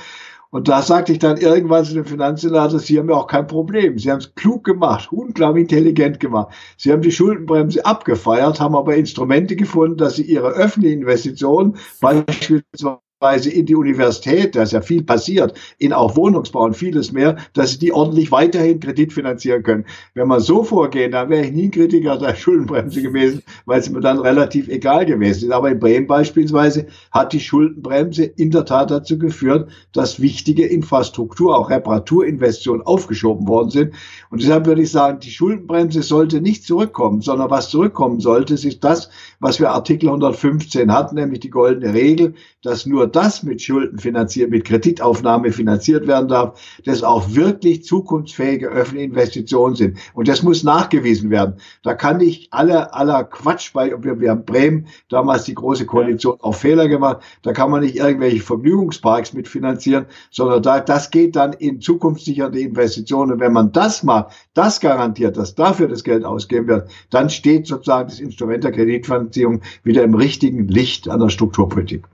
Und 0.53 0.67
da 0.67 0.83
sagte 0.83 1.13
ich 1.13 1.21
dann 1.21 1.37
irgendwann 1.37 1.85
zu 1.85 1.95
dem 1.95 2.05
Finanzsenator, 2.05 2.81
Sie 2.81 2.99
haben 2.99 3.09
ja 3.09 3.15
auch 3.15 3.29
kein 3.29 3.47
Problem. 3.47 3.99
Sie 4.01 4.11
haben 4.11 4.19
es 4.19 4.35
klug 4.35 4.65
gemacht, 4.65 5.13
unglaublich 5.13 5.63
intelligent 5.63 6.19
gemacht. 6.19 6.53
Sie 6.77 6.93
haben 6.93 7.03
die 7.03 7.13
Schuldenbremse 7.13 7.87
abgefeiert, 7.87 8.59
haben 8.59 8.75
aber 8.75 8.97
Instrumente 8.97 9.55
gefunden, 9.55 9.97
dass 9.97 10.17
Sie 10.17 10.25
Ihre 10.25 10.49
öffentlichen 10.49 11.03
Investitionen 11.03 11.77
beispielsweise 12.01 12.99
in 13.21 13.67
die 13.67 13.75
Universität, 13.75 14.57
da 14.57 14.63
ist 14.63 14.73
ja 14.73 14.81
viel 14.81 15.03
passiert, 15.03 15.53
in 15.77 15.93
auch 15.93 16.17
Wohnungsbau 16.17 16.65
und 16.65 16.77
vieles 16.77 17.13
mehr, 17.13 17.37
dass 17.53 17.73
sie 17.73 17.79
die 17.79 17.93
ordentlich 17.93 18.33
weiterhin 18.33 18.81
kreditfinanzieren 18.81 19.63
können. 19.63 19.85
Wenn 20.15 20.27
man 20.27 20.41
so 20.41 20.65
vorgehen, 20.65 21.13
dann 21.13 21.29
wäre 21.29 21.45
ich 21.45 21.53
nie 21.53 21.65
ein 21.65 21.71
Kritiker 21.71 22.17
der 22.17 22.35
Schuldenbremse 22.37 23.03
gewesen, 23.03 23.43
weil 23.67 23.81
es 23.81 23.91
mir 23.91 24.01
dann 24.01 24.21
relativ 24.21 24.69
egal 24.69 25.05
gewesen 25.05 25.49
ist. 25.49 25.53
Aber 25.53 25.71
in 25.71 25.79
Bremen 25.79 26.07
beispielsweise 26.07 26.87
hat 27.11 27.35
die 27.35 27.41
Schuldenbremse 27.41 28.25
in 28.25 28.51
der 28.51 28.65
Tat 28.65 28.91
dazu 28.91 29.19
geführt, 29.19 29.71
dass 29.93 30.21
wichtige 30.21 30.65
Infrastruktur, 30.65 31.59
auch 31.59 31.69
Reparaturinvestitionen 31.69 32.87
aufgeschoben 32.87 33.47
worden 33.47 33.69
sind. 33.69 33.95
Und 34.31 34.41
deshalb 34.41 34.65
würde 34.65 34.81
ich 34.81 34.91
sagen, 34.91 35.21
die 35.21 35.31
Schuldenbremse 35.31 36.03
sollte 36.03 36.41
nicht 36.41 36.65
zurückkommen, 36.65 37.21
sondern 37.21 37.51
was 37.51 37.69
zurückkommen 37.69 38.21
sollte, 38.21 38.55
ist 38.55 38.83
das, 38.83 39.11
was 39.41 39.61
wir 39.61 39.71
Artikel 39.71 40.09
115 40.09 40.91
hatten, 40.91 41.17
nämlich 41.17 41.41
die 41.41 41.51
goldene 41.51 41.93
Regel, 41.93 42.35
dass 42.63 42.87
nur 42.87 43.10
das 43.15 43.43
mit 43.43 43.63
Schulden 43.63 43.99
finanziert, 43.99 44.51
mit 44.51 44.65
Kreditaufnahme 44.65 45.53
finanziert 45.53 46.07
werden 46.07 46.29
darf, 46.29 46.61
das 46.85 47.03
auch 47.03 47.35
wirklich 47.35 47.85
zukunftsfähige 47.85 48.69
öffentliche 48.69 49.07
Investitionen 49.07 49.75
sind. 49.75 49.99
Und 50.15 50.29
das 50.29 50.43
muss 50.43 50.65
nachgewiesen 50.65 51.31
werden. 51.31 51.55
Da 51.83 51.95
kann 51.95 52.19
nicht 52.19 52.53
aller, 52.53 52.95
aller 52.95 53.25
Quatsch 53.25 53.73
bei, 53.73 53.93
wir, 54.03 54.21
wir 54.21 54.31
haben 54.31 54.45
Bremen 54.45 54.87
damals 55.09 55.45
die 55.45 55.55
große 55.55 55.87
Koalition 55.87 56.37
auch 56.41 56.55
Fehler 56.55 56.89
gemacht. 56.89 57.19
Da 57.43 57.53
kann 57.53 57.71
man 57.71 57.83
nicht 57.83 57.97
irgendwelche 57.97 58.41
Vergnügungsparks 58.41 59.33
mitfinanzieren, 59.33 60.07
sondern 60.31 60.63
da, 60.63 60.81
das 60.81 61.11
geht 61.11 61.37
dann 61.37 61.53
in 61.55 61.81
zukunftssichernde 61.81 62.61
Investitionen. 62.61 63.33
Und 63.33 63.41
wenn 63.41 63.53
man 63.53 63.73
das 63.73 64.03
macht, 64.03 64.33
das 64.55 64.81
garantiert, 64.81 65.37
dass 65.37 65.55
dafür 65.55 65.89
das 65.89 66.05
Geld 66.05 66.25
ausgeben 66.25 66.69
wird, 66.69 66.91
dann 67.11 67.31
steht 67.31 67.67
sozusagen 67.67 68.09
das 68.09 68.21
Instrument 68.21 68.65
der 68.65 68.73
Kreditfinanzierung 68.73 69.61
wieder 69.83 70.03
im 70.03 70.15
richtigen 70.15 70.69
Licht 70.69 71.09
an 71.09 71.21
der 71.21 71.29
Strukturpolitik. 71.29 72.05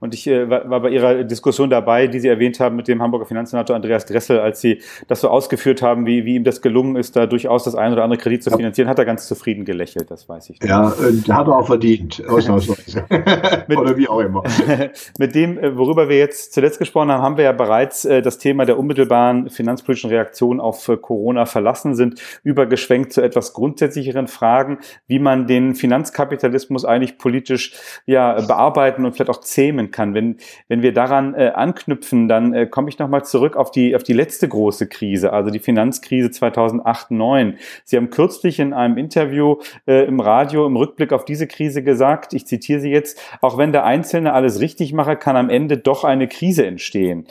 Und 0.00 0.14
ich 0.14 0.26
äh, 0.26 0.48
war 0.48 0.80
bei 0.80 0.90
Ihrer 0.90 1.24
Diskussion 1.24 1.70
dabei, 1.70 2.06
die 2.06 2.20
Sie 2.20 2.28
erwähnt 2.28 2.60
haben 2.60 2.76
mit 2.76 2.88
dem 2.88 3.02
Hamburger 3.02 3.26
Finanzsenator 3.26 3.76
Andreas 3.76 4.06
Dressel, 4.06 4.40
als 4.40 4.60
Sie 4.60 4.80
das 5.08 5.20
so 5.20 5.28
ausgeführt 5.28 5.82
haben, 5.82 6.06
wie, 6.06 6.24
wie 6.24 6.34
ihm 6.34 6.44
das 6.44 6.62
gelungen 6.62 6.96
ist, 6.96 7.16
da 7.16 7.26
durchaus 7.26 7.64
das 7.64 7.74
ein 7.74 7.92
oder 7.92 8.04
andere 8.04 8.20
Kredit 8.20 8.42
zu 8.42 8.50
finanzieren, 8.50 8.88
hat 8.88 8.98
er 8.98 9.04
ganz 9.04 9.26
zufrieden 9.26 9.64
gelächelt, 9.64 10.10
das 10.10 10.28
weiß 10.28 10.50
ich. 10.50 10.58
Ja, 10.62 10.88
und 10.88 11.28
hat 11.28 11.46
er 11.46 11.56
auch 11.56 11.66
verdient, 11.66 12.22
ausnahmsweise. 12.28 13.04
oder 13.76 13.96
wie 13.96 14.08
auch 14.08 14.20
immer. 14.20 14.42
mit 15.18 15.34
dem, 15.34 15.58
äh, 15.58 15.76
worüber 15.76 16.08
wir 16.08 16.18
jetzt 16.18 16.52
zuletzt 16.52 16.78
gesprochen 16.78 17.10
haben, 17.10 17.22
haben 17.22 17.36
wir 17.36 17.44
ja 17.44 17.52
bereits 17.52 18.04
äh, 18.04 18.22
das 18.22 18.38
Thema 18.38 18.64
der 18.64 18.78
unmittelbaren 18.78 19.50
finanzpolitischen 19.50 20.10
Reaktion 20.10 20.60
auf 20.60 20.88
äh, 20.88 20.96
Corona 20.96 21.46
verlassen, 21.46 21.94
sind 21.94 22.20
übergeschwenkt 22.42 23.12
zu 23.12 23.22
etwas 23.22 23.52
grundsätzlicheren 23.52 24.28
Fragen, 24.28 24.78
wie 25.06 25.18
man 25.18 25.46
den 25.46 25.74
Finanzkapitalismus 25.74 26.84
eigentlich 26.84 27.18
politisch 27.18 27.74
ja, 28.06 28.40
bearbeiten 28.40 29.04
und 29.04 29.12
vielleicht 29.12 29.30
auch 29.30 29.40
zähmen 29.52 29.90
kann. 29.90 30.14
Wenn, 30.14 30.36
wenn 30.68 30.82
wir 30.82 30.92
daran 30.92 31.34
äh, 31.34 31.52
anknüpfen, 31.54 32.28
dann 32.28 32.54
äh, 32.54 32.66
komme 32.66 32.88
ich 32.88 32.98
nochmal 32.98 33.24
zurück 33.24 33.56
auf 33.56 33.70
die, 33.70 33.94
auf 33.94 34.02
die 34.02 34.12
letzte 34.12 34.48
große 34.48 34.88
Krise, 34.88 35.32
also 35.32 35.50
die 35.50 35.58
Finanzkrise 35.58 36.28
2008-9. 36.28 37.54
Sie 37.84 37.96
haben 37.96 38.10
kürzlich 38.10 38.58
in 38.58 38.72
einem 38.72 38.96
Interview 38.96 39.56
äh, 39.86 40.04
im 40.06 40.20
Radio 40.20 40.66
im 40.66 40.76
Rückblick 40.76 41.12
auf 41.12 41.24
diese 41.24 41.46
Krise 41.46 41.82
gesagt, 41.82 42.32
ich 42.32 42.46
zitiere 42.46 42.80
Sie 42.80 42.90
jetzt, 42.90 43.20
auch 43.40 43.58
wenn 43.58 43.72
der 43.72 43.84
Einzelne 43.84 44.32
alles 44.32 44.60
richtig 44.60 44.92
mache, 44.92 45.16
kann 45.16 45.36
am 45.36 45.50
Ende 45.50 45.76
doch 45.78 46.04
eine 46.04 46.28
Krise 46.28 46.66
entstehen. 46.66 47.26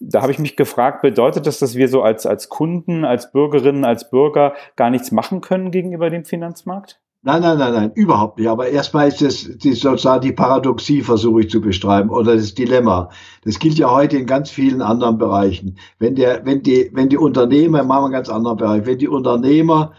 Da 0.00 0.22
habe 0.22 0.32
ich 0.32 0.38
mich 0.38 0.56
gefragt, 0.56 1.02
bedeutet 1.02 1.46
das, 1.46 1.58
dass 1.58 1.76
wir 1.76 1.88
so 1.88 2.02
als, 2.02 2.26
als 2.26 2.48
Kunden, 2.48 3.04
als 3.04 3.32
Bürgerinnen, 3.32 3.84
als 3.84 4.10
Bürger 4.10 4.54
gar 4.76 4.90
nichts 4.90 5.12
machen 5.12 5.40
können 5.40 5.70
gegenüber 5.70 6.10
dem 6.10 6.24
Finanzmarkt? 6.24 7.00
Nein, 7.26 7.42
nein, 7.42 7.58
nein, 7.58 7.72
nein, 7.72 7.92
überhaupt 7.96 8.38
nicht. 8.38 8.46
Aber 8.48 8.68
erstmal 8.68 9.08
ist 9.08 9.20
es 9.20 9.42
sozusagen 9.42 10.20
die 10.20 10.30
Paradoxie, 10.30 11.02
versuche 11.02 11.40
ich 11.40 11.50
zu 11.50 11.60
beschreiben, 11.60 12.08
oder 12.08 12.36
das 12.36 12.54
Dilemma. 12.54 13.10
Das 13.44 13.58
gilt 13.58 13.78
ja 13.78 13.90
heute 13.90 14.16
in 14.16 14.26
ganz 14.26 14.48
vielen 14.48 14.80
anderen 14.80 15.18
Bereichen. 15.18 15.76
Wenn 15.98 16.14
der, 16.14 16.46
wenn 16.46 16.62
die, 16.62 16.88
wenn 16.92 17.08
die 17.08 17.16
Unternehmer, 17.16 17.82
machen 17.82 18.02
wir 18.02 18.04
einen 18.04 18.12
ganz 18.12 18.28
anderen 18.28 18.58
Bereich, 18.58 18.86
wenn 18.86 18.98
die 18.98 19.08
Unternehmer 19.08 19.92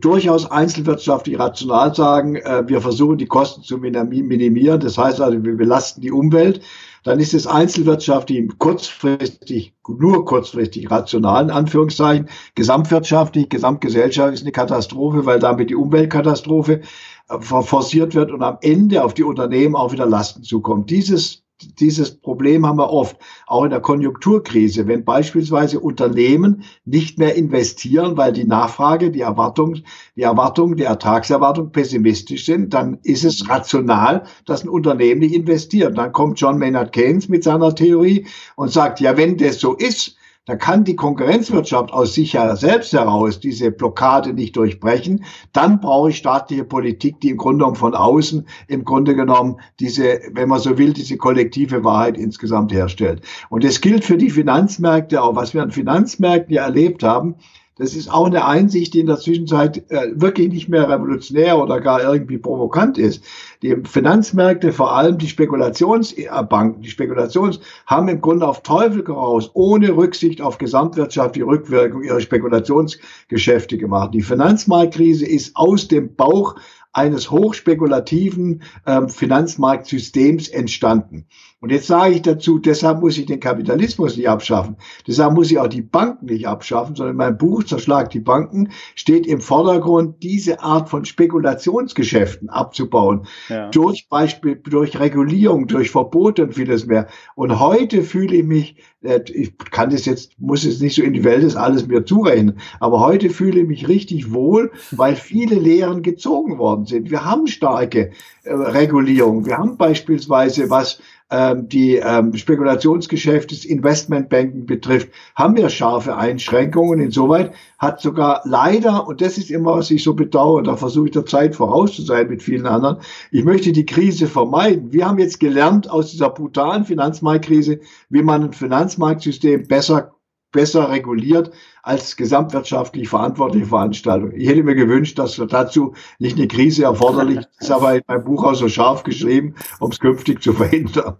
durchaus 0.00 0.50
einzelwirtschaftlich 0.50 1.38
rational 1.38 1.94
sagen, 1.94 2.36
äh, 2.36 2.64
wir 2.66 2.82
versuchen 2.82 3.16
die 3.16 3.26
Kosten 3.26 3.62
zu 3.62 3.78
minimieren, 3.78 4.78
das 4.78 4.98
heißt 4.98 5.18
also, 5.22 5.42
wir 5.42 5.56
belasten 5.56 6.02
die 6.02 6.12
Umwelt, 6.12 6.60
dann 7.06 7.20
ist 7.20 7.34
es 7.34 7.46
einzelwirtschaftlich 7.46 8.50
kurzfristig, 8.58 9.72
nur 9.86 10.24
kurzfristig 10.24 10.90
rational, 10.90 11.44
in 11.44 11.50
Anführungszeichen. 11.50 12.28
Gesamtwirtschaftlich, 12.56 13.48
gesamtgesellschaftlich 13.48 14.40
ist 14.40 14.42
eine 14.42 14.50
Katastrophe, 14.50 15.24
weil 15.24 15.38
damit 15.38 15.70
die 15.70 15.76
Umweltkatastrophe 15.76 16.80
äh, 17.28 17.40
forciert 17.40 18.16
wird 18.16 18.32
und 18.32 18.42
am 18.42 18.58
Ende 18.60 19.04
auf 19.04 19.14
die 19.14 19.22
Unternehmen 19.22 19.76
auch 19.76 19.92
wieder 19.92 20.04
Lasten 20.04 20.42
zukommt. 20.42 20.90
Dieses 20.90 21.45
dieses 21.78 22.18
Problem 22.18 22.66
haben 22.66 22.78
wir 22.78 22.90
oft, 22.90 23.16
auch 23.46 23.64
in 23.64 23.70
der 23.70 23.80
Konjunkturkrise, 23.80 24.86
wenn 24.86 25.04
beispielsweise 25.04 25.80
Unternehmen 25.80 26.64
nicht 26.84 27.18
mehr 27.18 27.34
investieren, 27.34 28.16
weil 28.16 28.32
die 28.32 28.44
Nachfrage, 28.44 29.10
die 29.10 29.22
Erwartung, 29.22 29.76
die 30.16 30.22
Erwartung, 30.22 30.76
die 30.76 30.84
Ertragserwartung 30.84 31.72
pessimistisch 31.72 32.44
sind, 32.44 32.74
dann 32.74 32.98
ist 33.02 33.24
es 33.24 33.48
rational, 33.48 34.24
dass 34.44 34.64
ein 34.64 34.68
Unternehmen 34.68 35.20
nicht 35.20 35.34
investiert. 35.34 35.96
Dann 35.96 36.12
kommt 36.12 36.40
John 36.40 36.58
Maynard 36.58 36.92
Keynes 36.92 37.28
mit 37.28 37.42
seiner 37.42 37.74
Theorie 37.74 38.26
und 38.56 38.70
sagt, 38.70 39.00
ja, 39.00 39.16
wenn 39.16 39.38
das 39.38 39.58
so 39.58 39.74
ist, 39.74 40.15
da 40.46 40.54
kann 40.54 40.84
die 40.84 40.94
Konkurrenzwirtschaft 40.94 41.92
aus 41.92 42.14
sich 42.14 42.34
ja 42.34 42.54
selbst 42.54 42.92
heraus 42.92 43.40
diese 43.40 43.72
Blockade 43.72 44.32
nicht 44.32 44.54
durchbrechen. 44.54 45.24
Dann 45.52 45.80
brauche 45.80 46.10
ich 46.10 46.18
staatliche 46.18 46.62
Politik, 46.62 47.20
die 47.20 47.30
im 47.30 47.36
Grunde 47.36 47.58
genommen 47.58 47.76
von 47.76 47.94
außen 47.94 48.46
im 48.68 48.84
Grunde 48.84 49.16
genommen 49.16 49.56
diese, 49.80 50.20
wenn 50.32 50.48
man 50.48 50.60
so 50.60 50.78
will, 50.78 50.92
diese 50.92 51.16
kollektive 51.16 51.82
Wahrheit 51.82 52.16
insgesamt 52.16 52.72
herstellt. 52.72 53.22
Und 53.48 53.64
das 53.64 53.80
gilt 53.80 54.04
für 54.04 54.16
die 54.16 54.30
Finanzmärkte 54.30 55.20
auch. 55.20 55.34
Was 55.34 55.52
wir 55.52 55.62
an 55.64 55.72
Finanzmärkten 55.72 56.54
ja 56.54 56.62
erlebt 56.62 57.02
haben, 57.02 57.34
das 57.78 57.94
ist 57.94 58.10
auch 58.10 58.26
eine 58.26 58.46
Einsicht, 58.46 58.94
die 58.94 59.00
in 59.00 59.06
der 59.06 59.18
Zwischenzeit 59.18 59.90
äh, 59.90 60.12
wirklich 60.14 60.48
nicht 60.48 60.68
mehr 60.68 60.88
revolutionär 60.88 61.58
oder 61.58 61.80
gar 61.80 62.02
irgendwie 62.02 62.38
provokant 62.38 62.96
ist. 62.96 63.22
Die 63.62 63.76
Finanzmärkte, 63.84 64.72
vor 64.72 64.96
allem 64.96 65.18
die 65.18 65.28
Spekulationsbanken, 65.28 66.80
die 66.80 66.88
Spekulations, 66.88 67.60
haben 67.84 68.08
im 68.08 68.22
Grunde 68.22 68.48
auf 68.48 68.62
Teufel 68.62 69.04
geraus, 69.04 69.50
ohne 69.52 69.94
Rücksicht 69.94 70.40
auf 70.40 70.56
gesamtwirtschaftliche 70.56 71.46
Rückwirkung 71.46 72.02
ihre 72.02 72.22
Spekulationsgeschäfte 72.22 73.76
gemacht. 73.76 74.14
Die 74.14 74.22
Finanzmarktkrise 74.22 75.26
ist 75.26 75.54
aus 75.54 75.86
dem 75.86 76.16
Bauch 76.16 76.56
eines 76.96 77.30
hochspekulativen 77.30 78.62
ähm, 78.86 79.10
Finanzmarktsystems 79.10 80.48
entstanden. 80.48 81.26
Und 81.66 81.72
jetzt 81.72 81.88
sage 81.88 82.14
ich 82.14 82.22
dazu, 82.22 82.60
deshalb 82.60 83.00
muss 83.00 83.18
ich 83.18 83.26
den 83.26 83.40
Kapitalismus 83.40 84.16
nicht 84.16 84.28
abschaffen. 84.28 84.76
Deshalb 85.04 85.34
muss 85.34 85.50
ich 85.50 85.58
auch 85.58 85.66
die 85.66 85.82
Banken 85.82 86.26
nicht 86.26 86.46
abschaffen, 86.46 86.94
sondern 86.94 87.14
in 87.14 87.16
meinem 87.16 87.38
Buch 87.38 87.64
Zerschlag 87.64 88.08
die 88.10 88.20
Banken 88.20 88.68
steht 88.94 89.26
im 89.26 89.40
Vordergrund, 89.40 90.22
diese 90.22 90.60
Art 90.60 90.88
von 90.88 91.04
Spekulationsgeschäften 91.04 92.50
abzubauen. 92.50 93.26
Ja. 93.48 93.68
Durch 93.70 94.08
Beispiel, 94.08 94.54
durch 94.62 95.00
Regulierung, 95.00 95.66
durch 95.66 95.90
Verbote 95.90 96.44
und 96.44 96.54
vieles 96.54 96.86
mehr. 96.86 97.08
Und 97.34 97.58
heute 97.58 98.04
fühle 98.04 98.36
ich 98.36 98.44
mich, 98.44 98.76
äh, 99.02 99.22
ich 99.32 99.58
kann 99.58 99.90
das 99.90 100.04
jetzt, 100.04 100.38
muss 100.38 100.64
es 100.64 100.80
nicht 100.80 100.94
so 100.94 101.02
in 101.02 101.14
die 101.14 101.24
Welt 101.24 101.42
das 101.42 101.56
alles 101.56 101.88
mir 101.88 102.04
zurechnen, 102.04 102.60
aber 102.78 103.00
heute 103.00 103.28
fühle 103.28 103.62
ich 103.62 103.66
mich 103.66 103.88
richtig 103.88 104.32
wohl, 104.32 104.70
weil 104.92 105.16
viele 105.16 105.56
Lehren 105.56 106.02
gezogen 106.02 106.58
worden 106.58 106.86
sind. 106.86 107.10
Wir 107.10 107.24
haben 107.24 107.48
starke 107.48 108.12
äh, 108.44 108.52
Regulierung. 108.52 109.46
Wir 109.46 109.58
haben 109.58 109.76
beispielsweise 109.76 110.70
was 110.70 111.00
ähm, 111.30 111.68
die 111.68 111.96
ähm, 111.96 112.36
Spekulationsgeschäfte, 112.36 113.54
das 113.54 113.64
Investmentbanking 113.64 114.66
betrifft, 114.66 115.08
haben 115.34 115.56
wir 115.56 115.68
scharfe 115.68 116.16
Einschränkungen. 116.16 117.00
Insoweit 117.00 117.52
hat 117.78 118.00
sogar 118.00 118.42
leider, 118.44 119.08
und 119.08 119.20
das 119.20 119.36
ist 119.36 119.50
immer, 119.50 119.76
was 119.76 119.90
ich 119.90 120.04
so 120.04 120.14
bedauere, 120.14 120.62
da 120.62 120.76
versuche 120.76 121.06
ich 121.06 121.12
der 121.12 121.26
Zeit 121.26 121.56
voraus 121.56 121.96
zu 121.96 122.02
sein 122.02 122.28
mit 122.28 122.42
vielen 122.42 122.66
anderen, 122.66 122.98
ich 123.32 123.44
möchte 123.44 123.72
die 123.72 123.86
Krise 123.86 124.28
vermeiden. 124.28 124.92
Wir 124.92 125.06
haben 125.08 125.18
jetzt 125.18 125.40
gelernt 125.40 125.90
aus 125.90 126.12
dieser 126.12 126.30
brutalen 126.30 126.84
Finanzmarktkrise, 126.84 127.80
wie 128.08 128.22
man 128.22 128.44
ein 128.44 128.52
Finanzmarktsystem 128.52 129.66
besser 129.66 130.12
besser 130.52 130.90
reguliert 130.90 131.50
als 131.86 132.16
gesamtwirtschaftlich 132.16 133.08
verantwortliche 133.08 133.66
Veranstaltung. 133.66 134.32
Ich 134.34 134.48
hätte 134.48 134.64
mir 134.64 134.74
gewünscht, 134.74 135.20
dass 135.20 135.36
dazu 135.36 135.94
nicht 136.18 136.36
eine 136.36 136.48
Krise 136.48 136.82
erforderlich 136.82 137.46
ist, 137.60 137.70
aber 137.70 137.94
in 137.94 138.02
meinem 138.08 138.24
Buch 138.24 138.42
auch 138.42 138.54
so 138.54 138.68
scharf 138.68 139.04
geschrieben, 139.04 139.54
um 139.78 139.92
es 139.92 140.00
künftig 140.00 140.42
zu 140.42 140.52
verhindern. 140.52 141.16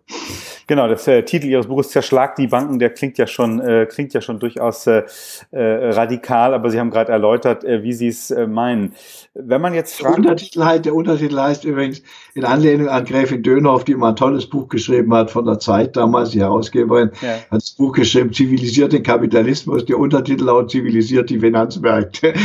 Genau, 0.69 0.89
der 0.89 1.07
äh, 1.07 1.25
Titel 1.25 1.47
Ihres 1.47 1.69
Buches 1.69 1.91
Zerschlag 1.91 2.35
die 2.35 2.49
Banken, 2.49 2.81
der 2.81 2.91
klingt 2.91 3.19
ja 3.19 3.29
schon, 3.29 3.61
äh, 3.61 3.87
klingt 3.89 4.13
ja 4.15 4.21
schon 4.21 4.41
durchaus 4.41 4.89
äh, 4.89 5.05
äh, 5.53 5.91
radikal, 5.91 6.55
aber 6.55 6.71
Sie 6.71 6.81
haben 6.81 6.91
gerade 6.91 7.13
erläutert, 7.13 7.63
äh, 7.63 7.85
wie 7.85 7.93
Sie 7.93 8.09
es 8.09 8.33
äh, 8.33 8.49
meinen. 8.49 8.93
Wenn 9.35 9.61
man 9.61 9.75
jetzt 9.75 9.95
fragt. 9.95 10.17
Der 10.17 10.33
Untertitel, 10.33 10.65
heißt, 10.65 10.85
der 10.85 10.95
Untertitel 10.97 11.39
heißt 11.39 11.65
übrigens 11.65 12.03
in 12.35 12.45
Anlehnung 12.45 12.89
an 12.89 13.05
Gräfin 13.05 13.45
Dönhoff, 13.45 13.85
die 13.85 13.95
mal 13.95 14.09
ein 14.09 14.17
tolles 14.17 14.47
Buch 14.47 14.69
geschrieben 14.69 15.15
hat 15.15 15.31
von 15.31 15.45
der 15.45 15.61
Zeit 15.61 15.95
damals, 15.95 16.31
die 16.31 16.41
Herausgeberin, 16.41 17.13
ja. 17.23 17.29
hat 17.29 17.47
das 17.51 17.71
Buch 17.71 17.93
geschrieben, 17.93 18.33
Zivilisiert 18.33 18.93
den 18.93 19.05
Kapitalismus. 19.05 19.85
Der 19.85 19.99
Untertitel 19.99 20.49
lautet 20.57 20.71
Zivilisiert 20.71 21.31
die 21.31 21.39
Finanzmärkte. 21.39 22.35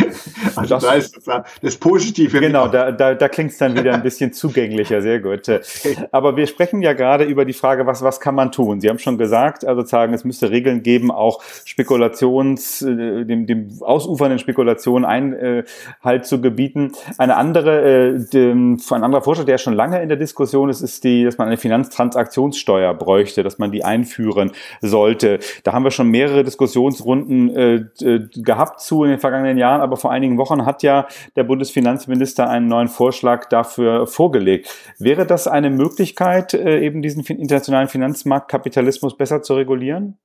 Also 0.54 0.76
das, 0.76 0.84
da 0.84 0.94
ist 0.94 1.28
das, 1.28 1.44
das 1.62 1.78
Positive. 1.78 2.40
Genau, 2.42 2.68
da, 2.68 2.92
da, 2.92 3.14
da 3.14 3.30
klingt 3.30 3.52
es 3.52 3.58
dann 3.58 3.76
wieder 3.76 3.94
ein 3.94 4.04
bisschen 4.04 4.34
zugänglicher, 4.34 5.02
sehr 5.02 5.22
gut. 5.22 5.48
Aber 6.12 6.36
wir 6.36 6.46
sprechen 6.46 6.82
ja 6.82 6.92
gerade 6.92 7.24
über 7.24 7.46
die 7.46 7.54
Frage, 7.54 7.86
was, 7.86 8.02
was 8.02 8.20
kann 8.20 8.36
man 8.36 8.52
tun? 8.52 8.82
Sie 8.82 8.90
haben 8.90 9.00
schon 9.00 9.18
gesagt, 9.18 9.64
also 9.64 9.86
sagen, 9.86 10.14
es 10.14 10.26
müsste 10.26 10.52
Regeln 10.52 10.84
geben, 10.84 11.10
auch 11.10 11.42
Spekulations, 11.64 12.82
äh, 12.82 13.24
dem, 13.24 13.46
dem 13.46 13.70
ausufernden 13.80 14.40
Spekulationen 14.40 15.06
Einhalt 15.06 16.26
zu 16.26 16.42
gebieten. 16.42 16.92
Eine 17.18 17.38
andere, 17.38 18.18
äh, 18.34 18.52
ein 18.52 18.80
anderer 18.90 19.22
Vorschlag, 19.22 19.46
der 19.46 19.58
schon 19.58 19.74
lange 19.74 20.02
in 20.02 20.10
der 20.10 20.18
Diskussion 20.18 20.70
ist, 20.70 20.82
ist 20.82 21.04
die, 21.06 21.24
dass 21.24 21.38
man 21.38 21.48
eine 21.48 21.58
Finanztransaktionssteuer 21.58 22.94
bräuchte, 22.94 23.42
dass 23.42 23.58
man 23.58 23.72
die 23.72 23.86
einführen 23.86 24.52
sollte. 24.82 25.40
Da 25.64 25.72
haben 25.72 25.84
wir 25.84 25.92
schon 25.92 26.10
mehrere 26.10 26.44
Diskussionsrunden 26.44 27.56
äh, 27.56 27.86
gehabt 28.36 28.82
zu 28.82 29.04
in 29.04 29.12
den 29.12 29.20
vergangenen 29.20 29.58
Jahren, 29.58 29.82
aber 29.82 29.98
vor 29.98 30.12
einigen 30.12 30.38
Wochen 30.38 30.66
hat 30.66 30.84
ja 30.84 31.08
der 31.36 31.44
Bundesfinanzminister 31.44 32.50
einen 32.50 32.68
neuen 32.68 32.88
Vorschlag 32.88 33.48
dafür 33.50 34.08
vorgelegt. 34.08 34.70
Wäre 35.00 35.26
das 35.26 35.48
eine 35.48 35.70
Möglichkeit, 35.70 36.54
äh, 36.54 36.80
eben 36.80 37.02
diesen 37.02 37.24
internationalen 37.24 37.88
Finanzmarktkapitalismus 37.88 39.18
besser 39.18 39.42
zu 39.42 39.54
regulieren? 39.56 40.18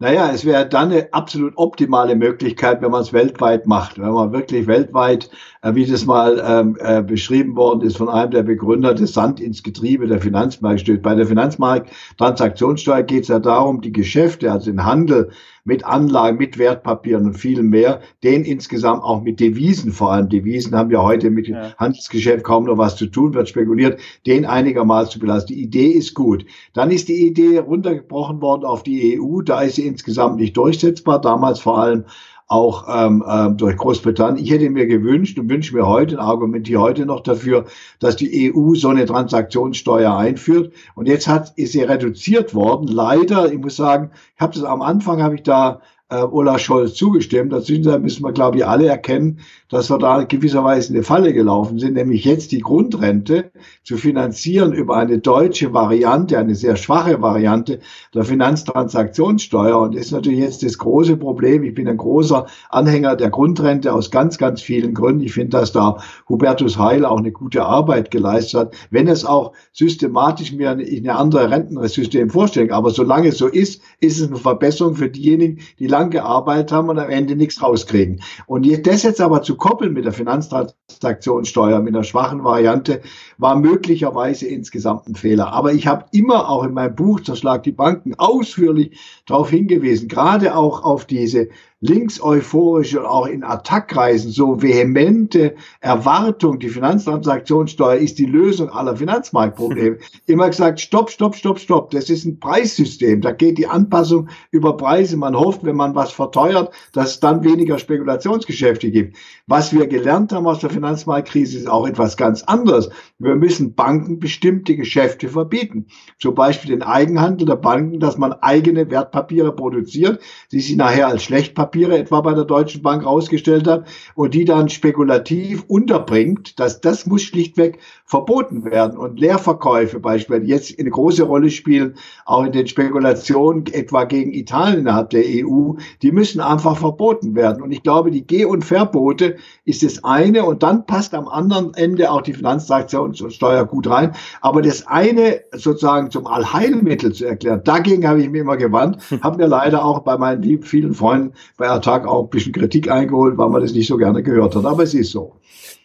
Naja, 0.00 0.32
es 0.32 0.44
wäre 0.44 0.68
dann 0.68 0.90
eine 0.90 1.12
absolut 1.12 1.56
optimale 1.56 2.16
Möglichkeit, 2.16 2.82
wenn 2.82 2.90
man 2.90 3.02
es 3.02 3.12
weltweit 3.12 3.66
macht. 3.66 3.96
Wenn 3.98 4.10
man 4.10 4.32
wirklich 4.32 4.66
weltweit, 4.66 5.30
äh, 5.62 5.74
wie 5.74 5.86
das 5.86 6.04
mal 6.04 6.42
ähm, 6.44 6.76
äh, 6.80 7.00
beschrieben 7.00 7.54
worden 7.54 7.82
ist 7.82 7.96
von 7.96 8.08
einem 8.08 8.32
der 8.32 8.42
Begründer, 8.42 8.94
das 8.94 9.12
Sand 9.12 9.38
ins 9.40 9.62
Getriebe 9.62 10.08
der 10.08 10.20
Finanzmarkt 10.20 10.80
stößt. 10.80 11.02
Bei 11.02 11.14
der 11.14 11.26
Finanzmarkttransaktionssteuer 11.26 13.04
geht 13.04 13.22
es 13.22 13.28
ja 13.28 13.38
darum, 13.38 13.82
die 13.82 13.92
Geschäfte, 13.92 14.50
also 14.50 14.70
den 14.70 14.84
Handel 14.84 15.30
mit 15.64 15.84
Anlagen, 15.84 16.36
mit 16.36 16.58
Wertpapieren 16.58 17.24
und 17.26 17.34
viel 17.34 17.62
mehr, 17.62 18.00
den 18.22 18.44
insgesamt 18.44 19.02
auch 19.02 19.22
mit 19.22 19.40
Devisen, 19.40 19.92
vor 19.92 20.12
allem 20.12 20.28
Devisen 20.28 20.74
haben 20.74 20.90
ja 20.90 21.02
heute 21.02 21.30
mit 21.30 21.48
ja. 21.48 21.74
Handelsgeschäft 21.78 22.44
kaum 22.44 22.64
noch 22.64 22.76
was 22.76 22.96
zu 22.96 23.06
tun, 23.06 23.32
wird 23.32 23.48
spekuliert, 23.48 23.98
den 24.26 24.44
einigermaßen 24.44 25.12
zu 25.12 25.18
belassen. 25.18 25.48
Die 25.48 25.62
Idee 25.62 25.88
ist 25.88 26.14
gut. 26.14 26.44
Dann 26.74 26.90
ist 26.90 27.08
die 27.08 27.26
Idee 27.26 27.58
runtergebrochen 27.58 28.42
worden 28.42 28.64
auf 28.64 28.82
die 28.82 29.18
EU, 29.18 29.40
da 29.40 29.62
ist 29.62 29.76
sie 29.76 29.86
insgesamt 29.86 30.36
nicht 30.36 30.56
durchsetzbar, 30.56 31.20
damals 31.20 31.60
vor 31.60 31.78
allem 31.78 32.04
auch 32.46 32.86
ähm, 32.88 33.24
äh, 33.26 33.50
durch 33.50 33.76
Großbritannien. 33.76 34.44
Ich 34.44 34.50
hätte 34.50 34.68
mir 34.70 34.86
gewünscht 34.86 35.38
und 35.38 35.48
wünsche 35.48 35.74
mir 35.74 35.86
heute 35.86 36.18
argumentiere 36.18 36.80
heute 36.80 37.06
noch 37.06 37.20
dafür, 37.20 37.64
dass 38.00 38.16
die 38.16 38.52
EU 38.52 38.74
so 38.74 38.88
eine 38.88 39.06
Transaktionssteuer 39.06 40.16
einführt. 40.16 40.72
Und 40.94 41.06
jetzt 41.06 41.26
hat, 41.26 41.52
ist 41.56 41.72
sie 41.72 41.82
reduziert 41.82 42.54
worden. 42.54 42.88
Leider, 42.88 43.52
ich 43.52 43.58
muss 43.58 43.76
sagen, 43.76 44.10
ich 44.34 44.40
habe 44.40 44.54
das 44.54 44.64
am 44.64 44.82
Anfang, 44.82 45.22
habe 45.22 45.36
ich 45.36 45.42
da 45.42 45.80
äh, 46.10 46.16
Olaf 46.16 46.60
Scholz 46.60 46.94
zugestimmt. 46.94 47.52
Dazu 47.52 47.72
müssen 47.72 48.24
wir, 48.24 48.32
glaube 48.32 48.58
ich, 48.58 48.66
alle 48.66 48.86
erkennen, 48.86 49.40
dass 49.70 49.90
wir 49.90 49.98
da 49.98 50.24
gewisserweise 50.24 50.90
in 50.90 50.96
eine 50.96 51.04
Falle 51.04 51.32
gelaufen 51.32 51.78
sind, 51.78 51.94
nämlich 51.94 52.24
jetzt 52.24 52.52
die 52.52 52.60
Grundrente 52.60 53.50
zu 53.82 53.96
finanzieren 53.96 54.72
über 54.72 54.96
eine 54.96 55.18
deutsche 55.18 55.72
Variante, 55.72 56.38
eine 56.38 56.54
sehr 56.54 56.76
schwache 56.76 57.22
Variante 57.22 57.80
der 58.14 58.24
Finanztransaktionssteuer. 58.24 59.80
Und 59.80 59.94
ist 59.94 60.12
natürlich 60.12 60.40
jetzt 60.40 60.62
das 60.62 60.78
große 60.78 61.16
Problem. 61.16 61.64
Ich 61.64 61.74
bin 61.74 61.88
ein 61.88 61.96
großer 61.96 62.46
Anhänger 62.68 63.16
der 63.16 63.30
Grundrente 63.30 63.92
aus 63.92 64.10
ganz, 64.10 64.36
ganz 64.38 64.60
vielen 64.60 64.94
Gründen. 64.94 65.24
Ich 65.24 65.32
finde, 65.32 65.58
dass 65.58 65.72
da 65.72 65.96
Hubertus 66.28 66.78
Heil 66.78 67.04
auch 67.04 67.18
eine 67.18 67.32
gute 67.32 67.64
Arbeit 67.64 68.10
geleistet 68.10 68.60
hat, 68.60 68.74
wenn 68.90 69.08
es 69.08 69.24
auch 69.24 69.52
systematisch 69.72 70.52
mir 70.52 70.70
eine, 70.70 70.84
eine 70.84 71.16
andere 71.16 71.50
Rentensystem 71.50 72.28
vorstellen. 72.28 72.72
Aber 72.72 72.90
solange 72.90 73.28
es 73.28 73.38
so 73.38 73.48
ist, 73.48 73.82
ist 74.00 74.20
es 74.20 74.28
eine 74.28 74.36
Verbesserung 74.36 74.94
für 74.94 75.08
diejenigen, 75.08 75.60
die 75.78 75.86
lang 76.04 76.10
gearbeitet 76.10 76.72
haben 76.72 76.88
und 76.88 76.98
am 76.98 77.10
Ende 77.10 77.36
nichts 77.36 77.62
rauskriegen. 77.62 78.20
Und 78.46 78.66
das 78.86 79.02
jetzt 79.02 79.20
aber 79.20 79.42
zu 79.42 79.56
koppeln 79.56 79.92
mit 79.92 80.04
der 80.04 80.12
Finanztransaktionssteuer, 80.12 81.80
mit 81.80 81.94
einer 81.94 82.04
schwachen 82.04 82.44
Variante, 82.44 83.00
war 83.38 83.56
möglicherweise 83.56 84.46
insgesamt 84.46 85.08
ein 85.08 85.14
Fehler. 85.14 85.52
Aber 85.52 85.72
ich 85.72 85.86
habe 85.86 86.06
immer 86.12 86.48
auch 86.48 86.64
in 86.64 86.74
meinem 86.74 86.94
Buch 86.94 87.20
Zerschlag 87.20 87.62
die 87.62 87.72
Banken 87.72 88.14
ausführlich 88.16 88.98
darauf 89.26 89.50
hingewiesen, 89.50 90.08
gerade 90.08 90.54
auch 90.54 90.82
auf 90.84 91.06
diese 91.06 91.48
links-euphorische 91.84 93.00
und 93.00 93.06
auch 93.06 93.26
in 93.26 93.44
Attackkreisen 93.44 94.30
so 94.30 94.62
vehemente 94.62 95.54
Erwartung, 95.80 96.58
die 96.58 96.70
Finanztransaktionssteuer 96.70 97.96
ist 97.96 98.18
die 98.18 98.24
Lösung 98.24 98.70
aller 98.70 98.96
Finanzmarktprobleme. 98.96 99.98
Immer 100.26 100.48
gesagt, 100.48 100.80
stopp, 100.80 101.10
stopp, 101.10 101.36
stopp, 101.36 101.58
stopp. 101.58 101.90
Das 101.90 102.08
ist 102.08 102.24
ein 102.24 102.40
Preissystem. 102.40 103.20
Da 103.20 103.32
geht 103.32 103.58
die 103.58 103.66
Anpassung 103.66 104.30
über 104.50 104.78
Preise. 104.78 105.18
Man 105.18 105.36
hofft, 105.36 105.62
wenn 105.64 105.76
man 105.76 105.94
was 105.94 106.10
verteuert, 106.10 106.72
dass 106.94 107.10
es 107.10 107.20
dann 107.20 107.44
weniger 107.44 107.78
Spekulationsgeschäfte 107.78 108.90
gibt. 108.90 109.18
Was 109.46 109.74
wir 109.74 109.86
gelernt 109.86 110.32
haben 110.32 110.46
aus 110.46 110.60
der 110.60 110.70
Finanzmarktkrise 110.70 111.58
ist 111.58 111.68
auch 111.68 111.86
etwas 111.86 112.16
ganz 112.16 112.42
anderes. 112.44 112.88
Wir 113.18 113.34
müssen 113.34 113.74
Banken 113.74 114.20
bestimmte 114.20 114.74
Geschäfte 114.74 115.28
verbieten. 115.28 115.88
Zum 116.18 116.34
Beispiel 116.34 116.70
den 116.70 116.82
Eigenhandel 116.82 117.46
der 117.46 117.56
Banken, 117.56 118.00
dass 118.00 118.16
man 118.16 118.32
eigene 118.32 118.90
Wertpapiere 118.90 119.54
produziert, 119.54 120.20
die 120.50 120.60
sie 120.60 120.76
nachher 120.76 121.08
als 121.08 121.24
Schlechtpapier 121.24 121.73
Papiere 121.74 121.98
etwa 121.98 122.20
bei 122.20 122.34
der 122.34 122.44
Deutschen 122.44 122.82
Bank 122.82 123.04
rausgestellt 123.04 123.66
hat 123.66 123.88
und 124.14 124.32
die 124.32 124.44
dann 124.44 124.68
spekulativ 124.68 125.64
unterbringt, 125.66 126.60
dass 126.60 126.80
das 126.80 127.04
muss 127.04 127.22
schlichtweg 127.22 127.80
verboten 128.04 128.64
werden. 128.64 128.96
Und 128.96 129.18
Leerverkäufe 129.18 129.98
beispielsweise 129.98 130.46
jetzt 130.46 130.78
eine 130.78 130.90
große 130.90 131.24
Rolle 131.24 131.50
spielen, 131.50 131.94
auch 132.26 132.44
in 132.44 132.52
den 132.52 132.68
Spekulationen 132.68 133.66
etwa 133.72 134.04
gegen 134.04 134.32
Italien 134.32 134.80
innerhalb 134.80 135.10
der 135.10 135.24
EU, 135.24 135.72
die 136.02 136.12
müssen 136.12 136.40
einfach 136.40 136.76
verboten 136.76 137.34
werden. 137.34 137.60
Und 137.60 137.72
ich 137.72 137.82
glaube, 137.82 138.12
die 138.12 138.24
Geh- 138.24 138.44
und 138.44 138.64
Verbote 138.64 139.38
ist 139.64 139.82
das 139.82 140.04
eine 140.04 140.44
und 140.44 140.62
dann 140.62 140.86
passt 140.86 141.12
am 141.12 141.26
anderen 141.26 141.74
Ende 141.74 142.12
auch 142.12 142.22
die 142.22 142.34
Finanztransaktionssteuer 142.34 143.64
gut 143.64 143.90
rein. 143.90 144.12
Aber 144.40 144.62
das 144.62 144.86
eine 144.86 145.40
sozusagen 145.50 146.12
zum 146.12 146.28
Allheilmittel 146.28 147.12
zu 147.12 147.24
erklären, 147.24 147.62
dagegen 147.64 148.06
habe 148.06 148.22
ich 148.22 148.30
mir 148.30 148.42
immer 148.42 148.56
gewandt, 148.56 148.98
habe 149.22 149.38
mir 149.38 149.48
leider 149.48 149.84
auch 149.84 150.00
bei 150.00 150.16
meinen 150.16 150.42
lieben 150.42 150.62
vielen 150.62 150.94
Freunden 150.94 151.32
bei 151.56 151.63
Attac 151.70 152.06
auch 152.06 152.24
ein 152.24 152.30
bisschen 152.30 152.52
Kritik 152.52 152.90
eingeholt, 152.90 153.36
weil 153.38 153.48
man 153.48 153.62
das 153.62 153.72
nicht 153.72 153.86
so 153.86 153.96
gerne 153.96 154.22
gehört 154.22 154.54
hat. 154.56 154.64
Aber 154.64 154.82
es 154.82 154.94
ist 154.94 155.12
so 155.12 155.32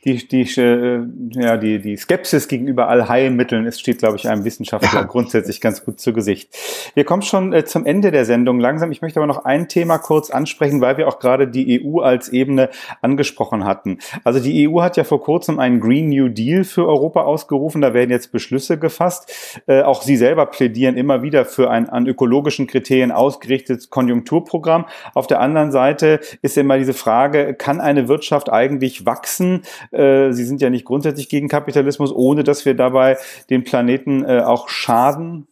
die, 0.06 0.28
die, 0.28 0.44
äh, 0.60 1.06
ja, 1.32 1.58
die, 1.58 1.80
die 1.80 1.98
Skepsis 1.98 2.48
gegenüber 2.48 2.88
Allheilmitteln 2.88 3.66
ist, 3.66 3.82
steht, 3.82 4.00
glaube 4.00 4.16
ich, 4.16 4.30
einem 4.30 4.46
Wissenschaftler 4.46 5.02
ja. 5.02 5.06
grundsätzlich 5.06 5.60
ganz 5.60 5.84
gut 5.84 6.00
zu 6.00 6.14
Gesicht. 6.14 6.56
Wir 6.94 7.04
kommen 7.04 7.22
schon 7.22 7.52
äh, 7.52 7.66
zum 7.66 7.86
Ende 7.86 8.12
der 8.12 8.24
Sendung 8.24 8.62
langsam. 8.62 8.94
Ich 8.94 9.02
möchte 9.02 9.20
aber 9.20 9.28
noch 9.28 9.44
ein 9.44 9.68
Thema 9.68 9.98
kurz 9.98 10.30
ansprechen, 10.30 10.80
weil 10.80 10.98
wir 10.98 11.10
auch 11.10 11.20
gerade 11.20 11.50
die 11.50 11.84
EU 11.84 12.00
als 12.00 12.30
Ebene 12.30 12.70
angesprochen 13.02 13.66
hatten. 13.66 14.00
Also 14.24 14.40
die 14.40 14.70
EU 14.70 14.82
hat 14.82 14.96
ja 14.96 15.04
vor 15.04 15.22
kurzem 15.22 15.60
einen 15.60 15.82
Green 15.82 16.08
New 16.08 16.30
Deal 16.30 16.64
für 16.64 16.88
Europa 16.88 17.24
ausgerufen. 17.24 17.82
Da 17.82 17.94
werden 17.94 18.12
jetzt 18.12 18.32
Beschlüsse 18.32 18.80
gefasst. 18.80 19.62
Äh, 19.68 19.82
auch 19.82 20.02
Sie 20.02 20.16
selber 20.16 20.46
plädieren 20.46 20.96
immer 20.96 21.24
wieder 21.24 21.44
für 21.44 21.70
ein 21.70 21.90
an 21.90 22.08
ökologischen 22.08 22.68
Kriterien 22.68 23.12
ausgerichtetes 23.12 23.90
Konjunkturprogramm. 23.90 24.86
Auf 25.14 25.28
der 25.28 25.42
anderen 25.42 25.74
Seite 25.74 26.22
ist 26.42 26.58
immer 26.58 26.78
diese 26.78 26.94
Frage, 26.94 27.54
kann 27.54 27.82
eine 27.82 28.08
Wirtschaft 28.08 28.50
eigentlich 28.50 29.06
wachsen? 29.06 29.64
Äh, 29.92 30.32
sie 30.32 30.46
sind 30.46 30.62
ja 30.62 30.70
nicht 30.70 30.86
grundsätzlich 30.86 31.30
gegen 31.30 31.48
Kapitalismus, 31.48 32.12
ohne 32.12 32.44
dass 32.44 32.66
wir 32.66 32.76
dabei 32.76 33.18
den 33.50 33.64
Planeten 33.64 34.24
äh, 34.24 34.42
auch 34.42 34.70
schaden. 34.70 35.48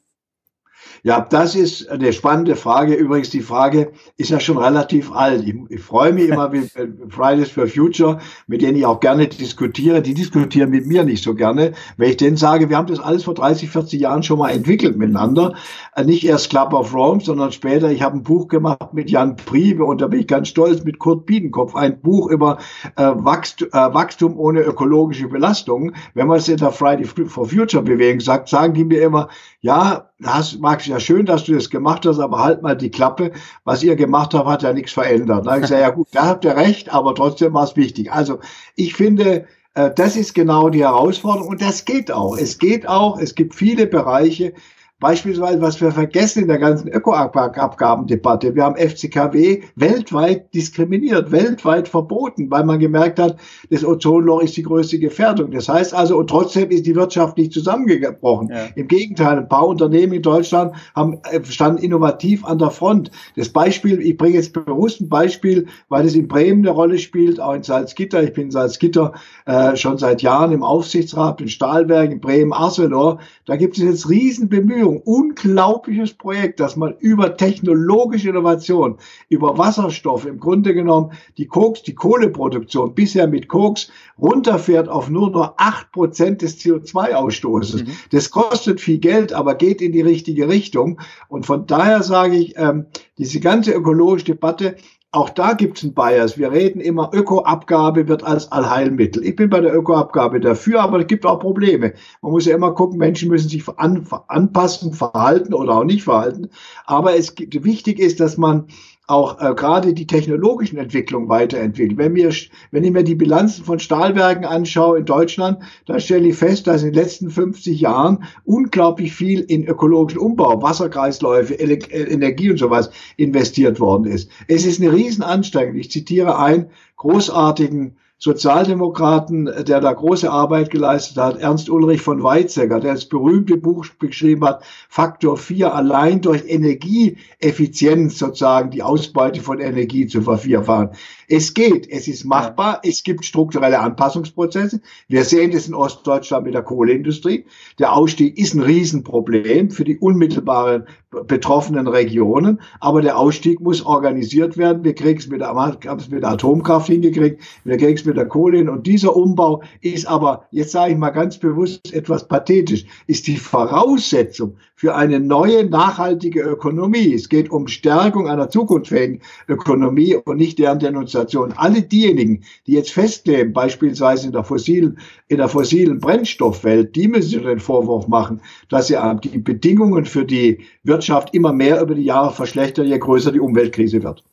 Ja, 1.07 1.21
das 1.21 1.55
ist 1.55 1.89
eine 1.89 2.11
spannende 2.11 2.57
Frage. 2.57 2.93
Übrigens, 2.93 3.29
die 3.29 3.39
Frage 3.39 3.93
ist 4.17 4.29
ja 4.29 4.41
schon 4.41 4.57
relativ 4.57 5.09
alt. 5.09 5.47
Ich, 5.47 5.55
ich 5.69 5.79
freue 5.79 6.11
mich 6.11 6.27
immer 6.27 6.49
mit 6.49 6.69
Fridays 7.07 7.49
for 7.49 7.65
Future, 7.65 8.19
mit 8.47 8.61
denen 8.61 8.75
ich 8.75 8.85
auch 8.85 8.99
gerne 8.99 9.25
diskutiere. 9.25 10.01
Die 10.01 10.13
diskutieren 10.13 10.69
mit 10.69 10.85
mir 10.85 11.05
nicht 11.05 11.23
so 11.23 11.33
gerne, 11.33 11.71
wenn 11.95 12.09
ich 12.09 12.17
denen 12.17 12.35
sage, 12.35 12.69
wir 12.69 12.75
haben 12.75 12.87
das 12.87 12.99
alles 12.99 13.23
vor 13.23 13.35
30, 13.35 13.69
40 13.69 14.01
Jahren 14.01 14.21
schon 14.21 14.37
mal 14.37 14.49
entwickelt 14.49 14.97
miteinander. 14.97 15.55
Äh, 15.95 16.03
nicht 16.03 16.25
erst 16.25 16.49
Club 16.49 16.73
of 16.73 16.93
Rome, 16.93 17.21
sondern 17.23 17.53
später. 17.53 17.89
Ich 17.89 18.01
habe 18.01 18.17
ein 18.17 18.23
Buch 18.23 18.49
gemacht 18.49 18.93
mit 18.93 19.09
Jan 19.09 19.37
Priebe 19.37 19.85
und 19.85 20.01
da 20.01 20.07
bin 20.07 20.19
ich 20.19 20.27
ganz 20.27 20.49
stolz 20.49 20.83
mit 20.83 20.99
Kurt 20.99 21.25
Biedenkopf. 21.25 21.73
Ein 21.73 22.01
Buch 22.01 22.29
über 22.29 22.57
äh, 22.97 23.03
Wachstum, 23.15 23.69
äh, 23.71 23.93
Wachstum 23.93 24.37
ohne 24.37 24.59
ökologische 24.59 25.29
Belastung. 25.29 25.93
Wenn 26.15 26.27
man 26.27 26.39
es 26.39 26.49
in 26.49 26.57
der 26.57 26.73
Friday 26.73 27.05
for 27.05 27.47
Future 27.47 27.81
Bewegung 27.81 28.19
sagt, 28.19 28.49
sagen 28.49 28.73
die 28.73 28.83
mir 28.83 29.01
immer, 29.03 29.29
ja, 29.61 30.09
hast, 30.23 30.59
Max, 30.59 30.85
ja 30.87 30.96
schön, 30.99 31.25
dass 31.25 31.45
du 31.45 31.53
das 31.53 31.69
gemacht 31.69 32.05
hast, 32.05 32.19
aber 32.19 32.43
halt 32.43 32.61
mal 32.61 32.75
die 32.75 32.91
Klappe. 32.91 33.31
Was 33.63 33.83
ihr 33.83 33.95
gemacht 33.95 34.33
habt, 34.33 34.47
hat 34.47 34.63
ja 34.63 34.73
nichts 34.73 34.93
verändert. 34.93 35.45
Da 35.45 35.51
habe 35.51 35.59
ich 35.59 35.63
gesagt, 35.63 35.81
ja 35.81 35.89
gut, 35.89 36.07
da 36.11 36.25
habt 36.25 36.45
ihr 36.45 36.55
recht, 36.55 36.93
aber 36.93 37.15
trotzdem 37.15 37.53
war 37.53 37.63
es 37.63 37.75
wichtig. 37.75 38.11
Also 38.11 38.39
ich 38.75 38.95
finde, 38.95 39.45
äh, 39.73 39.91
das 39.95 40.15
ist 40.15 40.33
genau 40.33 40.69
die 40.69 40.83
Herausforderung 40.83 41.49
und 41.49 41.61
das 41.61 41.85
geht 41.85 42.11
auch. 42.11 42.37
Es 42.37 42.57
geht 42.57 42.87
auch, 42.87 43.19
es 43.19 43.35
gibt 43.35 43.55
viele 43.55 43.87
Bereiche, 43.87 44.53
Beispielsweise, 44.99 45.61
was 45.61 45.79
wir 45.79 45.91
vergessen 45.91 46.41
in 46.41 46.47
der 46.47 46.57
ganzen 46.57 46.87
Ökoabgabendebatte, 46.87 48.55
wir 48.55 48.63
haben 48.63 48.75
FCKW 48.75 49.61
weltweit 49.75 50.51
diskriminiert, 50.55 51.31
weltweit 51.31 51.87
verboten, 51.87 52.49
weil 52.49 52.63
man 52.63 52.79
gemerkt 52.79 53.19
hat, 53.19 53.37
das 53.69 53.85
Ozonloch 53.85 54.41
ist 54.41 54.57
die 54.57 54.63
größte 54.63 54.97
Gefährdung. 54.97 55.51
Das 55.51 55.69
heißt 55.69 55.93
also, 55.93 56.17
und 56.17 56.31
trotzdem 56.31 56.71
ist 56.71 56.87
die 56.87 56.95
Wirtschaft 56.95 57.37
nicht 57.37 57.53
zusammengebrochen. 57.53 58.49
Ja. 58.49 58.69
Im 58.75 58.87
Gegenteil, 58.87 59.37
ein 59.37 59.47
paar 59.47 59.67
Unternehmen 59.67 60.13
in 60.13 60.23
Deutschland 60.23 60.73
haben, 60.95 61.19
äh, 61.29 61.43
standen 61.45 61.83
innovativ 61.83 62.43
an 62.43 62.57
der 62.57 62.71
Front. 62.71 63.11
Das 63.35 63.49
Beispiel, 63.49 64.01
ich 64.01 64.17
bringe 64.17 64.37
jetzt 64.37 64.53
bewusst 64.53 64.99
ein 64.99 65.09
Beispiel, 65.09 65.67
weil 65.89 66.07
es 66.07 66.15
in 66.15 66.27
Bremen 66.27 66.65
eine 66.65 66.71
Rolle 66.71 66.97
spielt, 66.97 67.39
auch 67.39 67.53
in 67.53 67.61
Salzgitter. 67.61 68.23
Ich 68.23 68.33
bin 68.33 68.45
in 68.45 68.51
Salzgitter 68.51 69.13
äh, 69.45 69.75
schon 69.75 69.99
seit 69.99 70.23
Jahren 70.23 70.53
im 70.53 70.63
Aufsichtsrat, 70.63 71.39
in 71.39 71.49
Stahlwerk, 71.49 72.11
in 72.11 72.19
Bremen, 72.19 72.51
Arcelor. 72.51 73.19
Da 73.45 73.57
gibt 73.57 73.77
es 73.77 73.83
jetzt 73.83 74.09
riesen 74.09 74.49
Bemühungen 74.49 74.86
Regierung 74.87 75.01
unglaubliches 75.01 76.13
Projekt, 76.13 76.59
dass 76.59 76.75
man 76.75 76.95
über 76.99 77.35
technologische 77.35 78.29
Innovation, 78.29 78.97
über 79.29 79.57
Wasserstoff 79.57 80.25
im 80.25 80.39
Grunde 80.39 80.73
genommen 80.73 81.11
die 81.37 81.47
Koks, 81.47 81.83
die 81.83 81.93
Kohleproduktion 81.93 82.93
bisher 82.95 83.27
mit 83.27 83.47
Koks 83.47 83.89
runterfährt 84.17 84.87
auf 84.87 85.09
nur 85.09 85.29
noch 85.29 85.55
acht 85.57 85.91
Prozent 85.91 86.41
des 86.41 86.59
CO2-Ausstoßes. 86.59 87.83
Mhm. 87.83 87.91
Das 88.11 88.31
kostet 88.31 88.81
viel 88.81 88.97
Geld, 88.97 89.33
aber 89.33 89.55
geht 89.55 89.81
in 89.81 89.91
die 89.91 90.01
richtige 90.01 90.47
Richtung. 90.47 90.99
Und 91.27 91.45
von 91.45 91.67
daher 91.67 92.03
sage 92.03 92.37
ich, 92.37 92.57
ähm, 92.57 92.85
diese 93.17 93.39
ganze 93.39 93.73
ökologische 93.73 94.25
Debatte, 94.25 94.75
auch 95.11 95.29
da 95.29 95.53
gibt 95.53 95.77
es 95.77 95.83
ein 95.83 95.93
Bias. 95.93 96.37
Wir 96.37 96.51
reden 96.51 96.81
immer, 96.81 97.11
Ökoabgabe 97.13 98.07
wird 98.07 98.23
als 98.23 98.51
Allheilmittel. 98.51 99.23
Ich 99.23 99.35
bin 99.35 99.49
bei 99.49 99.61
der 99.61 99.73
Ökoabgabe 99.73 100.39
dafür, 100.39 100.81
aber 100.81 100.99
es 100.99 101.07
gibt 101.07 101.25
auch 101.25 101.39
Probleme. 101.39 101.93
Man 102.21 102.33
muss 102.33 102.45
ja 102.45 102.55
immer 102.55 102.73
gucken, 102.73 102.97
Menschen 102.97 103.29
müssen 103.29 103.47
sich 103.47 103.67
an, 103.77 104.05
anpassen, 104.27 104.93
verhalten 104.93 105.53
oder 105.53 105.75
auch 105.75 105.85
nicht 105.85 106.03
verhalten. 106.03 106.49
Aber 106.85 107.15
es 107.15 107.35
gibt, 107.35 107.63
wichtig 107.63 107.99
ist, 107.99 108.19
dass 108.19 108.37
man 108.37 108.67
auch 109.07 109.39
äh, 109.39 109.55
gerade 109.55 109.93
die 109.93 110.05
technologischen 110.05 110.77
Entwicklungen 110.77 111.29
weiterentwickelt. 111.29 111.97
Wenn, 111.97 112.11
mir, 112.11 112.29
wenn 112.71 112.83
ich 112.83 112.91
mir 112.91 113.03
die 113.03 113.15
Bilanzen 113.15 113.63
von 113.63 113.79
Stahlwerken 113.79 114.43
anschaue 114.43 114.99
in 114.99 115.05
Deutschland, 115.05 115.59
da 115.85 115.97
stelle 115.99 116.27
ich 116.27 116.35
fest, 116.35 116.67
dass 116.67 116.83
in 116.83 116.91
den 116.91 117.01
letzten 117.01 117.29
50 117.29 117.79
Jahren 117.79 118.25
unglaublich 118.43 119.13
viel 119.13 119.39
in 119.39 119.65
ökologischen 119.65 120.19
Umbau, 120.19 120.61
Wasserkreisläufe, 120.61 121.57
Ele 121.57 121.75
Energie 121.89 122.51
und 122.51 122.57
sowas 122.57 122.91
investiert 123.15 123.79
worden 123.79 124.05
ist. 124.05 124.29
Es 124.49 124.65
ist 124.65 124.81
eine 124.81 124.91
Riesenanstrengung. 124.91 125.77
Ich 125.77 125.89
zitiere 125.89 126.37
einen 126.37 126.67
großartigen 126.97 127.95
Sozialdemokraten, 128.19 129.45
der 129.45 129.79
da 129.79 129.93
große 129.93 130.31
Arbeit 130.31 130.71
geleistet 130.71 131.17
hat, 131.17 131.37
Ernst 131.37 131.69
Ulrich 131.69 132.01
von 132.01 132.23
Weizsäcker, 132.23 132.79
der 132.79 132.93
das 132.93 133.05
berühmte 133.05 133.57
Buch 133.57 133.85
geschrieben 133.99 134.43
hat, 134.43 134.63
Faktor 134.89 135.37
4, 135.37 135.75
allein 135.75 136.21
durch 136.21 136.43
Energieeffizienz 136.47 138.17
sozusagen 138.17 138.71
die 138.71 138.81
Ausbeute 138.81 139.41
von 139.41 139.59
Energie 139.59 140.07
zu 140.07 140.23
vervierfachen. 140.23 140.89
Es 141.29 141.53
geht, 141.53 141.89
es 141.89 142.07
ist 142.07 142.23
machbar, 142.23 142.79
es 142.83 143.03
gibt 143.03 143.25
strukturelle 143.25 143.79
Anpassungsprozesse. 143.79 144.79
Wir 145.09 145.25
sehen 145.25 145.51
das 145.51 145.67
in 145.67 145.73
Ostdeutschland 145.73 146.45
mit 146.45 146.53
der 146.53 146.61
Kohleindustrie. 146.61 147.45
Der 147.79 147.91
Ausstieg 147.91 148.37
ist 148.37 148.53
ein 148.53 148.61
Riesenproblem 148.61 149.69
für 149.69 149.83
die 149.83 149.97
unmittelbaren 149.97 150.85
betroffenen 151.25 151.87
Regionen, 151.87 152.61
aber 152.79 153.01
der 153.01 153.17
Ausstieg 153.17 153.59
muss 153.59 153.85
organisiert 153.85 154.57
werden. 154.57 154.83
Wir 154.83 154.93
kriegen 154.93 155.19
es 155.19 155.27
mit, 155.27 155.41
mit 155.41 156.23
der 156.23 156.29
Atomkraft 156.29 156.87
hingekriegt, 156.87 157.41
wir 157.63 157.77
kriegen 157.77 157.95
es 157.95 158.05
mit 158.05 158.15
der 158.15 158.27
Kohle 158.27 158.59
hin. 158.59 158.69
Und 158.69 158.87
dieser 158.87 159.15
Umbau 159.15 159.63
ist 159.81 160.07
aber, 160.07 160.47
jetzt 160.51 160.71
sage 160.71 160.93
ich 160.93 160.97
mal 160.97 161.09
ganz 161.09 161.37
bewusst 161.37 161.93
etwas 161.93 162.27
pathetisch, 162.27 162.85
ist 163.07 163.27
die 163.27 163.37
Voraussetzung 163.37 164.57
für 164.75 164.95
eine 164.95 165.19
neue 165.19 165.65
nachhaltige 165.65 166.41
Ökonomie. 166.41 167.13
Es 167.13 167.29
geht 167.29 167.49
um 167.49 167.67
Stärkung 167.67 168.29
einer 168.29 168.49
zukunftsfähigen 168.49 169.21
Ökonomie 169.47 170.15
und 170.15 170.37
nicht 170.37 170.59
deren 170.59 170.79
Denunziation. 171.17 171.53
Alle 171.57 171.81
diejenigen, 171.81 172.43
die 172.65 172.73
jetzt 172.73 172.91
festleben, 172.91 173.53
beispielsweise 173.53 174.27
in 174.27 174.33
der 174.33 174.43
fossilen, 174.43 174.99
in 175.27 175.37
der 175.37 175.49
fossilen 175.49 175.99
Brennstoffwelt, 175.99 176.95
die 176.95 177.07
müssen 177.07 177.43
den 177.43 177.59
Vorwurf 177.59 178.07
machen, 178.07 178.41
dass 178.69 178.87
sie 178.87 178.97
die 179.23 179.39
Bedingungen 179.39 180.05
für 180.05 180.25
die 180.25 180.59
Wirtschaft 180.83 181.33
immer 181.33 181.53
mehr 181.53 181.81
über 181.81 181.95
die 181.95 182.03
Jahre 182.03 182.33
verschlechtern, 182.33 182.87
je 182.87 182.97
größer 182.97 183.31
die 183.31 183.39
Umweltkrise 183.39 184.03
wird. 184.03 184.23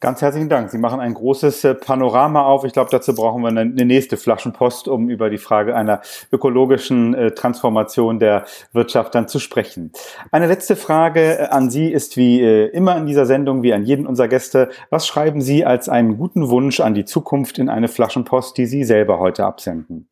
Ganz 0.00 0.20
herzlichen 0.20 0.50
Dank. 0.50 0.70
Sie 0.70 0.76
machen 0.76 1.00
ein 1.00 1.14
großes 1.14 1.64
äh, 1.64 1.74
Panorama 1.74 2.42
auf. 2.44 2.64
Ich 2.64 2.74
glaube, 2.74 2.90
dazu 2.90 3.14
brauchen 3.14 3.42
wir 3.42 3.48
eine 3.48 3.64
nächste 3.64 4.16
Flaschenpost, 4.16 4.86
um 4.86 5.08
über 5.08 5.30
die 5.30 5.38
Frage 5.38 5.74
einer 5.74 6.02
ökologischen 6.30 7.14
äh, 7.14 7.30
Transformation 7.30 8.18
der 8.18 8.44
Wirtschaft 8.72 9.14
dann 9.14 9.28
zu 9.28 9.38
sprechen. 9.38 9.92
Eine 10.30 10.46
letzte 10.46 10.76
Frage 10.76 11.38
äh, 11.38 11.46
an 11.46 11.70
Sie 11.70 11.90
ist 11.90 12.16
wie 12.16 12.42
immer 12.42 12.98
in 12.98 13.06
dieser 13.06 13.24
Sendung, 13.24 13.62
wie 13.62 13.72
an 13.72 13.84
jeden 13.84 14.06
unserer 14.06 14.28
Gäste. 14.28 14.68
Was 14.90 15.06
schreiben 15.06 15.40
Sie 15.40 15.64
als 15.64 15.88
einen 15.88 16.18
guten 16.18 16.50
Wunsch 16.50 16.80
an 16.80 16.92
die 16.94 17.06
Zukunft 17.06 17.58
in 17.58 17.70
eine 17.70 17.88
Flaschenpost, 17.88 18.58
die 18.58 18.66
Sie 18.66 18.84
selber 18.84 19.20
heute 19.20 19.46
absenden? 19.46 20.08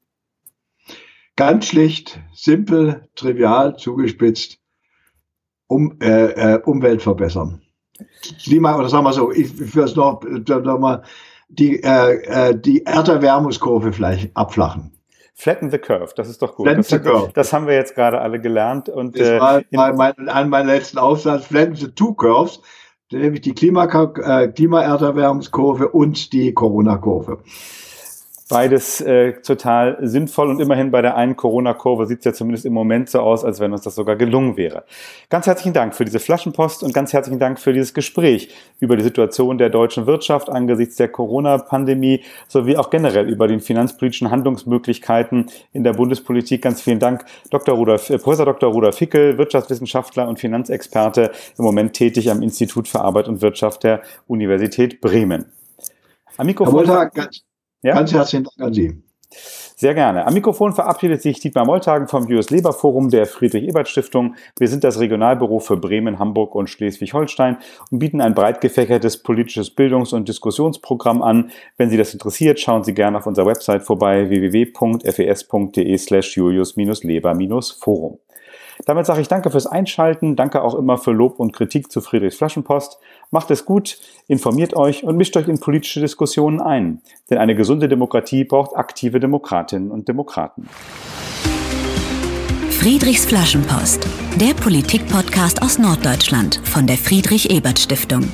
Ganz 1.37 1.66
schlicht, 1.66 2.20
simpel, 2.33 3.09
trivial, 3.14 3.76
zugespitzt, 3.76 4.59
um, 5.66 5.99
äh, 6.01 6.59
Umwelt 6.64 7.03
verbessern. 7.03 7.62
Klima, 8.42 8.76
oder 8.78 8.88
sagen 8.88 9.05
wir 9.05 9.12
so, 9.12 9.30
ich 9.30 9.74
würde 9.74 9.88
es 9.88 9.96
noch, 9.96 10.22
noch 10.22 10.78
mal 10.78 11.03
die, 11.48 11.82
äh, 11.82 12.50
äh, 12.50 12.59
die 12.59 12.84
Erderwärmungskurve 12.84 13.92
vielleicht 13.92 14.36
abflachen. 14.36 14.92
Flatten 15.34 15.70
the 15.70 15.78
curve, 15.78 16.12
das 16.14 16.28
ist 16.28 16.40
doch 16.42 16.55
gut. 16.55 16.66
Flatten 16.66 16.82
the 16.82 16.98
curve. 16.98 17.30
Das 17.34 17.53
haben 17.53 17.66
wir 17.66 17.74
jetzt 17.74 17.94
gerade 17.94 18.20
alle 18.20 18.40
gelernt. 18.40 18.88
Und, 18.88 19.18
das 19.18 19.40
war 19.40 19.59
äh, 19.59 19.64
mein, 19.92 20.28
an 20.28 20.48
meinem 20.48 20.66
letzten 20.66 20.98
Aufsatz, 20.98 21.46
flatten 21.46 21.74
the 21.74 21.88
two 21.88 22.14
curves, 22.14 22.61
nämlich 23.11 23.40
die 23.40 23.55
Klima, 23.55 23.84
äh, 23.84 24.48
Klimaerderwärmungskurve 24.48 25.88
und 25.88 26.32
die 26.32 26.55
Corona-Kurve. 26.55 27.38
Beides 28.53 29.00
äh, 29.00 29.32
total 29.40 29.96
sinnvoll 30.03 30.50
und 30.50 30.61
immerhin 30.61 30.90
bei 30.90 31.00
der 31.00 31.16
einen 31.16 31.36
Corona-Kurve 31.36 32.07
sieht 32.07 32.18
es 32.18 32.24
ja 32.26 32.32
zumindest 32.34 32.66
im 32.66 32.74
Moment 32.74 33.09
so 33.09 33.20
aus, 33.20 33.44
als 33.44 33.61
wenn 33.61 33.72
uns 33.72 33.80
das 33.80 33.94
sogar 33.94 34.16
gelungen 34.16 34.59
wäre. 34.59 34.84
Ganz 35.30 35.46
herzlichen 35.46 35.72
Dank 35.72 35.94
für 35.94 36.05
diese 36.05 36.20
Flaschenpost 36.20 36.82
und 36.82 36.92
ganz 36.92 37.14
herzlichen 37.14 37.38
Dank 37.38 37.59
für 37.59 37.72
dieses 37.72 37.94
Gespräch 37.94 38.50
über 38.78 38.96
die 38.96 39.03
Situation 39.03 39.57
der 39.57 39.70
deutschen 39.70 40.07
Wirtschaft 40.07 40.50
angesichts 40.50 40.96
der 40.96 41.09
Corona-Pandemie 41.09 42.24
sowie 42.46 42.76
auch 42.76 42.90
generell 42.90 43.28
über 43.28 43.48
den 43.48 43.61
finanzpolitischen 43.61 44.30
Handlungsmöglichkeiten 44.30 45.46
in 45.72 45.82
der 45.82 45.94
Bundespolitik. 45.94 46.61
Ganz 46.61 46.82
vielen 46.82 46.98
Dank, 46.98 47.24
Dr. 47.50 47.74
Rudolf, 47.74 48.11
äh, 48.11 48.18
Professor 48.18 48.44
Dr. 48.44 48.70
Rudolf 48.70 48.98
Hickel, 48.98 49.38
Wirtschaftswissenschaftler 49.38 50.28
und 50.28 50.38
Finanzexperte, 50.38 51.32
im 51.57 51.64
Moment 51.64 51.94
tätig 51.94 52.30
am 52.30 52.42
Institut 52.42 52.86
für 52.86 53.00
Arbeit 53.00 53.28
und 53.28 53.40
Wirtschaft 53.40 53.82
der 53.84 54.03
Universität 54.26 55.00
Bremen. 55.00 55.46
Am 56.36 56.46
Mikrofon. 56.46 57.11
Ja? 57.83 57.95
Ganz 57.95 58.12
herzlichen 58.12 58.45
Dank 58.45 58.68
an 58.68 58.74
Sie. 58.74 59.03
Sehr 59.83 59.95
gerne. 59.95 60.26
Am 60.26 60.35
Mikrofon 60.35 60.72
verabschiedet 60.74 61.22
sich 61.22 61.41
Dietmar 61.41 61.64
Molltagen 61.64 62.07
vom 62.07 62.28
Jus 62.28 62.51
Leber 62.51 62.72
Forum 62.72 63.09
der 63.09 63.26
Friedrich-Ebert-Stiftung. 63.26 64.37
Wir 64.57 64.68
sind 64.68 64.85
das 64.85 65.01
Regionalbüro 65.01 65.59
für 65.59 65.76
Bremen, 65.76 66.20
Hamburg 66.20 66.55
und 66.55 66.70
Schleswig-Holstein 66.70 67.57
und 67.91 67.99
bieten 67.99 68.20
ein 68.20 68.35
breit 68.35 68.61
gefächertes 68.61 69.22
politisches 69.22 69.74
Bildungs- 69.74 70.12
und 70.12 70.28
Diskussionsprogramm 70.28 71.20
an. 71.22 71.51
Wenn 71.78 71.91
Sie 71.91 71.97
das 71.97 72.12
interessiert, 72.12 72.61
schauen 72.61 72.85
Sie 72.85 72.95
gerne 72.95 73.18
auf 73.18 73.26
unserer 73.26 73.47
Website 73.47 73.83
vorbei 73.83 74.28
www.fes.de 74.28 75.99
slash 75.99 76.37
julius-leber-forum. 76.37 78.18
Damit 78.87 79.07
sage 79.07 79.20
ich 79.20 79.28
danke 79.28 79.51
fürs 79.51 79.66
Einschalten, 79.66 80.37
danke 80.37 80.62
auch 80.62 80.74
immer 80.74 80.99
für 80.99 81.12
Lob 81.12 81.39
und 81.39 81.53
Kritik 81.53 81.93
zu 81.93 82.01
Friedrichs 82.01 82.37
Flaschenpost. 82.37 82.99
Macht 83.30 83.51
es 83.51 83.64
gut, 83.64 83.99
informiert 84.26 84.74
euch 84.74 85.05
und 85.05 85.16
mischt 85.16 85.37
euch 85.37 85.49
in 85.49 85.61
politische 85.61 86.01
Diskussionen 86.01 86.61
ein. 86.61 87.01
Denn 87.30 87.39
eine 87.39 87.55
gesunde 87.55 87.89
Demokratie 87.89 88.45
braucht 88.45 88.76
aktive 88.76 89.20
Demokratinnen 89.20 89.91
und 89.91 90.09
Demokraten. 90.09 90.68
Friedrichs 92.70 93.24
Flaschenpost, 93.26 94.09
der 94.41 94.55
Politik-Podcast 94.55 95.62
aus 95.62 95.78
Norddeutschland 95.78 96.61
von 96.64 96.89
der 96.89 96.97
Friedrich-Ebert-Stiftung. 96.97 98.24